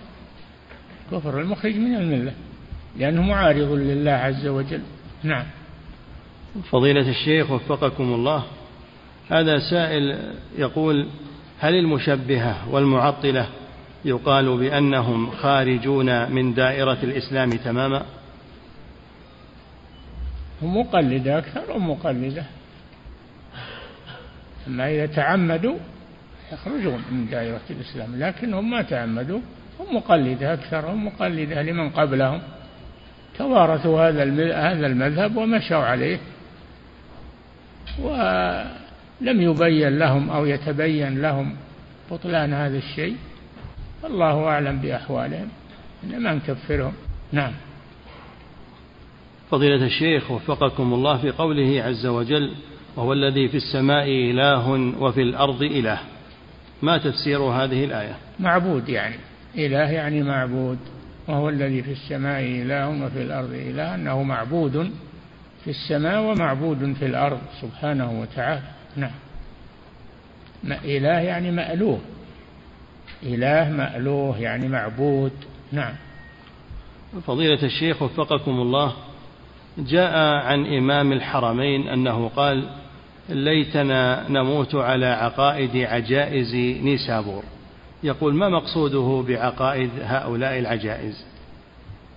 كفر 1.12 1.40
المخرج 1.40 1.76
من 1.76 1.94
الملة. 1.94 2.32
لأنه 2.96 3.22
معارض 3.22 3.72
لله 3.72 4.12
عز 4.12 4.46
وجل. 4.46 4.82
نعم. 5.22 5.44
فضيلة 6.70 7.10
الشيخ 7.10 7.50
وفقكم 7.50 8.14
الله 8.14 8.44
هذا 9.30 9.58
سائل 9.70 10.18
يقول 10.58 11.08
هل 11.60 11.74
المشبهة 11.74 12.68
والمعطلة 12.70 13.48
يقال 14.04 14.58
بأنهم 14.58 15.30
خارجون 15.30 16.32
من 16.32 16.54
دائرة 16.54 16.98
الإسلام 17.02 17.50
تماما؟ 17.50 18.02
هم 20.62 20.76
مقلدة 20.76 21.38
أكثر 21.38 21.78
مقلدة. 21.78 22.44
أما 24.66 24.90
إذا 24.90 25.06
تعمدوا 25.06 25.76
يخرجون 26.52 27.02
من 27.10 27.26
دائرة 27.30 27.60
الإسلام 27.70 28.16
لكنهم 28.18 28.70
ما 28.70 28.82
تعمدوا 28.82 29.40
هم 29.80 29.96
مقلدة 29.96 30.54
أكثر 30.54 30.90
هم 30.90 31.06
مقلدة 31.06 31.62
لمن 31.62 31.90
قبلهم. 31.90 32.42
توارثوا 33.38 34.08
هذا 34.08 34.22
هذا 34.54 34.86
المذهب 34.86 35.36
ومشوا 35.36 35.76
عليه. 35.76 36.18
ولم 37.98 39.40
يبين 39.42 39.98
لهم 39.98 40.30
أو 40.30 40.46
يتبين 40.46 41.22
لهم 41.22 41.56
بطلان 42.10 42.52
هذا 42.52 42.78
الشيء. 42.78 43.16
الله 44.04 44.44
أعلم 44.44 44.78
بأحوالهم. 44.78 45.48
ما 46.02 46.34
نكفرهم. 46.34 46.92
نعم. 47.32 47.52
فضيلة 49.50 49.86
الشيخ 49.86 50.30
وفقكم 50.30 50.94
الله 50.94 51.16
في 51.16 51.30
قوله 51.30 51.82
عز 51.82 52.06
وجل 52.06 52.52
وهو 52.96 53.12
الذي 53.12 53.48
في 53.48 53.56
السماء 53.56 54.06
إله 54.06 54.70
وفي 55.00 55.22
الأرض 55.22 55.62
إله. 55.62 55.98
ما 56.82 56.98
تفسير 56.98 57.38
هذه 57.38 57.84
الآية؟ 57.84 58.16
معبود 58.40 58.88
يعني. 58.88 59.16
إله 59.56 59.90
يعني 59.90 60.22
معبود. 60.22 60.78
وهو 61.28 61.48
الذي 61.48 61.82
في 61.82 61.92
السماء 61.92 62.40
إله 62.40 62.88
وفي 62.88 63.22
الأرض 63.22 63.52
إله 63.52 63.94
أنه 63.94 64.22
معبود 64.22 64.92
في 65.64 65.70
السماء 65.70 66.20
ومعبود 66.22 66.94
في 66.98 67.06
الأرض 67.06 67.38
سبحانه 67.60 68.20
وتعالى. 68.20 68.62
نعم. 68.96 69.10
إله 70.84 71.20
يعني 71.20 71.50
مألوه. 71.50 71.98
إله 73.22 73.70
مألوه 73.70 74.38
يعني 74.38 74.68
معبود. 74.68 75.32
نعم. 75.72 75.94
فضيلة 77.26 77.62
الشيخ 77.62 78.02
وفقكم 78.02 78.50
الله 78.50 78.92
جاء 79.78 80.16
عن 80.18 80.66
إمام 80.66 81.12
الحرمين 81.12 81.88
أنه 81.88 82.30
قال 82.36 82.68
ليتنا 83.28 84.28
نموت 84.28 84.74
على 84.74 85.06
عقائد 85.06 85.76
عجائز 85.76 86.54
نيسابور. 86.84 87.42
يقول 88.02 88.34
ما 88.34 88.48
مقصوده 88.48 89.24
بعقائد 89.28 89.90
هؤلاء 90.02 90.58
العجائز؟ 90.58 91.24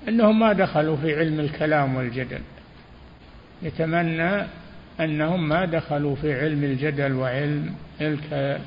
أنهم 0.07 0.39
ما 0.39 0.53
دخلوا 0.53 0.97
في 0.97 1.19
علم 1.19 1.39
الكلام 1.39 1.95
والجدل. 1.95 2.41
يتمنى 3.61 4.45
أنهم 4.99 5.49
ما 5.49 5.65
دخلوا 5.65 6.15
في 6.15 6.41
علم 6.41 6.63
الجدل 6.63 7.13
وعلم 7.13 7.73
الك 8.01 8.61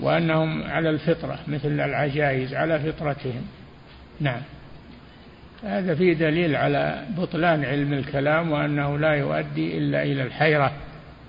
وأنهم 0.00 0.62
على 0.62 0.90
الفطرة 0.90 1.38
مثل 1.48 1.68
العجائز 1.68 2.54
على 2.54 2.78
فطرتهم. 2.78 3.42
نعم. 4.20 4.40
هذا 5.64 5.94
فيه 5.94 6.12
دليل 6.12 6.56
على 6.56 7.04
بطلان 7.18 7.64
علم 7.64 7.92
الكلام 7.92 8.52
وأنه 8.52 8.98
لا 8.98 9.14
يؤدي 9.14 9.78
إلا 9.78 10.02
إلى 10.02 10.22
الحيرة 10.22 10.72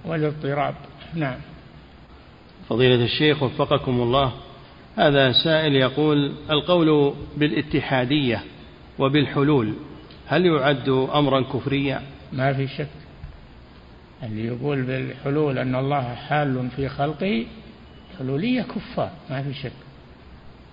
والاضطراب. 0.06 0.76
نعم. 1.14 1.38
فضيلة 2.70 3.04
الشيخ 3.06 3.44
وفقكم 3.44 3.92
الله 3.92 4.34
هذا 4.98 5.32
سائل 5.32 5.76
يقول 5.76 6.34
القول 6.50 7.14
بالاتحادية 7.38 8.44
وبالحلول 9.00 9.74
هل 10.28 10.46
يعد 10.46 10.90
أمرا 10.90 11.42
كفريا؟ 11.42 12.02
ما 12.34 12.54
في 12.54 12.68
شك. 12.68 12.88
اللي 14.24 14.46
يقول 14.46 14.82
بالحلول 14.82 15.58
أن 15.58 15.76
الله 15.76 16.16
حال 16.16 16.70
في 16.76 16.90
خلقه 16.90 17.46
حلولية 18.20 18.62
كفار 18.62 19.12
ما 19.30 19.44
في 19.44 19.54
شك. 19.54 19.72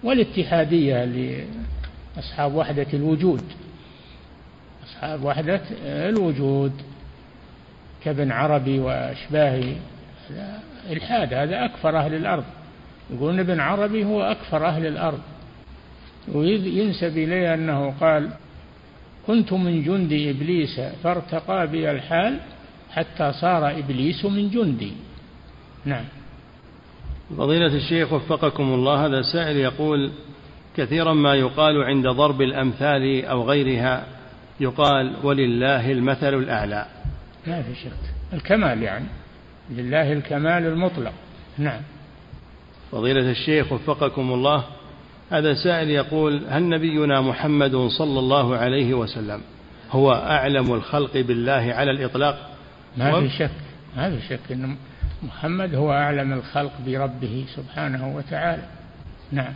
والاتحادية 0.03 1.05
اللي 1.05 1.45
أصحاب 2.19 2.55
وحدة 2.55 2.87
الوجود 2.95 3.43
أصحاب 4.85 5.25
وحدة 5.25 5.61
الوجود 5.83 6.73
كابن 8.05 8.33
عربي 8.33 8.79
وأشباهه 8.79 9.77
هذا 10.31 10.63
إلحاد 10.91 11.35
هذا 11.35 11.65
أكفر 11.65 11.99
أهل 11.99 12.15
الأرض. 12.15 12.45
يقول 13.13 13.41
ابن 13.41 13.61
عربي 13.61 14.05
هو 14.05 14.23
أكثر 14.23 14.67
أهل 14.67 14.87
الأرض. 14.87 15.21
وينسب 16.33 17.19
إليه 17.19 17.55
أنه 17.55 17.95
قال 18.01 18.31
كنت 19.27 19.53
من 19.53 19.83
جند 19.83 20.13
إبليس 20.13 20.81
فارتقى 21.03 21.67
بي 21.67 21.91
الحال 21.91 22.41
حتى 22.91 23.33
صار 23.33 23.71
إبليس 23.79 24.25
من 24.25 24.51
جندي. 24.51 24.93
نعم. 25.85 26.05
فضيلة 27.37 27.77
الشيخ 27.77 28.13
وفقكم 28.13 28.63
الله 28.63 29.07
هذا 29.07 29.23
سائل 29.23 29.57
يقول 29.57 30.11
كثيرا 30.77 31.15
ما 31.15 31.35
يقال 31.35 31.83
عند 31.83 32.09
ضرب 32.09 32.43
الأمثال 32.43 33.25
أو 33.25 33.43
غيرها 33.43 34.07
يقال 34.61 35.15
ولله 35.23 35.93
المثل 35.93 36.35
الأعلى. 36.35 36.87
ما 37.47 37.63
في 37.63 37.75
شك. 37.75 37.93
الكمال 38.33 38.83
يعني 38.83 39.07
لله 39.71 40.13
الكمال 40.13 40.67
المطلق. 40.67 41.13
نعم. 41.59 41.81
فضيلة 42.93 43.31
الشيخ 43.31 43.73
وفقكم 43.73 44.33
الله 44.33 44.65
هذا 45.31 45.55
سائل 45.55 45.91
يقول 45.91 46.43
هل 46.49 46.69
نبينا 46.69 47.21
محمد 47.21 47.77
صلى 47.77 48.19
الله 48.19 48.57
عليه 48.57 48.95
وسلم 48.95 49.41
هو 49.91 50.13
أعلم 50.13 50.75
الخلق 50.75 51.17
بالله 51.17 51.73
على 51.75 51.91
الإطلاق؟ 51.91 52.51
ما 52.97 53.21
في 53.21 53.29
شك 53.29 53.51
ما 53.97 54.11
في 54.11 54.29
شك 54.29 54.53
أن 54.53 54.77
محمد 55.23 55.75
هو 55.75 55.93
أعلم 55.93 56.33
الخلق 56.33 56.73
بربه 56.87 57.45
سبحانه 57.57 58.17
وتعالى. 58.17 58.63
نعم. 59.33 59.55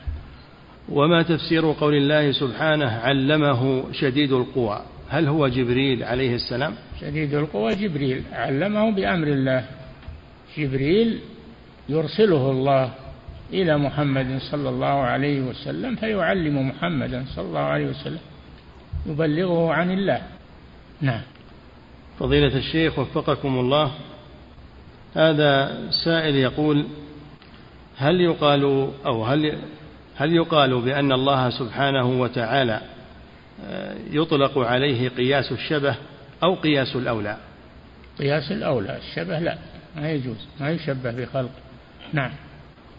وما 0.89 1.23
تفسير 1.23 1.73
قول 1.73 1.95
الله 1.95 2.33
سبحانه 2.33 2.91
علمه 2.91 3.85
شديد 3.93 4.33
القوى 4.33 4.81
هل 5.09 5.29
هو 5.29 5.49
جبريل 5.49 6.05
عليه 6.05 6.35
السلام؟ 6.35 6.75
شديد 7.01 7.35
القوى 7.35 7.75
جبريل 7.75 8.23
علمه 8.33 8.91
بأمر 8.91 9.27
الله. 9.27 9.65
جبريل 10.59 11.21
يرسله 11.89 12.51
الله. 12.51 12.91
إلى 13.63 13.79
محمد 13.79 14.39
صلى 14.51 14.69
الله 14.69 14.87
عليه 14.87 15.41
وسلم 15.41 15.97
فيعلم 15.97 16.69
محمدا 16.69 17.25
صلى 17.35 17.45
الله 17.45 17.61
عليه 17.61 17.87
وسلم 17.87 18.21
يبلغه 19.07 19.73
عن 19.73 19.91
الله. 19.91 20.23
نعم. 21.01 21.21
فضيلة 22.19 22.57
الشيخ 22.57 22.99
وفقكم 22.99 23.59
الله 23.59 23.93
هذا 25.15 25.81
سائل 26.05 26.37
يقول 26.37 26.87
هل 27.97 28.21
يقال 28.21 28.91
أو 29.07 29.25
هل 29.25 29.59
هل 30.17 30.33
يقال 30.33 30.81
بأن 30.81 31.13
الله 31.13 31.51
سبحانه 31.51 32.21
وتعالى 32.21 32.81
آه، 33.67 33.95
يطلق 34.11 34.59
عليه 34.59 35.09
قياس 35.09 35.53
الشبه 35.53 35.97
أو 36.43 36.55
قياس 36.55 36.97
الأولى؟ 36.97 37.37
قياس 38.19 38.53
الأولى 38.53 38.97
الشبه 38.97 39.39
لا 39.39 39.59
ما 39.97 40.11
يجوز 40.11 40.37
ما 40.61 40.71
يشبه 40.71 41.11
بخلق 41.11 41.51
نعم. 42.13 42.31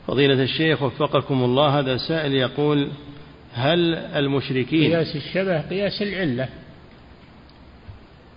فضيلة 0.07 0.43
الشيخ 0.43 0.81
وفقكم 0.81 1.43
الله 1.43 1.79
هذا 1.79 1.97
سائل 1.97 2.33
يقول 2.33 2.89
هل 3.53 3.95
المشركين 3.95 4.91
قياس 4.93 5.15
الشبه 5.15 5.61
قياس 5.61 6.01
العلة. 6.01 6.49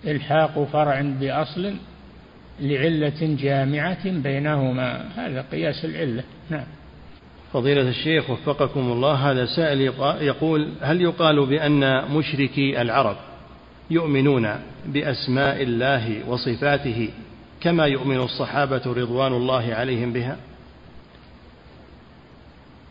إلحاق 0.07 0.67
فرع 0.73 1.01
بأصل 1.01 1.73
لعلة 2.59 3.37
جامعة 3.41 4.09
بينهما 4.11 5.05
هذا 5.15 5.45
قياس 5.51 5.85
العلة. 5.85 6.23
نعم. 6.49 6.65
فضيلة 7.53 7.89
الشيخ 7.89 8.29
وفقكم 8.29 8.91
الله 8.91 9.31
هذا 9.31 9.45
سائل 9.45 9.81
يقول 10.21 10.69
هل 10.81 11.01
يقال 11.01 11.45
بأن 11.45 12.11
مشركي 12.11 12.81
العرب 12.81 13.17
يؤمنون 13.89 14.49
بأسماء 14.85 15.63
الله 15.63 16.29
وصفاته 16.29 17.09
كما 17.61 17.85
يؤمن 17.85 18.17
الصحابة 18.17 18.81
رضوان 18.85 19.33
الله 19.33 19.73
عليهم 19.73 20.13
بها؟ 20.13 20.37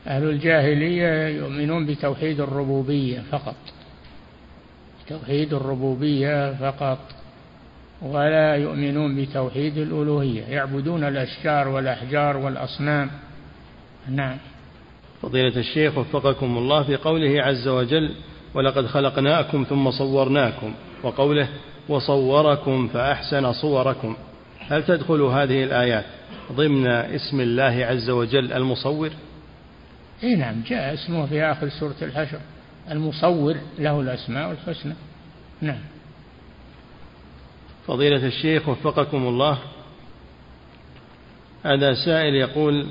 أهل 0.07 0.25
الجاهلية 0.25 1.29
يؤمنون 1.29 1.87
بتوحيد 1.87 2.41
الربوبية 2.41 3.23
فقط. 3.31 3.57
توحيد 5.09 5.55
الربوبية 5.55 6.53
فقط. 6.53 6.99
ولا 8.03 8.57
يؤمنون 8.57 9.25
بتوحيد 9.25 9.79
الألوهية. 9.79 10.43
يعبدون 10.43 11.05
الأشجار 11.05 11.69
والأحجار 11.69 12.37
والأصنام. 12.37 13.11
نعم. 14.09 14.37
فضيلة 15.23 15.57
الشيخ 15.57 15.99
وفقكم 15.99 16.59
الله 16.59 16.83
في 16.83 16.97
قوله 16.97 17.43
عز 17.43 17.69
وجل 17.69 18.15
ولقد 18.55 18.87
خلقناكم 18.87 19.67
ثم 19.69 19.91
صورناكم 19.91 20.75
وقوله 21.03 21.49
وصوركم 21.89 22.89
فأحسن 22.89 23.53
صوركم 23.53 24.17
هل 24.69 24.83
تدخل 24.83 25.23
هذه 25.23 25.65
الآيات 25.65 26.05
ضمن 26.53 26.87
اسم 26.87 27.41
الله 27.41 27.87
عز 27.87 28.11
وجل 28.11 28.53
المصور؟ 28.53 29.11
اي 30.23 30.37
نعم 30.37 30.63
جاء 30.67 30.95
اسمه 30.95 31.27
في 31.27 31.43
آخر 31.43 31.69
سورة 31.69 31.97
الحشر 32.03 32.41
المصور 32.91 33.57
له 33.79 34.01
الأسماء 34.01 34.51
الحسنى 34.51 34.95
نعم. 35.61 35.81
فضيلة 37.87 38.27
الشيخ 38.27 38.69
وفقكم 38.69 39.27
الله. 39.27 39.59
هذا 41.65 41.95
سائل 41.95 42.35
يقول 42.35 42.87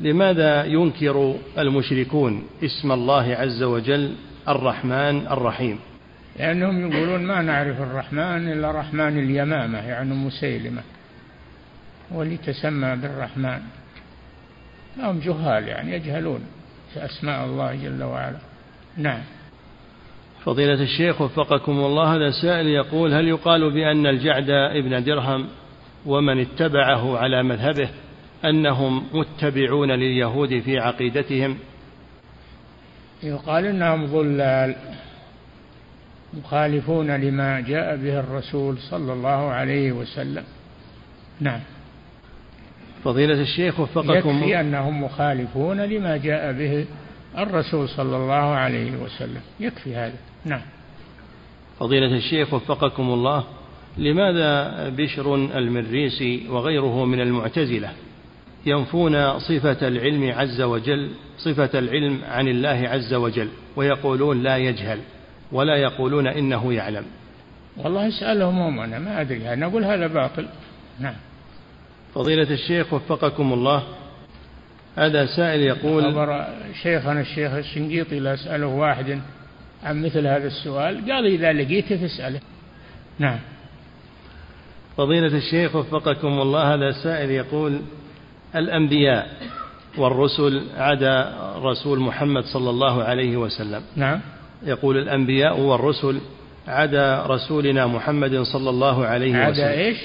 لماذا 0.00 0.64
ينكر 0.64 1.34
المشركون 1.58 2.44
اسم 2.64 2.92
الله 2.92 3.34
عز 3.34 3.62
وجل 3.62 4.14
الرحمن 4.48 5.26
الرحيم؟ 5.26 5.78
لأنهم 6.38 6.90
يقولون 6.92 7.22
ما 7.22 7.42
نعرف 7.42 7.80
الرحمن 7.80 8.52
إلا 8.52 8.70
رحمن 8.70 9.18
اليمامة 9.18 9.78
يعني 9.78 10.14
مسيلمة 10.14 10.82
واللي 12.10 12.36
تسمى 12.36 12.96
بالرحمن. 12.96 13.60
هم 14.98 15.18
جهال 15.18 15.68
يعني 15.68 15.92
يجهلون 15.92 16.40
في 16.94 17.04
أسماء 17.04 17.44
الله 17.44 17.74
جل 17.74 18.02
وعلا. 18.02 18.38
نعم. 18.96 19.20
فضيلة 20.44 20.82
الشيخ 20.82 21.20
وفقكم 21.20 21.72
الله 21.72 22.16
هذا 22.16 22.30
سائل 22.42 22.66
يقول 22.66 23.14
هل 23.14 23.28
يقال 23.28 23.70
بأن 23.70 24.06
الجعد 24.06 24.50
ابن 24.50 25.04
درهم 25.04 25.46
ومن 26.06 26.40
اتبعه 26.40 27.18
على 27.18 27.42
مذهبه 27.42 27.88
أنهم 28.44 29.06
متبعون 29.12 29.90
لليهود 29.90 30.60
في 30.60 30.78
عقيدتهم؟ 30.78 31.58
يقال 33.22 33.66
إنهم 33.66 34.06
ضلال 34.06 34.74
مخالفون 36.34 37.10
لما 37.10 37.60
جاء 37.60 37.96
به 37.96 38.20
الرسول 38.20 38.78
صلى 38.78 39.12
الله 39.12 39.50
عليه 39.50 39.92
وسلم. 39.92 40.44
نعم. 41.40 41.60
فضيلة 43.04 43.40
الشيخ 43.40 43.80
وفقكم. 43.80 44.38
يكفي 44.38 44.60
أنهم 44.60 45.02
مخالفون 45.04 45.80
لما 45.80 46.16
جاء 46.16 46.52
به 46.52 46.86
الرسول 47.38 47.88
صلى 47.88 48.16
الله 48.16 48.34
عليه 48.34 48.90
وسلم. 48.96 49.40
يكفي 49.60 49.96
هذا. 49.96 50.16
نعم. 50.44 50.62
فضيلة 51.80 52.16
الشيخ 52.16 52.54
وفقكم 52.54 53.02
الله 53.02 53.44
لماذا 53.98 54.88
بشر 54.88 55.34
المريسي 55.34 56.48
وغيره 56.48 57.04
من 57.04 57.20
المعتزلة 57.20 57.92
ينفون 58.66 59.38
صفة 59.38 59.88
العلم 59.88 60.32
عز 60.32 60.60
وجل 60.60 61.10
صفة 61.38 61.78
العلم 61.78 62.20
عن 62.28 62.48
الله 62.48 62.88
عز 62.88 63.14
وجل 63.14 63.48
ويقولون 63.76 64.42
لا 64.42 64.56
يجهل 64.56 64.98
ولا 65.52 65.76
يقولون 65.76 66.26
إنه 66.26 66.72
يعلم؟ 66.72 67.04
والله 67.76 68.08
اسألهم 68.08 68.58
هم 68.58 68.80
أنا 68.80 68.98
ما 68.98 69.20
أدري 69.20 69.52
أنا 69.52 69.66
أقول 69.66 69.84
هذا 69.84 70.06
باطل. 70.06 70.46
نعم. 71.00 71.14
فضيلة 72.14 72.50
الشيخ 72.50 72.92
وفقكم 72.92 73.52
الله. 73.52 73.82
هذا 74.96 75.26
سائل 75.26 75.60
يقول 75.60 76.12
خبر 76.12 76.46
شيخنا 76.82 77.20
الشيخ 77.20 77.52
الشنقيطي 77.52 78.18
لا 78.20 78.34
أسأله 78.34 78.66
واحد 78.66 79.20
عن 79.84 80.02
مثل 80.02 80.26
هذا 80.26 80.46
السؤال. 80.46 81.12
قال 81.12 81.26
إذا 81.26 81.52
لقيته 81.52 81.96
فاسأله. 81.96 82.40
نعم. 83.18 83.38
فضيلة 84.96 85.36
الشيخ 85.36 85.76
وفقكم 85.76 86.40
الله 86.40 86.74
هذا 86.74 86.92
سائل 87.02 87.30
يقول 87.30 87.80
الأنبياء 88.56 89.28
والرسل 89.98 90.62
عدا 90.76 91.32
رسول 91.56 92.00
محمد 92.00 92.44
صلى 92.44 92.70
الله 92.70 93.02
عليه 93.02 93.36
وسلم. 93.36 93.82
نعم. 93.96 94.20
يقول 94.66 94.96
الأنبياء 94.96 95.60
والرسل 95.60 96.20
عدا 96.68 97.26
رسولنا 97.26 97.86
محمد 97.86 98.42
صلى 98.42 98.70
الله 98.70 99.06
عليه 99.06 99.36
عدا 99.36 99.50
وسلم. 99.50 99.64
عدا 99.64 99.72
إيش؟ 99.72 99.98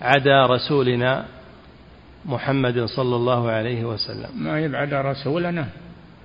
عدا 0.00 0.46
رسولنا 0.46 1.24
محمد 2.26 2.84
صلى 2.84 3.16
الله 3.16 3.50
عليه 3.50 3.84
وسلم. 3.84 4.28
ما 4.36 4.60
يبعد 4.60 4.94
رسولنا. 4.94 5.66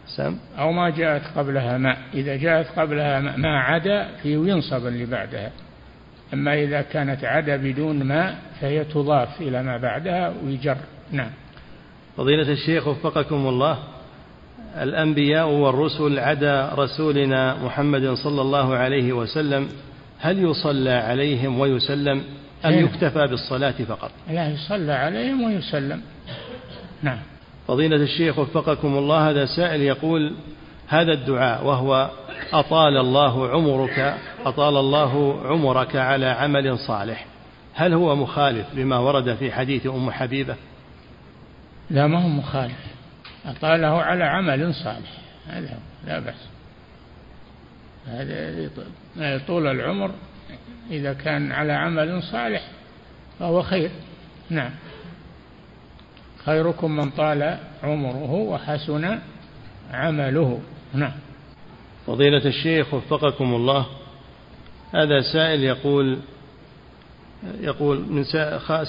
سم. 0.07 0.37
أو 0.59 0.71
ما 0.71 0.89
جاءت 0.89 1.21
قبلها 1.37 1.77
ما. 1.77 1.97
إذا 2.13 2.35
جاءت 2.35 2.79
قبلها 2.79 3.19
ما, 3.19 3.37
ما 3.37 3.59
عدا 3.59 4.07
في 4.23 4.33
ينصب 4.33 4.87
اللي 4.87 5.05
بعدها. 5.05 5.51
أما 6.33 6.53
إذا 6.63 6.81
كانت 6.81 7.23
عدا 7.23 7.55
بدون 7.57 8.03
ما 8.03 8.35
فهي 8.61 8.83
تضاف 8.83 9.41
إلى 9.41 9.63
ما 9.63 9.77
بعدها 9.77 10.33
ويجر. 10.45 10.77
نعم. 11.11 11.29
فضيلة 12.17 12.51
الشيخ 12.51 12.87
وفقكم 12.87 13.47
الله 13.47 13.77
الأنبياء 14.81 15.49
والرسل 15.49 16.19
عدا 16.19 16.71
رسولنا 16.75 17.63
محمد 17.63 18.13
صلى 18.13 18.41
الله 18.41 18.75
عليه 18.75 19.13
وسلم 19.13 19.69
هل 20.19 20.43
يصلى 20.43 20.91
عليهم 20.91 21.59
ويسلم؟ 21.59 22.23
أم 22.65 22.73
إيه. 22.73 22.83
يكتفى 22.83 23.27
بالصلاة 23.27 23.71
فقط. 23.71 24.11
لا 24.29 24.49
يصلى 24.49 24.93
عليهم 24.93 25.43
ويسلم. 25.43 26.01
نعم. 27.03 27.19
فضيلة 27.67 27.95
الشيخ 27.95 28.39
وفقكم 28.39 28.97
الله 28.97 29.29
هذا 29.29 29.45
سائل 29.45 29.81
يقول 29.81 30.35
هذا 30.87 31.13
الدعاء 31.13 31.65
وهو 31.65 32.09
أطال 32.53 32.97
الله 32.97 33.49
عمرك 33.49 34.17
أطال 34.45 34.77
الله 34.77 35.41
عمرك 35.45 35.95
على 35.95 36.25
عمل 36.25 36.79
صالح 36.79 37.25
هل 37.73 37.93
هو 37.93 38.15
مخالف 38.15 38.65
لما 38.73 38.97
ورد 38.97 39.35
في 39.35 39.51
حديث 39.51 39.87
أم 39.87 40.11
حبيبة؟ 40.11 40.55
لا 41.89 42.07
ما 42.07 42.23
هو 42.23 42.27
مخالف. 42.27 42.77
أطاله 43.45 44.01
على 44.01 44.23
عمل 44.23 44.73
صالح. 44.73 45.11
هذا 45.47 45.79
لا 46.07 46.19
بأس. 46.19 46.47
هذا 49.17 49.41
طول 49.47 49.67
العمر 49.67 50.11
إذا 50.91 51.13
كان 51.13 51.51
على 51.51 51.73
عمل 51.73 52.23
صالح 52.23 52.61
فهو 53.39 53.61
خير. 53.61 53.89
نعم. 54.49 54.71
خيركم 56.45 56.91
من 56.91 57.09
طال 57.09 57.57
عمره 57.83 58.31
وحسن 58.33 59.19
عمله. 59.93 60.61
نعم. 60.93 61.13
فضيلة 62.07 62.45
الشيخ 62.45 62.93
وفقكم 62.93 63.55
الله. 63.55 63.85
هذا 64.93 65.21
سائل 65.33 65.63
يقول 65.63 66.19
يقول 67.61 68.05
من 68.09 68.23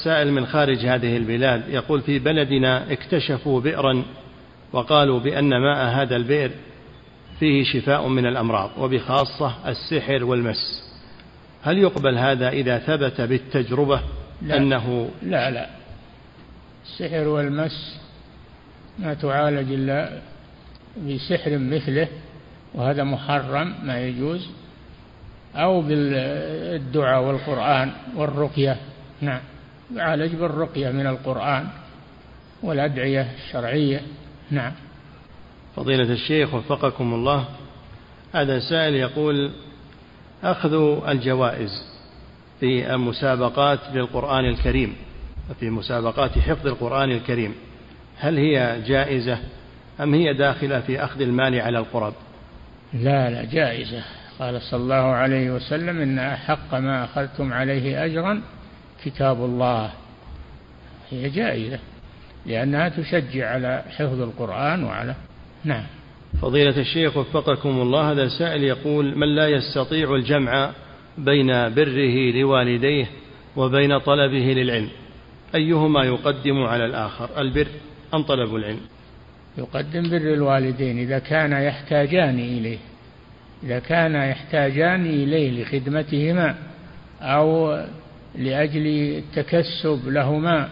سائل 0.05 0.33
من 0.33 0.47
خارج 0.47 0.87
هذه 0.87 1.17
البلاد 1.17 1.69
يقول 1.69 2.01
في 2.01 2.19
بلدنا 2.19 2.93
اكتشفوا 2.93 3.61
بئرا 3.61 4.03
وقالوا 4.73 5.21
بأن 5.21 5.49
ماء 5.49 5.87
هذا 5.87 6.17
البئر 6.17 6.51
فيه 7.41 7.65
شفاء 7.65 8.09
من 8.09 8.27
الأمراض 8.27 8.71
وبخاصة 8.79 9.55
السحر 9.69 10.25
والمس. 10.25 10.86
هل 11.67 11.79
يقبل 11.79 12.19
هذا 12.19 12.49
إذا 12.49 12.79
ثبت 12.79 13.21
بالتجربة 13.21 14.01
لا. 14.43 14.57
أنه 14.57 15.11
لا 15.23 15.51
لا. 15.51 15.67
السحر 16.85 17.29
والمس 17.29 18.01
ما 18.99 19.15
تعالج 19.15 19.73
إلا 19.73 20.21
بسحر 21.09 21.59
مثله 21.59 22.09
وهذا 22.75 23.05
محرم 23.05 23.75
ما 23.83 24.01
يجوز. 24.01 24.49
أو 25.55 25.81
بالدعاء 25.81 27.23
والقرآن 27.23 27.93
والرقية. 28.17 28.77
نعم. 29.21 29.41
يعالج 29.95 30.35
بالرقية 30.35 30.91
من 30.91 31.07
القرآن 31.07 31.67
والأدعية 32.63 33.31
الشرعية. 33.35 34.01
نعم. 34.51 34.73
فضيلة 35.77 36.13
الشيخ 36.13 36.55
وفقكم 36.55 37.15
الله. 37.15 37.45
هذا 38.33 38.59
سائل 38.59 38.95
يقول 38.95 39.51
أخذ 40.51 40.73
الجوائز 41.09 41.71
في 42.61 42.95
المسابقات 42.95 43.79
للقرآن 43.93 44.45
الكريم 44.45 44.97
في 45.61 45.71
مسابقات 45.71 46.39
حفظ 46.39 46.67
القرآن 46.67 47.11
الكريم. 47.11 47.55
هل 48.19 48.39
هي 48.39 48.83
جائزة 48.87 49.39
أم 50.01 50.15
هي 50.15 50.35
داخلة 50.35 50.81
في 50.81 51.05
أخذ 51.05 51.21
المال 51.21 51.61
على 51.61 51.79
القرب؟ 51.79 52.15
لا 52.93 53.31
لا 53.31 53.45
جائزة. 53.45 54.03
قال 54.39 54.63
صلى 54.63 54.81
الله 54.81 54.95
عليه 54.95 55.51
وسلم 55.51 56.01
إن 56.01 56.19
أحق 56.19 56.75
ما 56.75 57.05
أخذتم 57.05 57.53
عليه 57.53 58.05
أجرا 58.05 58.43
كتاب 59.05 59.45
الله. 59.45 59.91
هي 61.11 61.31
جائزة 61.31 61.79
لأنها 62.47 62.89
تشجع 62.89 63.51
على 63.51 63.83
حفظ 63.97 64.21
القرآن 64.21 64.85
وعلى 64.85 65.15
نعم. 65.65 65.85
فضيلة 66.43 66.81
الشيخ 66.81 67.17
وفقكم 67.17 67.81
الله 67.81 68.13
هذا 68.13 68.29
سائل 68.29 68.65
يقول 68.65 69.19
من 69.19 69.35
لا 69.35 69.49
يستطيع 69.49 70.15
الجمع 70.15 70.71
بين 71.19 71.47
بره 71.75 72.31
لوالديه 72.31 73.07
وبين 73.57 73.99
طلبه 73.99 74.53
للعلم 74.53 74.89
أيهما 75.55 76.05
يقدم 76.05 76.63
على 76.63 76.85
الآخر؟ 76.85 77.41
البر 77.41 77.67
أم 78.15 78.23
طلب 78.23 78.57
العلم؟ 78.57 78.81
يقدم 79.59 80.11
بر 80.11 80.35
الوالدين 80.35 80.99
إذا 80.99 81.19
كان 81.19 81.53
يحتاجان 81.53 82.39
إليه 82.39 82.79
إذا 83.63 83.79
كان 83.79 84.15
يحتاجان 84.15 85.07
إليه 85.07 85.63
لخدمتهما 85.63 86.55
أو 87.21 87.79
لأجل 88.39 88.87
التكسب 88.87 90.09
لهما 90.09 90.69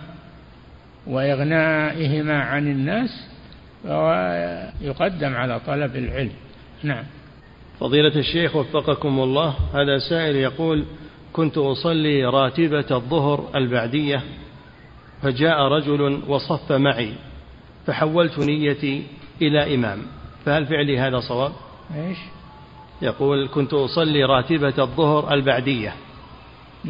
وإغنائهما 1.07 2.43
عن 2.43 2.67
الناس 2.67 3.34
فهو 3.85 4.13
يقدم 4.81 5.35
على 5.35 5.61
طلب 5.67 5.97
العلم 5.97 6.33
نعم 6.83 7.05
فضيلة 7.81 8.17
الشيخ 8.17 8.57
وفقكم 8.57 9.21
الله 9.21 9.55
هذا 9.75 9.99
سائل 9.99 10.37
يقول 10.37 10.85
كنت 11.33 11.59
أصلي 11.59 12.25
راتبة 12.25 12.87
الظهر 12.91 13.51
البعدية 13.55 14.23
فجاء 15.23 15.61
رجل 15.61 16.21
وصف 16.29 16.73
معي 16.73 17.13
فحولت 17.87 18.39
نيتي 18.39 19.03
إلى 19.43 19.75
إمام 19.75 19.99
فهل 20.45 20.67
فعلي 20.67 20.99
هذا 20.99 21.21
صواب؟ 21.21 21.53
إيش؟ 21.97 22.19
يقول 23.03 23.49
كنت 23.49 23.75
أصلي 23.75 24.25
راتبة 24.25 24.75
الظهر 24.79 25.35
البعدية 25.35 25.95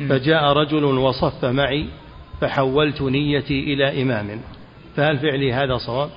فجاء 0.09 0.45
رجل 0.45 0.85
وصف 0.85 1.45
معي 1.45 1.87
فحولت 2.41 3.03
نيتي 3.03 3.75
إلى 3.75 4.03
إمام 4.03 4.41
فهل 4.97 5.19
فعلي 5.19 5.53
هذا 5.53 5.77
صواب؟ 5.77 6.11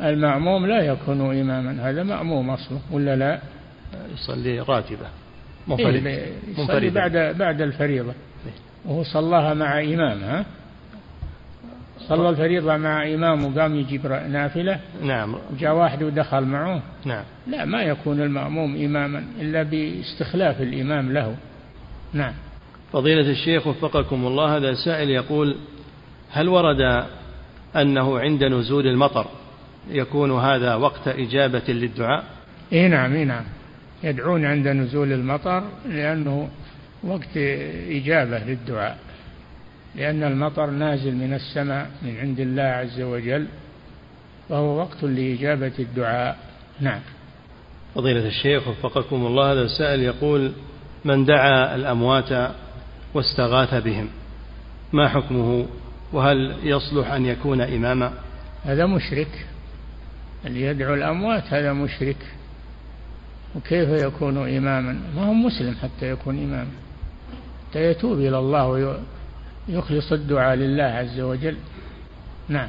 المأموم 0.00 0.66
لا 0.66 0.80
يكون 0.80 1.40
إماما 1.40 1.90
هذا 1.90 2.02
مأموم 2.02 2.50
أصله 2.50 2.80
ولا 2.90 3.16
لا؟ 3.16 3.40
يصلي 4.14 4.60
راتبة 4.60 5.06
منفرد 5.68 6.06
إيه 6.06 6.32
يصلي 6.58 6.90
بعد 6.90 7.36
بعد 7.38 7.60
الفريضة. 7.60 8.10
إيه. 8.46 8.52
وهو 8.84 9.02
صلاها 9.02 9.54
مع 9.54 9.80
إمام 9.80 10.22
ها؟ 10.22 10.44
صلى 12.08 12.28
الفريضة 12.28 12.76
مع 12.76 13.14
إمام 13.14 13.44
وقام 13.44 13.74
يجيب 13.74 14.06
نافلة؟ 14.06 14.80
نعم. 15.02 15.36
جاء 15.58 15.74
واحد 15.74 16.02
ودخل 16.02 16.44
معه؟ 16.44 16.82
نعم. 17.04 17.24
لا 17.46 17.64
ما 17.64 17.82
يكون 17.82 18.20
المأموم 18.20 18.84
إماما 18.84 19.24
إلا 19.40 19.62
باستخلاف 19.62 20.62
الإمام 20.62 21.12
له. 21.12 21.36
نعم. 22.12 22.32
فضيلة 22.92 23.30
الشيخ 23.30 23.66
وفقكم 23.66 24.26
الله 24.26 24.56
هذا 24.56 24.74
سائل 24.74 25.10
يقول 25.10 25.56
هل 26.30 26.48
ورد 26.48 27.06
أنه 27.76 28.18
عند 28.18 28.44
نزول 28.44 28.86
المطر 28.86 29.26
يكون 29.90 30.40
هذا 30.40 30.74
وقت 30.74 31.08
إجابة 31.08 31.62
للدعاء؟ 31.68 32.24
إيه 32.72 32.88
نعم 32.88 33.12
إيه 33.12 33.24
نعم. 33.24 33.44
يدعون 34.02 34.44
عند 34.44 34.68
نزول 34.68 35.12
المطر 35.12 35.64
لأنه 35.88 36.48
وقت 37.04 37.36
إجابة 37.88 38.38
للدعاء. 38.38 38.98
لأن 39.96 40.22
المطر 40.22 40.70
نازل 40.70 41.14
من 41.14 41.34
السماء 41.34 41.90
من 42.02 42.16
عند 42.20 42.40
الله 42.40 42.62
عز 42.62 43.00
وجل 43.00 43.46
فهو 44.48 44.78
وقت 44.78 45.02
لإجابة 45.02 45.72
الدعاء. 45.78 46.38
نعم. 46.80 47.00
فضيلة 47.94 48.26
الشيخ 48.26 48.68
وفقكم 48.68 49.26
الله 49.26 49.52
هذا 49.52 49.62
السائل 49.62 50.00
يقول 50.00 50.52
من 51.04 51.24
دعا 51.24 51.74
الأموات 51.74 52.50
واستغاث 53.14 53.74
بهم 53.74 54.08
ما 54.92 55.08
حكمه؟ 55.08 55.66
وهل 56.12 56.54
يصلح 56.62 57.12
أن 57.12 57.26
يكون 57.26 57.60
إماما؟ 57.60 58.12
هذا 58.64 58.86
مشرك. 58.86 59.46
اللي 60.46 60.62
يدعو 60.62 60.94
الأموات 60.94 61.44
هذا 61.48 61.72
مشرك. 61.72 62.16
وكيف 63.56 63.88
يكون 63.88 64.56
إماما؟ 64.56 65.00
ما 65.16 65.24
هو 65.26 65.32
مسلم 65.32 65.74
حتى 65.82 66.10
يكون 66.10 66.38
إماما. 66.38 66.70
حتى 67.70 67.90
يتوب 67.90 68.18
إلى 68.18 68.38
الله 68.38 68.96
ويخلص 69.68 70.12
الدعاء 70.12 70.56
لله 70.56 70.84
عز 70.84 71.20
وجل. 71.20 71.56
نعم. 72.48 72.68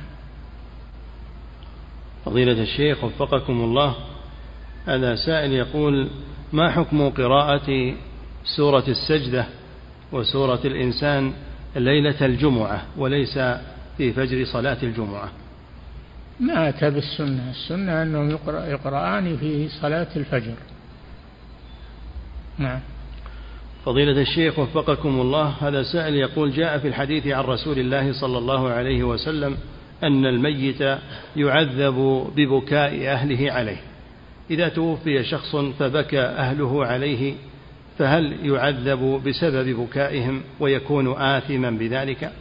فضيلة 2.25 2.61
الشيخ 2.61 3.03
وفقكم 3.03 3.53
الله 3.53 3.95
هذا 4.85 5.15
سائل 5.15 5.51
يقول 5.51 6.09
ما 6.53 6.71
حكم 6.71 7.09
قراءة 7.09 7.93
سورة 8.57 8.83
السجدة 8.87 9.45
وسورة 10.11 10.59
الإنسان 10.65 11.33
ليلة 11.75 12.25
الجمعة 12.25 12.83
وليس 12.97 13.39
في 13.97 14.13
فجر 14.13 14.45
صلاة 14.45 14.77
الجمعة؟ 14.83 15.31
ما 16.39 16.69
أتى 16.69 16.89
بالسنة. 16.89 17.49
السنة 17.49 18.03
أنهم 18.03 18.29
يقرأ 18.29 18.65
يقرآن 18.65 19.37
في 19.37 19.69
صلاة 19.69 20.07
الفجر. 20.15 20.55
نعم. 22.57 22.79
فضيلة 23.85 24.21
الشيخ 24.21 24.59
وفقكم 24.59 25.21
الله 25.21 25.55
هذا 25.61 25.83
سائل 25.83 26.15
يقول 26.15 26.51
جاء 26.51 26.77
في 26.77 26.87
الحديث 26.87 27.27
عن 27.27 27.43
رسول 27.43 27.79
الله 27.79 28.13
صلى 28.13 28.37
الله 28.37 28.69
عليه 28.69 29.03
وسلم 29.03 29.57
أن 30.03 30.25
الميت 30.25 30.97
يعذب 31.35 32.27
ببكاء 32.35 33.07
أهله 33.07 33.51
عليه. 33.51 33.77
إذا 34.51 34.69
توفي 34.69 35.23
شخص 35.23 35.55
فبكى 35.55 36.21
أهله 36.21 36.85
عليه 36.85 37.33
فهل 37.97 38.45
يعذب 38.45 39.21
بسبب 39.25 39.69
بكائهم 39.69 40.41
ويكون 40.59 41.21
آثما 41.21 41.69
بذلك؟ 41.71 42.31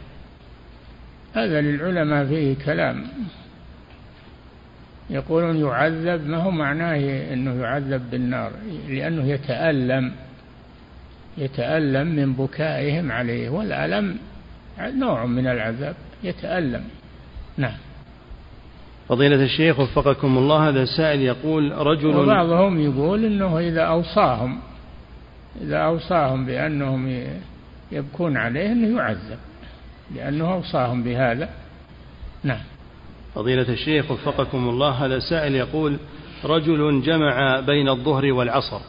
هذا 1.33 1.61
للعلماء 1.61 2.25
فيه 2.25 2.55
كلام. 2.65 3.07
يقولون 5.09 5.57
يعذب 5.57 6.27
ما 6.27 6.37
هو 6.37 6.51
معناه 6.51 7.33
إنه 7.33 7.61
يعذب 7.61 8.11
بالنار؟ 8.11 8.51
لأنه 8.89 9.27
يتألم 9.27 10.11
يتألم 11.37 12.07
من 12.07 12.33
بكائهم 12.33 13.11
عليه 13.11 13.49
والألم 13.49 14.17
نوع 14.79 15.25
من 15.25 15.47
العذاب 15.47 15.95
يتألم. 16.23 16.83
نعم. 17.57 17.77
فضيلة 19.09 19.43
الشيخ 19.43 19.79
وفقكم 19.79 20.37
الله 20.37 20.69
هذا 20.69 20.81
السائل 20.81 21.21
يقول 21.21 21.71
رجل 21.71 22.15
وبعضهم 22.15 22.79
يقول 22.79 23.25
إنه 23.25 23.59
إذا 23.59 23.81
أوصاهم 23.81 24.59
إذا 25.61 25.77
أوصاهم 25.77 26.45
بأنهم 26.45 27.23
يبكون 27.91 28.37
عليه 28.37 28.71
أنه 28.71 28.97
يعذب 28.97 29.37
لأنه 30.15 30.53
أوصاهم 30.53 31.03
بهذا. 31.03 31.49
نعم. 32.43 32.61
فضيلة 33.35 33.69
الشيخ 33.69 34.11
وفقكم 34.11 34.69
الله 34.69 34.89
هذا 34.89 35.19
سائل 35.19 35.55
يقول 35.55 35.97
رجل 36.43 37.01
جمع 37.01 37.59
بين 37.59 37.89
الظهر 37.89 38.33
والعصر 38.33 38.79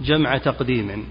جمع 0.00 0.38
تقديم 0.38 1.04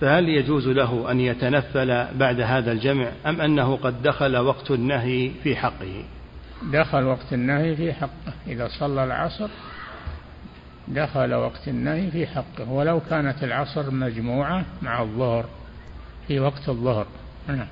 فهل 0.00 0.28
يجوز 0.28 0.68
له 0.68 1.10
أن 1.10 1.20
يتنفل 1.20 2.06
بعد 2.14 2.40
هذا 2.40 2.72
الجمع 2.72 3.08
أم 3.26 3.40
أنه 3.40 3.76
قد 3.76 4.02
دخل 4.02 4.36
وقت 4.36 4.70
النهي 4.70 5.30
في 5.42 5.56
حقه؟ 5.56 6.04
دخل 6.72 7.04
وقت 7.04 7.32
النهي 7.32 7.76
في 7.76 7.92
حقه. 7.92 8.32
إذا 8.46 8.68
صلى 8.68 9.04
العصر 9.04 9.48
دخل 10.88 11.34
وقت 11.34 11.68
النهي 11.68 12.10
في 12.10 12.26
حقه 12.26 12.70
ولو 12.70 13.00
كانت 13.10 13.44
العصر 13.44 13.90
مجموعة 13.90 14.64
مع 14.82 15.02
الظهر 15.02 15.44
في 16.28 16.40
وقت 16.40 16.68
الظهر. 16.68 17.06
نعم. 17.48 17.66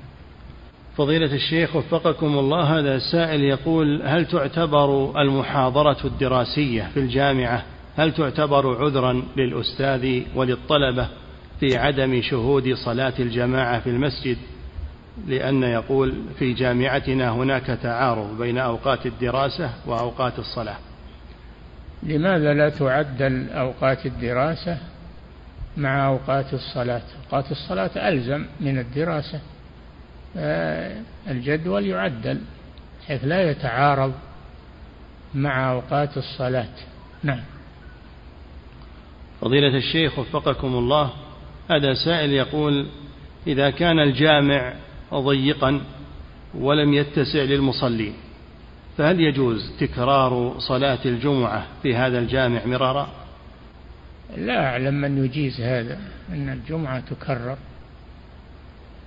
فضيلة 0.97 1.34
الشيخ 1.34 1.76
وفقكم 1.76 2.38
الله 2.38 2.78
هذا 2.78 2.99
سائل 2.99 3.41
يقول 3.41 4.03
هل 4.05 4.26
تعتبر 4.26 5.20
المحاضرة 5.20 5.97
الدراسية 6.05 6.91
في 6.95 7.01
الجامعة 7.01 7.64
هل 7.97 8.12
تعتبر 8.12 8.84
عذرا 8.84 9.22
للأستاذ 9.36 10.22
وللطلبة 10.34 11.09
في 11.61 11.76
عدم 11.76 12.22
شهود 12.22 12.74
صلاة 12.74 13.12
الجماعة 13.18 13.80
في 13.80 13.91
المسجد؟ 13.91 14.36
لأن 15.26 15.62
يقول 15.62 16.14
في 16.38 16.53
جامعتنا 16.53 17.30
هناك 17.30 17.66
تعارض 17.66 18.38
بين 18.38 18.59
أوقات 18.59 19.07
الدراسة 19.07 19.70
وأوقات 19.86 20.38
الصلاة. 20.38 20.76
لماذا 22.03 22.55
لا 22.55 22.68
تعدل 22.68 23.51
أوقات 23.51 24.07
الدراسة 24.07 24.78
مع 25.76 26.07
أوقات 26.07 26.55
الصلاة؟ 26.55 27.03
أوقات 27.24 27.51
الصلاة 27.51 28.09
ألزم 28.09 28.47
من 28.61 28.78
الدراسة. 28.78 29.41
الجدول 31.30 31.86
يعدل 31.86 32.40
حيث 33.06 33.24
لا 33.24 33.50
يتعارض 33.50 34.12
مع 35.34 35.72
أوقات 35.72 36.16
الصلاة. 36.16 36.74
نعم. 37.22 37.40
فضيلة 39.40 39.76
الشيخ 39.76 40.18
وفقكم 40.18 40.74
الله 40.74 41.10
هذا 41.70 41.94
سائل 41.94 42.32
يقول 42.32 42.86
إذا 43.46 43.70
كان 43.70 43.98
الجامع 43.98 44.74
ضيقا 45.14 45.80
ولم 46.54 46.94
يتسع 46.94 47.42
للمصلين 47.42 48.14
فهل 48.98 49.20
يجوز 49.20 49.72
تكرار 49.80 50.54
صلاة 50.58 50.98
الجمعة 51.04 51.66
في 51.82 51.96
هذا 51.96 52.18
الجامع 52.18 52.66
مرارا؟ 52.66 53.08
لا 54.36 54.66
أعلم 54.66 54.94
من 54.94 55.24
يجيز 55.24 55.60
هذا 55.60 55.98
أن 56.32 56.48
الجمعة 56.48 57.00
تكرر. 57.00 57.56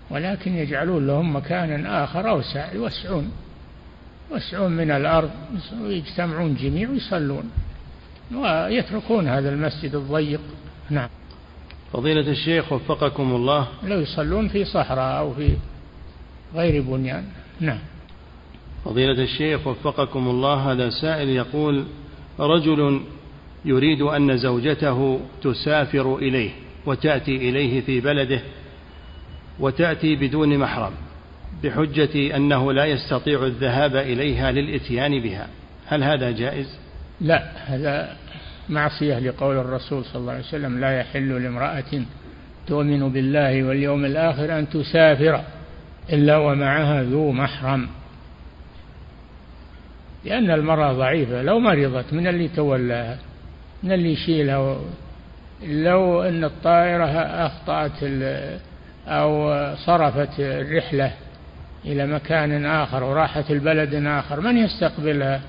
ولكن 0.10 0.56
يجعلون 0.56 1.08
لهم 1.08 1.36
مكانا 1.36 2.04
آخر 2.04 2.30
أوسع 2.30 2.74
يوسعون 2.74 3.32
يوسعون 4.32 4.72
من 4.72 4.91
الأرض 4.91 5.32
ويجتمعون 5.82 6.56
جميع 6.56 6.89
ويصلون 6.89 7.51
ويتركون 8.36 9.28
هذا 9.28 9.49
المسجد 9.49 9.95
الضيق. 9.95 10.39
نعم. 10.89 11.10
فضيلة 11.93 12.32
الشيخ 12.32 12.74
وفقكم 12.74 13.36
الله. 13.36 13.68
لو 13.84 13.99
يصلون 13.99 14.47
في 14.47 14.66
صحراء 14.66 15.20
أو 15.20 15.34
في 15.34 15.49
غير 16.56 16.82
بنيان. 16.82 17.24
نعم. 17.60 17.80
فضيلة 18.86 19.24
الشيخ 19.24 19.68
وفقكم 19.68 20.28
الله. 20.28 20.72
هذا 20.72 20.89
سائل 20.89 21.30
يقول 21.30 21.86
رجل 22.39 23.01
يريد 23.66 24.01
أن 24.01 24.38
زوجته 24.38 25.20
تسافر 25.41 26.16
إليه 26.16 26.51
وتأتي 26.86 27.49
إليه 27.49 27.82
في 27.82 27.99
بلده 27.99 28.41
وتأتي 29.64 30.16
بدون 30.16 30.57
محرم 30.57 30.91
بحجة 31.64 32.36
أنه 32.36 32.74
لا 32.74 32.86
يستطيع 32.86 33.45
الذهاب 33.45 33.95
إليها 33.95 34.51
للإتيان 34.51 35.20
بها 35.20 35.47
هل 35.88 36.03
هذا 36.03 36.32
جائز؟ 36.32 36.78
لا 37.22 37.43
هذا 37.66 38.18
معصية 38.70 39.20
لقول 39.20 39.57
الرسول 39.57 40.05
صلى 40.05 40.16
الله 40.16 40.32
عليه 40.32 40.43
وسلم 40.43 40.80
لا 40.80 40.99
يحل 40.99 41.43
لامرأة 41.43 42.03
تؤمن 42.68 43.09
بالله 43.09 43.64
واليوم 43.64 44.05
الآخر 44.05 44.59
أن 44.59 44.70
تسافر 44.70 45.43
إلا 46.14 46.38
ومعها 46.38 47.03
ذو 47.03 47.32
محرم 47.32 47.88
لأن 50.26 50.51
المرأة 50.51 50.93
ضعيفة 50.93 51.41
لو 51.41 51.59
مرضت 51.59 52.14
من 52.14 52.28
اللي 52.28 52.47
تولاها 52.47 53.18
من 53.84 53.91
اللي 53.91 54.14
يشيلها 54.14 54.80
لو 55.64 56.24
أن 56.24 56.43
الطائرة 56.43 57.05
أخطأت 57.45 58.03
أو 59.08 59.56
صرفت 59.76 60.39
الرحلة 60.39 61.12
إلى 61.86 62.08
مكان 62.08 62.66
آخر 62.66 63.04
وراحت 63.04 63.51
البلد 63.51 63.93
آخر 63.93 64.39
من 64.41 64.58
يستقبلها؟ 64.58 65.41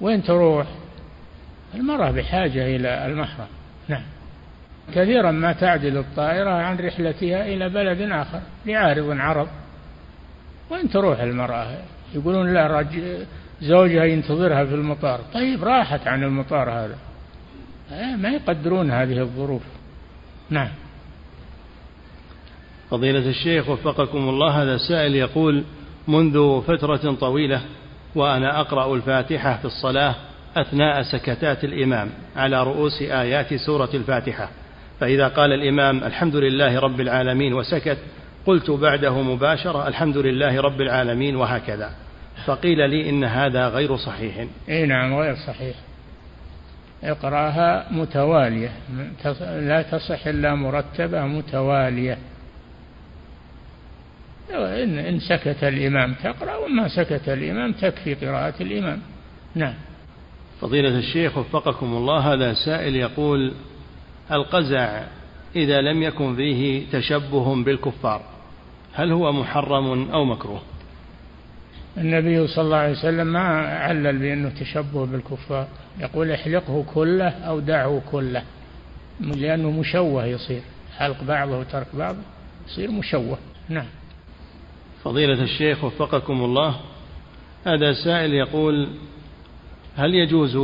وين 0.00 0.22
تروح؟ 0.22 0.66
المرأة 1.74 2.10
بحاجة 2.10 2.76
إلى 2.76 3.06
المحرم. 3.06 3.46
نعم. 3.88 4.02
كثيرا 4.94 5.30
ما 5.30 5.52
تعدل 5.52 5.98
الطائرة 5.98 6.50
عن 6.50 6.76
رحلتها 6.76 7.46
إلى 7.46 7.68
بلد 7.68 8.00
آخر 8.00 8.40
لعارض 8.66 9.16
عرض 9.20 9.48
وين 10.70 10.90
تروح 10.90 11.20
المرأة؟ 11.20 11.66
يقولون 12.14 12.54
لا 12.54 12.66
رج... 12.66 13.00
زوجها 13.62 14.04
ينتظرها 14.04 14.64
في 14.64 14.74
المطار. 14.74 15.20
طيب 15.34 15.64
راحت 15.64 16.08
عن 16.08 16.22
المطار 16.22 16.70
هذا. 16.70 16.98
ما 18.16 18.28
يقدرون 18.28 18.90
هذه 18.90 19.18
الظروف. 19.20 19.62
نعم. 20.50 20.68
فضيلة 22.90 23.28
الشيخ 23.30 23.68
وفقكم 23.68 24.28
الله 24.28 24.62
هذا 24.62 24.76
سائل 24.76 25.14
يقول 25.14 25.64
منذ 26.08 26.62
فترة 26.62 27.14
طويلة 27.20 27.60
وأنا 28.14 28.60
أقرأ 28.60 28.94
الفاتحة 28.94 29.56
في 29.56 29.64
الصلاة 29.64 30.14
أثناء 30.56 31.02
سكتات 31.02 31.64
الإمام 31.64 32.10
على 32.36 32.62
رؤوس 32.62 33.02
آيات 33.02 33.54
سورة 33.54 33.90
الفاتحة 33.94 34.50
فإذا 35.00 35.28
قال 35.28 35.52
الإمام 35.52 36.04
الحمد 36.04 36.36
لله 36.36 36.78
رب 36.78 37.00
العالمين 37.00 37.54
وسكت 37.54 37.98
قلت 38.46 38.70
بعده 38.70 39.22
مباشرة 39.22 39.88
الحمد 39.88 40.16
لله 40.16 40.60
رب 40.60 40.80
العالمين 40.80 41.36
وهكذا 41.36 41.90
فقيل 42.46 42.90
لي 42.90 43.10
إن 43.10 43.24
هذا 43.24 43.68
غير 43.68 43.96
صحيح. 43.96 44.46
أي 44.68 44.86
نعم 44.86 45.14
غير 45.14 45.36
صحيح. 45.46 45.76
اقرأها 47.04 47.86
متوالية 47.90 48.70
لا 49.40 49.82
تصح 49.82 50.26
إلا 50.26 50.54
مرتبة 50.54 51.26
متوالية. 51.26 52.18
إن, 54.50 54.98
إن 54.98 55.20
سكت 55.20 55.64
الإمام 55.64 56.14
تقرأ 56.14 56.56
وما 56.56 56.88
سكت 56.88 57.28
الإمام 57.28 57.72
تكفي 57.72 58.14
قراءة 58.14 58.62
الإمام. 58.62 59.00
نعم. 59.54 59.74
فضيلة 60.60 60.98
الشيخ 60.98 61.38
وفقكم 61.38 61.86
الله 61.86 62.18
هذا 62.34 62.54
سائل 62.54 62.96
يقول 62.96 63.52
القزع 64.32 65.02
إذا 65.56 65.80
لم 65.80 66.02
يكن 66.02 66.36
فيه 66.36 66.86
تشبه 66.92 67.64
بالكفار 67.64 68.22
هل 68.94 69.12
هو 69.12 69.32
محرم 69.32 70.10
أو 70.10 70.24
مكروه؟ 70.24 70.62
النبي 71.98 72.46
صلى 72.46 72.64
الله 72.64 72.76
عليه 72.76 72.92
وسلم 72.92 73.26
ما 73.26 73.40
علل 73.68 74.18
بأنه 74.18 74.48
تشبه 74.48 75.06
بالكفار. 75.06 75.68
يقول 76.00 76.30
احلقه 76.30 76.84
كله 76.94 77.28
أو 77.28 77.60
دعه 77.60 78.02
كله 78.10 78.42
لأنه 79.20 79.70
مشوه 79.70 80.26
يصير. 80.26 80.60
حلق 80.98 81.24
بعضه 81.24 81.58
وترك 81.58 81.86
بعضه 81.94 82.18
يصير 82.68 82.90
مشوه. 82.90 83.38
نعم. 83.68 83.86
فضيلة 85.08 85.42
الشيخ 85.42 85.84
وفقكم 85.84 86.44
الله 86.44 86.80
هذا 87.66 87.92
سائل 87.92 88.34
يقول 88.34 88.88
هل 89.96 90.14
يجوز 90.14 90.56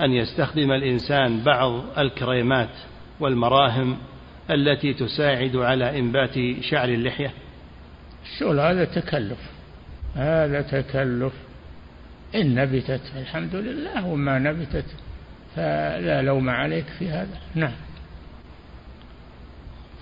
أن 0.00 0.12
يستخدم 0.12 0.72
الإنسان 0.72 1.44
بعض 1.44 1.84
الكريمات 1.98 2.68
والمراهم 3.20 3.96
التي 4.50 4.94
تساعد 4.94 5.56
على 5.56 5.98
إنبات 5.98 6.34
شعر 6.60 6.88
اللحية؟ 6.88 7.32
الشغل 8.24 8.60
هذا 8.60 8.84
تكلف 8.84 9.38
هذا 10.14 10.62
تكلف. 10.62 11.32
إن 12.34 12.54
نبتت 12.54 13.12
الحمد 13.16 13.54
لله 13.54 14.06
وما 14.06 14.38
نبتت 14.38 14.86
فلا 15.54 16.22
لوم 16.22 16.50
عليك 16.50 16.86
في 16.98 17.08
هذا. 17.08 17.38
نعم. 17.54 17.74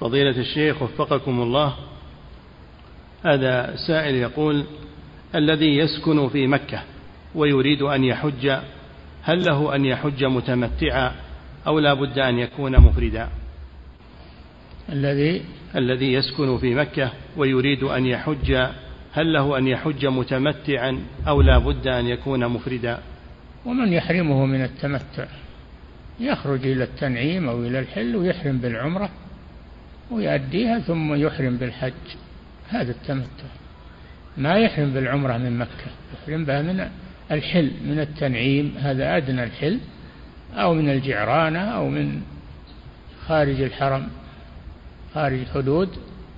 فضيلة 0.00 0.40
الشيخ 0.40 0.82
وفقكم 0.82 1.42
الله 1.42 1.93
هذا 3.24 3.76
سائل 3.86 4.14
يقول 4.14 4.64
الذي 5.34 5.78
يسكن 5.78 6.28
في 6.28 6.46
مكة 6.46 6.82
ويريد 7.34 7.82
أن 7.82 8.04
يحج 8.04 8.58
هل 9.22 9.44
له 9.44 9.74
أن 9.74 9.84
يحج 9.84 10.24
متمتعا 10.24 11.12
أو 11.66 11.78
لا 11.78 11.94
بد 11.94 12.18
أن 12.18 12.38
يكون 12.38 12.80
مفردا؟ 12.80 13.28
الذي؟ 14.92 15.42
الذي 15.76 16.12
يسكن 16.12 16.58
في 16.58 16.74
مكة 16.74 17.12
ويريد 17.36 17.82
أن 17.82 18.06
يحج 18.06 18.52
هل 19.12 19.32
له 19.32 19.58
أن 19.58 19.68
يحج 19.68 20.06
متمتعا 20.06 20.98
أو 21.28 21.42
لا 21.42 21.58
بد 21.58 21.86
أن 21.86 22.06
يكون 22.06 22.48
مفردا؟ 22.48 22.98
ومن 23.66 23.92
يحرمه 23.92 24.46
من 24.46 24.64
التمتع 24.64 25.26
يخرج 26.20 26.66
إلى 26.66 26.84
التنعيم 26.84 27.48
أو 27.48 27.62
إلى 27.62 27.78
الحل 27.78 28.16
ويحرم 28.16 28.58
بالعمرة 28.58 29.10
ويؤديها 30.10 30.78
ثم 30.78 31.14
يحرم 31.14 31.56
بالحج. 31.56 31.92
هذا 32.68 32.90
التمتع. 32.90 33.44
ما 34.36 34.54
يحرم 34.54 34.90
بالعمرة 34.90 35.36
من 35.36 35.58
مكة 35.58 35.90
يحرم 36.14 36.44
بها 36.44 36.62
من 36.62 36.88
الحل 37.30 37.70
من 37.84 38.00
التنعيم 38.00 38.74
هذا 38.78 39.16
أدنى 39.16 39.44
الحل 39.44 39.78
أو 40.54 40.74
من 40.74 40.90
الجعرانة 40.90 41.58
أو 41.58 41.88
من 41.88 42.22
خارج 43.26 43.60
الحرم 43.60 44.08
خارج 45.14 45.46
حدود 45.54 45.88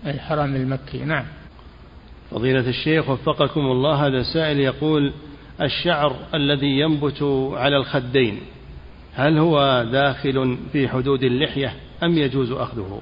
الحرم 0.07 0.57
المكي. 0.57 0.99
نعم. 0.99 1.25
فضيلة 2.31 2.69
الشيخ 2.69 3.09
وفقكم 3.09 3.61
الله 3.61 4.07
هذا 4.07 4.23
سائل 4.23 4.59
يقول 4.59 5.13
الشعر 5.61 6.17
الذي 6.35 6.81
ينبت 6.81 7.23
على 7.53 7.77
الخدين 7.77 8.41
هل 9.15 9.39
هو 9.39 9.87
داخل 9.93 10.59
في 10.73 10.89
حدود 10.89 11.23
اللحية 11.23 11.75
أم 12.03 12.19
يجوز 12.19 12.53
أخذه؟ 12.53 13.01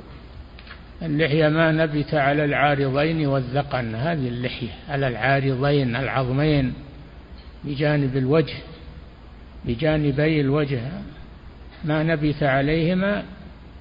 اللحية 1.02 1.48
ما 1.48 1.72
نبت 1.72 2.14
على 2.14 2.44
العارضين 2.44 3.26
والذقن. 3.26 3.94
هذه 3.94 4.28
اللحية 4.28 4.70
على 4.88 5.08
العارضين 5.08 5.96
العظمين 5.96 6.74
بجانب 7.64 8.16
الوجه 8.16 8.56
بجانبي 9.64 10.40
الوجه. 10.40 10.80
ما 11.84 12.02
نبت 12.02 12.42
عليهما 12.42 13.24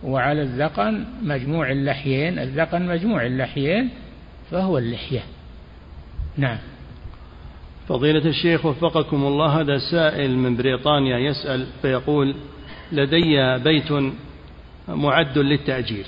وعلى 0.04 0.42
الذقن 0.42 1.06
مجموع 1.22 1.72
اللحيين. 1.72 2.40
الذقن 2.40 2.82
مجموع 2.82 3.26
اللحيين 3.26 3.90
فهو 4.52 4.78
اللحية. 4.78 5.24
نعم. 6.38 6.58
فضيلة 7.88 8.26
الشيخ 8.26 8.66
وفقكم 8.66 9.24
الله 9.24 9.62
هذا 9.62 9.78
سائل 9.92 10.38
من 10.38 10.58
بريطانيا 10.58 11.18
يسأل 11.18 11.68
فيقول 11.82 12.36
لدي 12.92 13.58
بيت 13.58 14.14
معد 14.88 15.38
للتأجير. 15.38 16.06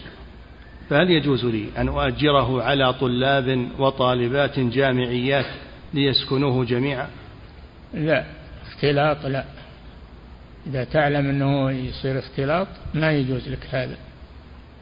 فهل 0.90 1.12
يجوز 1.12 1.46
لي 1.46 1.66
أن 1.78 1.88
أؤجره 1.88 2.64
على 2.64 2.94
طلاب 2.94 3.68
وطالبات 3.80 4.60
جامعيات 4.60 5.46
ليسكنوه 5.94 6.66
جميعا؟ 6.66 7.08
لا 7.94 8.26
اختلاط 8.68 9.26
لا. 9.26 9.46
إذا 10.68 10.84
تعلم 10.84 11.30
أنه 11.30 11.72
يصير 11.72 12.20
اختلاط 12.20 12.68
ما 12.94 13.12
يجوز 13.12 13.50
لك 13.50 13.68
هذا. 13.72 13.98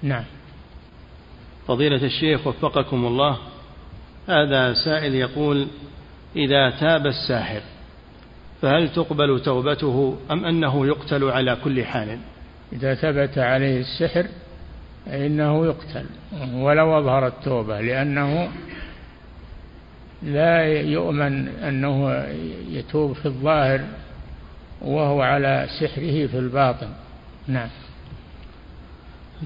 نعم. 0.01 0.23
فضيلة 1.67 2.05
الشيخ 2.05 2.47
وفقكم 2.47 3.05
الله 3.05 3.37
هذا 4.27 4.73
سائل 4.73 5.15
يقول 5.15 5.67
إذا 6.35 6.69
تاب 6.69 7.07
الساحر 7.07 7.61
فهل 8.61 8.89
تقبل 8.89 9.39
توبته 9.39 10.17
أم 10.31 10.45
أنه 10.45 10.87
يقتل 10.87 11.23
على 11.23 11.57
كل 11.63 11.85
حال؟ 11.85 12.19
إذا 12.73 12.95
ثبت 12.95 13.37
عليه 13.37 13.79
السحر 13.79 14.27
فإنه 15.05 15.65
يقتل 15.65 16.05
ولو 16.53 16.99
أظهر 16.99 17.27
التوبة 17.27 17.81
لأنه 17.81 18.49
لا 20.23 20.63
يؤمن 20.81 21.47
أنه 21.47 22.25
يتوب 22.69 23.13
في 23.13 23.25
الظاهر 23.25 23.81
وهو 24.81 25.21
على 25.21 25.67
سحره 25.79 26.27
في 26.27 26.39
الباطن. 26.39 26.87
نعم. 27.47 27.69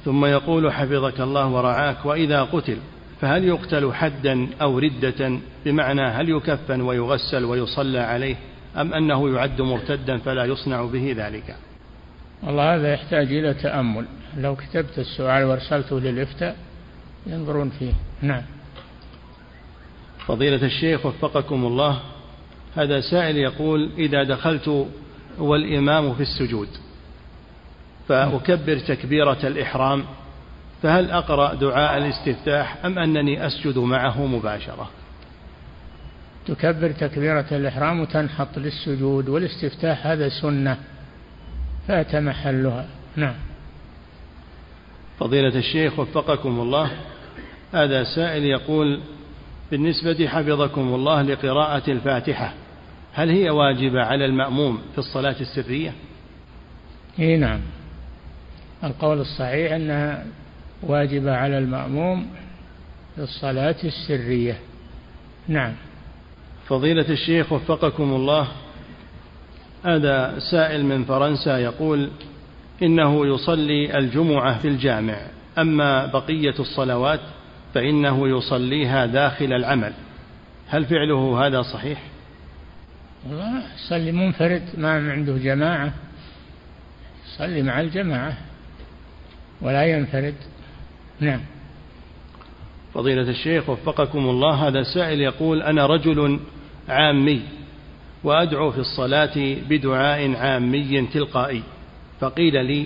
ثم 0.06 0.26
يقول 0.26 0.74
حفظك 0.74 1.20
الله 1.20 1.48
ورعاك 1.48 2.06
وإذا 2.06 2.44
قتل 2.44 2.78
فهل 3.22 3.44
يقتل 3.44 3.94
حدا 3.94 4.48
أو 4.62 4.80
ردة؟ 4.80 5.40
بمعنى 5.66 6.02
هل 6.02 6.30
يكفن 6.30 6.82
ويغسل 6.82 7.46
ويصلى 7.46 8.00
عليه 8.00 8.36
أم 8.78 8.94
أنه 8.94 9.36
يعد 9.36 9.62
مرتدا 9.62 10.18
فلا 10.18 10.46
يصنع 10.46 10.82
به 10.82 11.16
ذلك؟ 11.18 11.56
والله 12.44 12.76
هذا 12.76 12.94
يحتاج 12.94 13.34
إلى 13.34 13.54
تأمل. 13.54 14.06
لو 14.38 14.56
كتبت 14.56 15.00
السؤال 15.00 15.44
وأرسلته 15.44 16.00
للإفتاء 16.00 16.56
ينظرون 17.28 17.70
فيه. 17.70 17.94
نعم. 18.22 18.44
فضيلة 20.28 20.66
الشيخ 20.66 21.06
وفقكم 21.06 21.66
الله 21.66 22.00
هذا 22.76 23.02
سائل 23.02 23.38
يقول 23.38 23.90
إذا 23.98 24.24
دخلت 24.24 24.88
والإمام 25.38 26.14
في 26.14 26.22
السجود 26.22 26.68
فأكبر 28.08 28.80
تكبيرة 28.80 29.38
الإحرام 29.44 30.04
فهل 30.84 31.12
أقرأ 31.12 31.54
دعاء 31.54 31.98
الاستفتاح 31.98 32.86
أم 32.86 33.00
أنني 33.00 33.48
أسجد 33.48 33.78
معه 33.78 34.26
مباشرة؟ 34.26 34.90
تكبر 36.48 36.92
تكبيرة 36.92 37.46
الإحرام 37.52 38.00
وتنحط 38.00 38.58
للسجود 38.58 39.30
والاستفتاح 39.30 40.08
هذا 40.08 40.30
سنة. 40.30 40.78
فات 41.88 42.16
محلها. 42.16 42.86
نعم. 43.16 43.36
فضيلة 45.20 45.60
الشيخ 45.60 46.00
وفقكم 46.00 46.60
الله. 46.60 46.92
هذا 47.74 48.04
سائل 48.04 48.44
يقول 48.44 49.00
بالنسبة 49.72 50.28
حفظكم 50.28 50.96
الله 50.96 51.22
لقراءة 51.22 51.92
الفاتحة 51.92 52.54
هل 53.14 53.30
هي 53.30 53.50
واجبة 53.50 54.04
على 54.04 54.26
المأموم 54.26 54.82
في 54.92 54.98
الصلاة 54.98 55.36
السرية؟ 55.42 55.94
إي 57.20 57.38
نعم. 57.38 57.60
القول 58.84 59.20
الصحيح 59.20 59.72
أنها 59.72 60.26
واجبة 60.84 61.36
على 61.36 61.58
المأموم 61.58 62.28
في 63.16 63.22
الصلاة 63.22 63.76
السرية. 63.84 64.60
نعم. 65.48 65.74
فضيلة 66.68 67.10
الشيخ 67.10 67.52
وفقكم 67.52 68.14
الله. 68.14 68.48
هذا 69.84 70.40
سائل 70.52 70.86
من 70.86 71.04
فرنسا 71.04 71.58
يقول 71.58 72.10
إنه 72.84 73.26
يصلي 73.26 73.98
الجمعة 73.98 74.60
في 74.60 74.68
الجامع 74.68 75.18
أما 75.58 76.06
بقية 76.06 76.56
الصلوات 76.60 77.20
فإنه 77.74 78.28
يصليها 78.38 79.06
داخل 79.06 79.54
العمل. 79.54 79.94
هل 80.68 80.86
فعله 80.86 81.48
هذا 81.48 81.62
صحيح؟ 81.62 82.02
والله 83.30 83.64
يصلي 83.76 84.12
منفرد 84.12 84.64
ما 84.78 85.12
عنده 85.12 85.38
جماعة. 85.38 85.94
يصلي 87.28 87.62
مع 87.62 87.82
الجماعة 87.82 88.38
ولا 89.62 89.86
ينفرد. 89.86 90.36
نعم. 91.20 91.42
فضيلة 92.94 93.30
الشيخ 93.30 93.70
وفقكم 93.70 94.30
الله 94.30 94.68
هذا 94.68 94.84
سائل 94.84 95.22
يقول 95.22 95.62
أنا 95.62 95.86
رجل 95.86 96.40
عامي. 96.90 97.42
وأدعو 98.24 98.72
في 98.72 98.78
الصلاة 98.78 99.56
بدعاء 99.70 100.36
عامي 100.36 101.08
تلقائي 101.14 101.64
فقيل 102.20 102.66
لي 102.66 102.86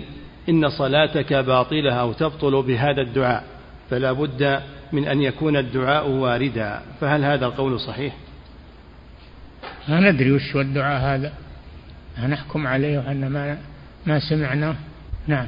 إن 0.49 0.69
صلاتك 0.69 1.33
باطلة 1.33 1.93
أو 1.93 2.13
تبطل 2.13 2.63
بهذا 2.63 3.01
الدعاء 3.01 3.43
فلا 3.89 4.11
بد 4.11 4.61
من 4.93 5.07
أن 5.07 5.21
يكون 5.21 5.57
الدعاء 5.57 6.09
واردا 6.09 6.81
فهل 7.01 7.23
هذا 7.23 7.45
القول 7.45 7.79
صحيح؟ 7.79 8.15
ما 9.89 10.11
ندري 10.11 10.31
وش 10.31 10.55
هو 10.55 10.61
الدعاء 10.61 11.01
هذا. 11.01 11.33
نحكم 12.27 12.67
عليه 12.67 12.97
وأن 12.97 13.27
ما, 13.27 13.57
ما 14.05 14.19
سمعناه 14.19 14.75
نعم. 15.27 15.47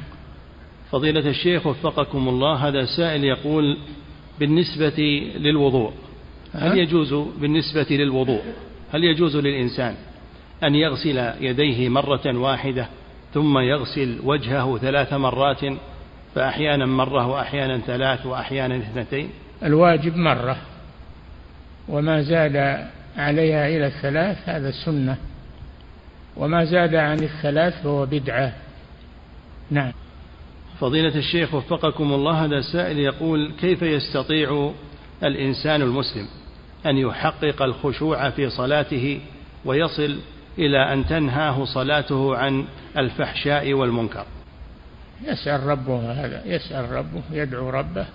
فضيلة 0.90 1.30
الشيخ 1.30 1.66
وفقكم 1.66 2.28
الله 2.28 2.68
هذا 2.68 2.84
سائل 2.84 3.24
يقول 3.24 3.78
بالنسبة 4.40 5.30
للوضوء 5.36 5.92
هل 6.54 6.78
يجوز 6.78 7.14
بالنسبة 7.40 7.86
للوضوء؟ 7.90 8.42
هل 8.94 9.04
يجوز 9.04 9.36
للإنسان 9.36 9.94
أن 10.64 10.74
يغسل 10.74 11.32
يديه 11.40 11.88
مرة 11.88 12.38
واحدة 12.38 12.86
ثم 13.34 13.58
يغسل 13.58 14.18
وجهه 14.24 14.78
ثلاث 14.78 15.12
مرات 15.12 15.60
فأحيانا 16.34 16.86
مرة 16.86 17.26
وأحيانا 17.26 17.78
ثلاث 17.78 18.26
وأحيانا 18.26 18.76
اثنتين؟ 18.76 19.30
الواجب 19.62 20.16
مرة 20.16 20.56
وما 21.88 22.22
زاد 22.22 22.56
عليها 23.16 23.68
إلى 23.68 23.86
الثلاث 23.86 24.48
هذا 24.48 24.70
سنة 24.84 25.16
وما 26.36 26.64
زاد 26.64 26.94
عن 26.94 27.18
الثلاث 27.18 27.82
فهو 27.82 28.06
بدعة. 28.06 28.52
نعم. 29.70 29.92
فضيلة 30.80 31.18
الشيخ 31.18 31.54
وفقكم 31.54 32.12
الله 32.12 32.44
هذا 32.44 32.60
سائل 32.60 32.98
يقول 32.98 33.52
كيف 33.60 33.82
يستطيع 33.82 34.72
الإنسان 35.22 35.82
المسلم 35.82 36.28
أن 36.86 36.96
يحقق 36.96 37.62
الخشوع 37.62 38.30
في 38.30 38.50
صلاته 38.50 39.20
ويصل 39.64 40.18
إلى 40.58 40.92
أن 40.92 41.06
تنهاه 41.06 41.64
صلاته 41.64 42.36
عن 42.36 42.64
الفحشاء 42.98 43.72
والمنكر. 43.72 44.24
يسأل 45.24 45.62
ربه 45.62 46.12
هذا 46.12 46.42
يسأل 46.46 46.90
ربه 46.92 47.22
يدعو 47.32 47.70
ربه 47.70 48.06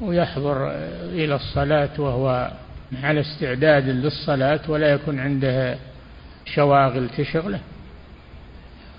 ويحضر 0.00 0.70
إلى 1.04 1.34
الصلاة 1.34 2.00
وهو 2.00 2.50
على 3.02 3.20
استعداد 3.20 3.88
للصلاة 3.88 4.60
ولا 4.68 4.92
يكون 4.92 5.18
عنده 5.18 5.78
شواغل 6.44 7.08
تشغله 7.08 7.60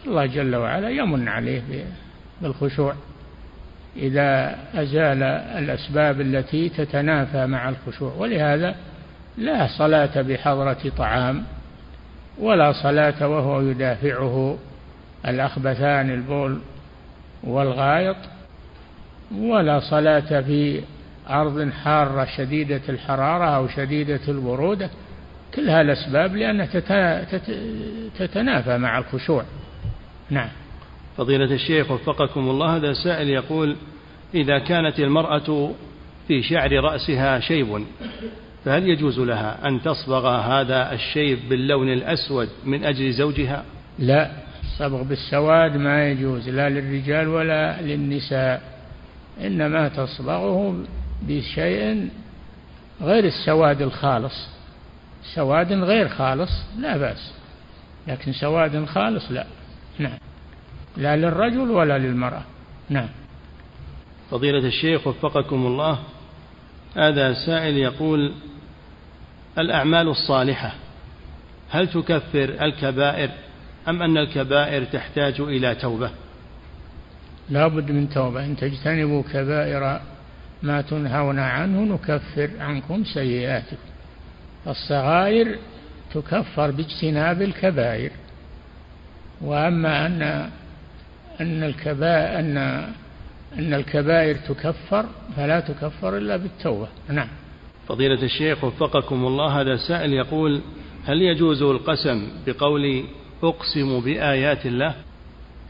الله 0.08 0.26
جل 0.26 0.56
وعلا 0.56 0.90
يمن 0.90 1.28
عليه 1.28 1.86
بالخشوع. 2.42 2.96
إذا 3.96 4.56
أزال 4.74 5.24
الأسباب 5.58 6.22
التي 6.22 6.70
تتنافى 6.70 7.46
مع 7.46 7.70
الخشوع. 7.70 8.14
ولهذا 8.18 8.76
لا 9.38 9.68
صلاة 9.78 10.22
بحضرة 10.22 10.92
طعام 10.98 11.44
ولا 12.40 12.72
صلاة 12.72 13.28
وهو 13.28 13.62
يدافعه 13.62 14.58
الأخبثان 15.28 16.10
البول 16.10 16.60
والغائط 17.44 18.18
ولا 19.38 19.80
صلاة 19.80 20.42
في 20.42 20.82
أرض 21.30 21.72
حارة 21.72 22.26
شديدة 22.38 22.82
الحرارة 22.90 23.46
أو 23.46 23.68
شديدة 23.68 24.20
البرودة. 24.28 24.90
كلها 25.56 25.82
الأسباب 25.82 26.36
لأنها 26.36 26.66
تتنافى 28.20 28.78
مع 28.78 28.98
الخشوع. 28.98 29.44
نعم. 30.30 30.50
فضيلة 31.18 31.54
الشيخ 31.54 31.92
وفقكم 31.92 32.50
الله 32.50 32.76
هذا 32.76 32.94
سائل 32.94 33.30
يقول 33.30 33.76
إذا 34.34 34.60
كانت 34.60 35.00
المرأة 35.00 35.72
في 36.28 36.44
شعر 36.44 36.72
رأسها 36.72 37.40
شيب 37.40 37.86
فهل 38.66 38.90
يجوز 38.90 39.20
لها 39.20 39.68
أن 39.68 39.82
تصبغ 39.82 40.30
هذا 40.30 40.94
الشيب 40.94 41.40
باللون 41.50 41.94
الأسود 41.94 42.50
من 42.66 42.84
أجل 42.84 43.14
زوجها؟ 43.14 43.66
لا 44.00 44.32
الصبغ 44.64 45.04
بالسواد 45.04 45.78
ما 45.78 46.10
يجوز 46.10 46.50
لا 46.50 46.70
للرجال 46.70 47.28
ولا 47.28 47.82
للنساء 47.82 48.62
إنما 49.42 49.88
تصبغه 49.88 50.84
بشيء 51.22 52.10
غير 53.02 53.26
السواد 53.26 53.82
الخالص. 53.82 54.48
سواد 55.36 55.74
غير 55.74 56.10
خالص 56.10 56.52
لا 56.80 56.98
بأس 56.98 57.34
لكن 58.08 58.34
سواد 58.34 58.86
خالص 58.86 59.32
لا. 59.32 59.46
نعم. 60.00 60.18
لا 60.98 61.16
للرجل 61.16 61.72
ولا 61.72 61.98
للمرأة. 61.98 62.44
نعم. 62.90 63.08
فضيلة 64.32 64.68
الشيخ 64.68 65.08
وفقكم 65.08 65.66
الله 65.66 66.00
هذا 66.96 67.34
سائل 67.34 67.78
يقول 67.78 68.34
الأعمال 69.60 70.08
الصالحة 70.08 70.74
هل 71.70 71.88
تكفر 71.88 72.58
الكبائر 72.62 73.30
أم 73.88 74.04
أن 74.04 74.18
الكبائر 74.18 74.84
تحتاج 74.84 75.42
إلى 75.42 75.76
توبة؟ 75.76 76.12
لا 77.50 77.68
بد 77.68 77.92
من 77.92 78.10
توبة. 78.10 78.46
إن 78.46 78.56
تجتنبوا 78.56 79.24
كبائر 79.34 80.02
ما 80.64 80.82
تنهون 80.82 81.40
عنه 81.40 81.94
نكفر 81.94 82.50
عنكم 82.60 83.04
سيئاتكم. 83.04 83.92
الصغائر 84.68 85.58
تكفر 86.14 86.72
باجتناب 86.72 87.42
الكبائر. 87.42 88.12
وأما 89.42 90.06
أن 90.06 90.50
أن 91.42 91.64
الكبائر 91.64 92.40
أن 92.40 92.58
أن 93.60 93.74
الكبائر 93.74 94.36
تكفر 94.36 95.06
فلا 95.36 95.60
تكفر 95.60 96.18
إلا 96.18 96.38
بالتوبة. 96.38 96.88
نعم. 97.10 97.28
فضيلة 97.88 98.24
الشيخ 98.24 98.64
وفقكم 98.64 99.26
الله 99.26 99.62
هذا 99.62 99.78
سائل 99.78 100.14
يقول 100.14 100.62
هل 101.06 101.22
يجوز 101.22 101.62
القسم 101.62 102.28
بقول 102.48 103.04
أقسم 103.44 104.00
بآيات 104.00 104.66
الله؟ 104.66 104.94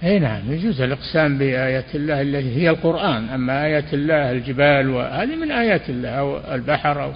أي 0.04 0.20
نعم 0.20 0.52
يجوز 0.52 0.82
الإقسام 0.82 1.38
بآيات 1.38 1.96
الله 1.96 2.22
التي 2.22 2.56
هي 2.56 2.70
القرآن 2.70 3.30
أما 3.30 3.66
آيات 3.66 3.94
الله 3.94 4.32
الجبال 4.32 4.90
وهذه 4.90 5.36
من 5.36 5.52
آيات 5.52 5.90
الله 5.90 6.10
أو 6.10 6.56
البحر 6.56 7.04
أو 7.04 7.12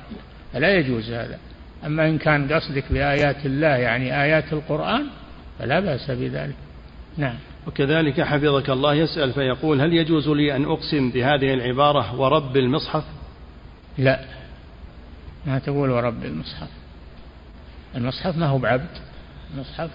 لا 0.53 0.77
يجوز 0.77 1.11
هذا. 1.11 1.37
أما 1.85 2.07
إن 2.07 2.17
كان 2.17 2.53
قصدك 2.53 2.83
بآيات 2.89 3.45
الله 3.45 3.67
يعني 3.67 4.23
آيات 4.23 4.53
القرآن 4.53 5.05
فلا 5.59 5.79
بأس 5.79 6.11
بذلك. 6.11 6.55
نعم. 7.17 7.35
وكذلك 7.67 8.21
حفظك 8.21 8.69
الله 8.69 8.93
يسأل 8.93 9.33
فيقول 9.33 9.81
هل 9.81 9.93
يجوز 9.93 10.29
لي 10.29 10.55
أن 10.55 10.65
أقسم 10.65 11.11
بهذه 11.11 11.53
العبارة 11.53 12.15
ورب 12.15 12.57
المصحف؟ 12.57 13.03
لا. 13.97 14.25
ما 15.45 15.59
تقول 15.59 15.89
ورب 15.89 16.25
المصحف. 16.25 16.69
المصحف 17.95 18.37
ما 18.37 18.45
هو 18.45 18.57
بعبد. 18.57 18.97
المصحف 19.53 19.89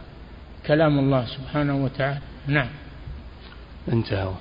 كلام 0.66 0.98
الله 0.98 1.26
سبحانه 1.26 1.84
وتعالى. 1.84 2.20
نعم. 2.46 2.68
انتهى. 3.92 4.32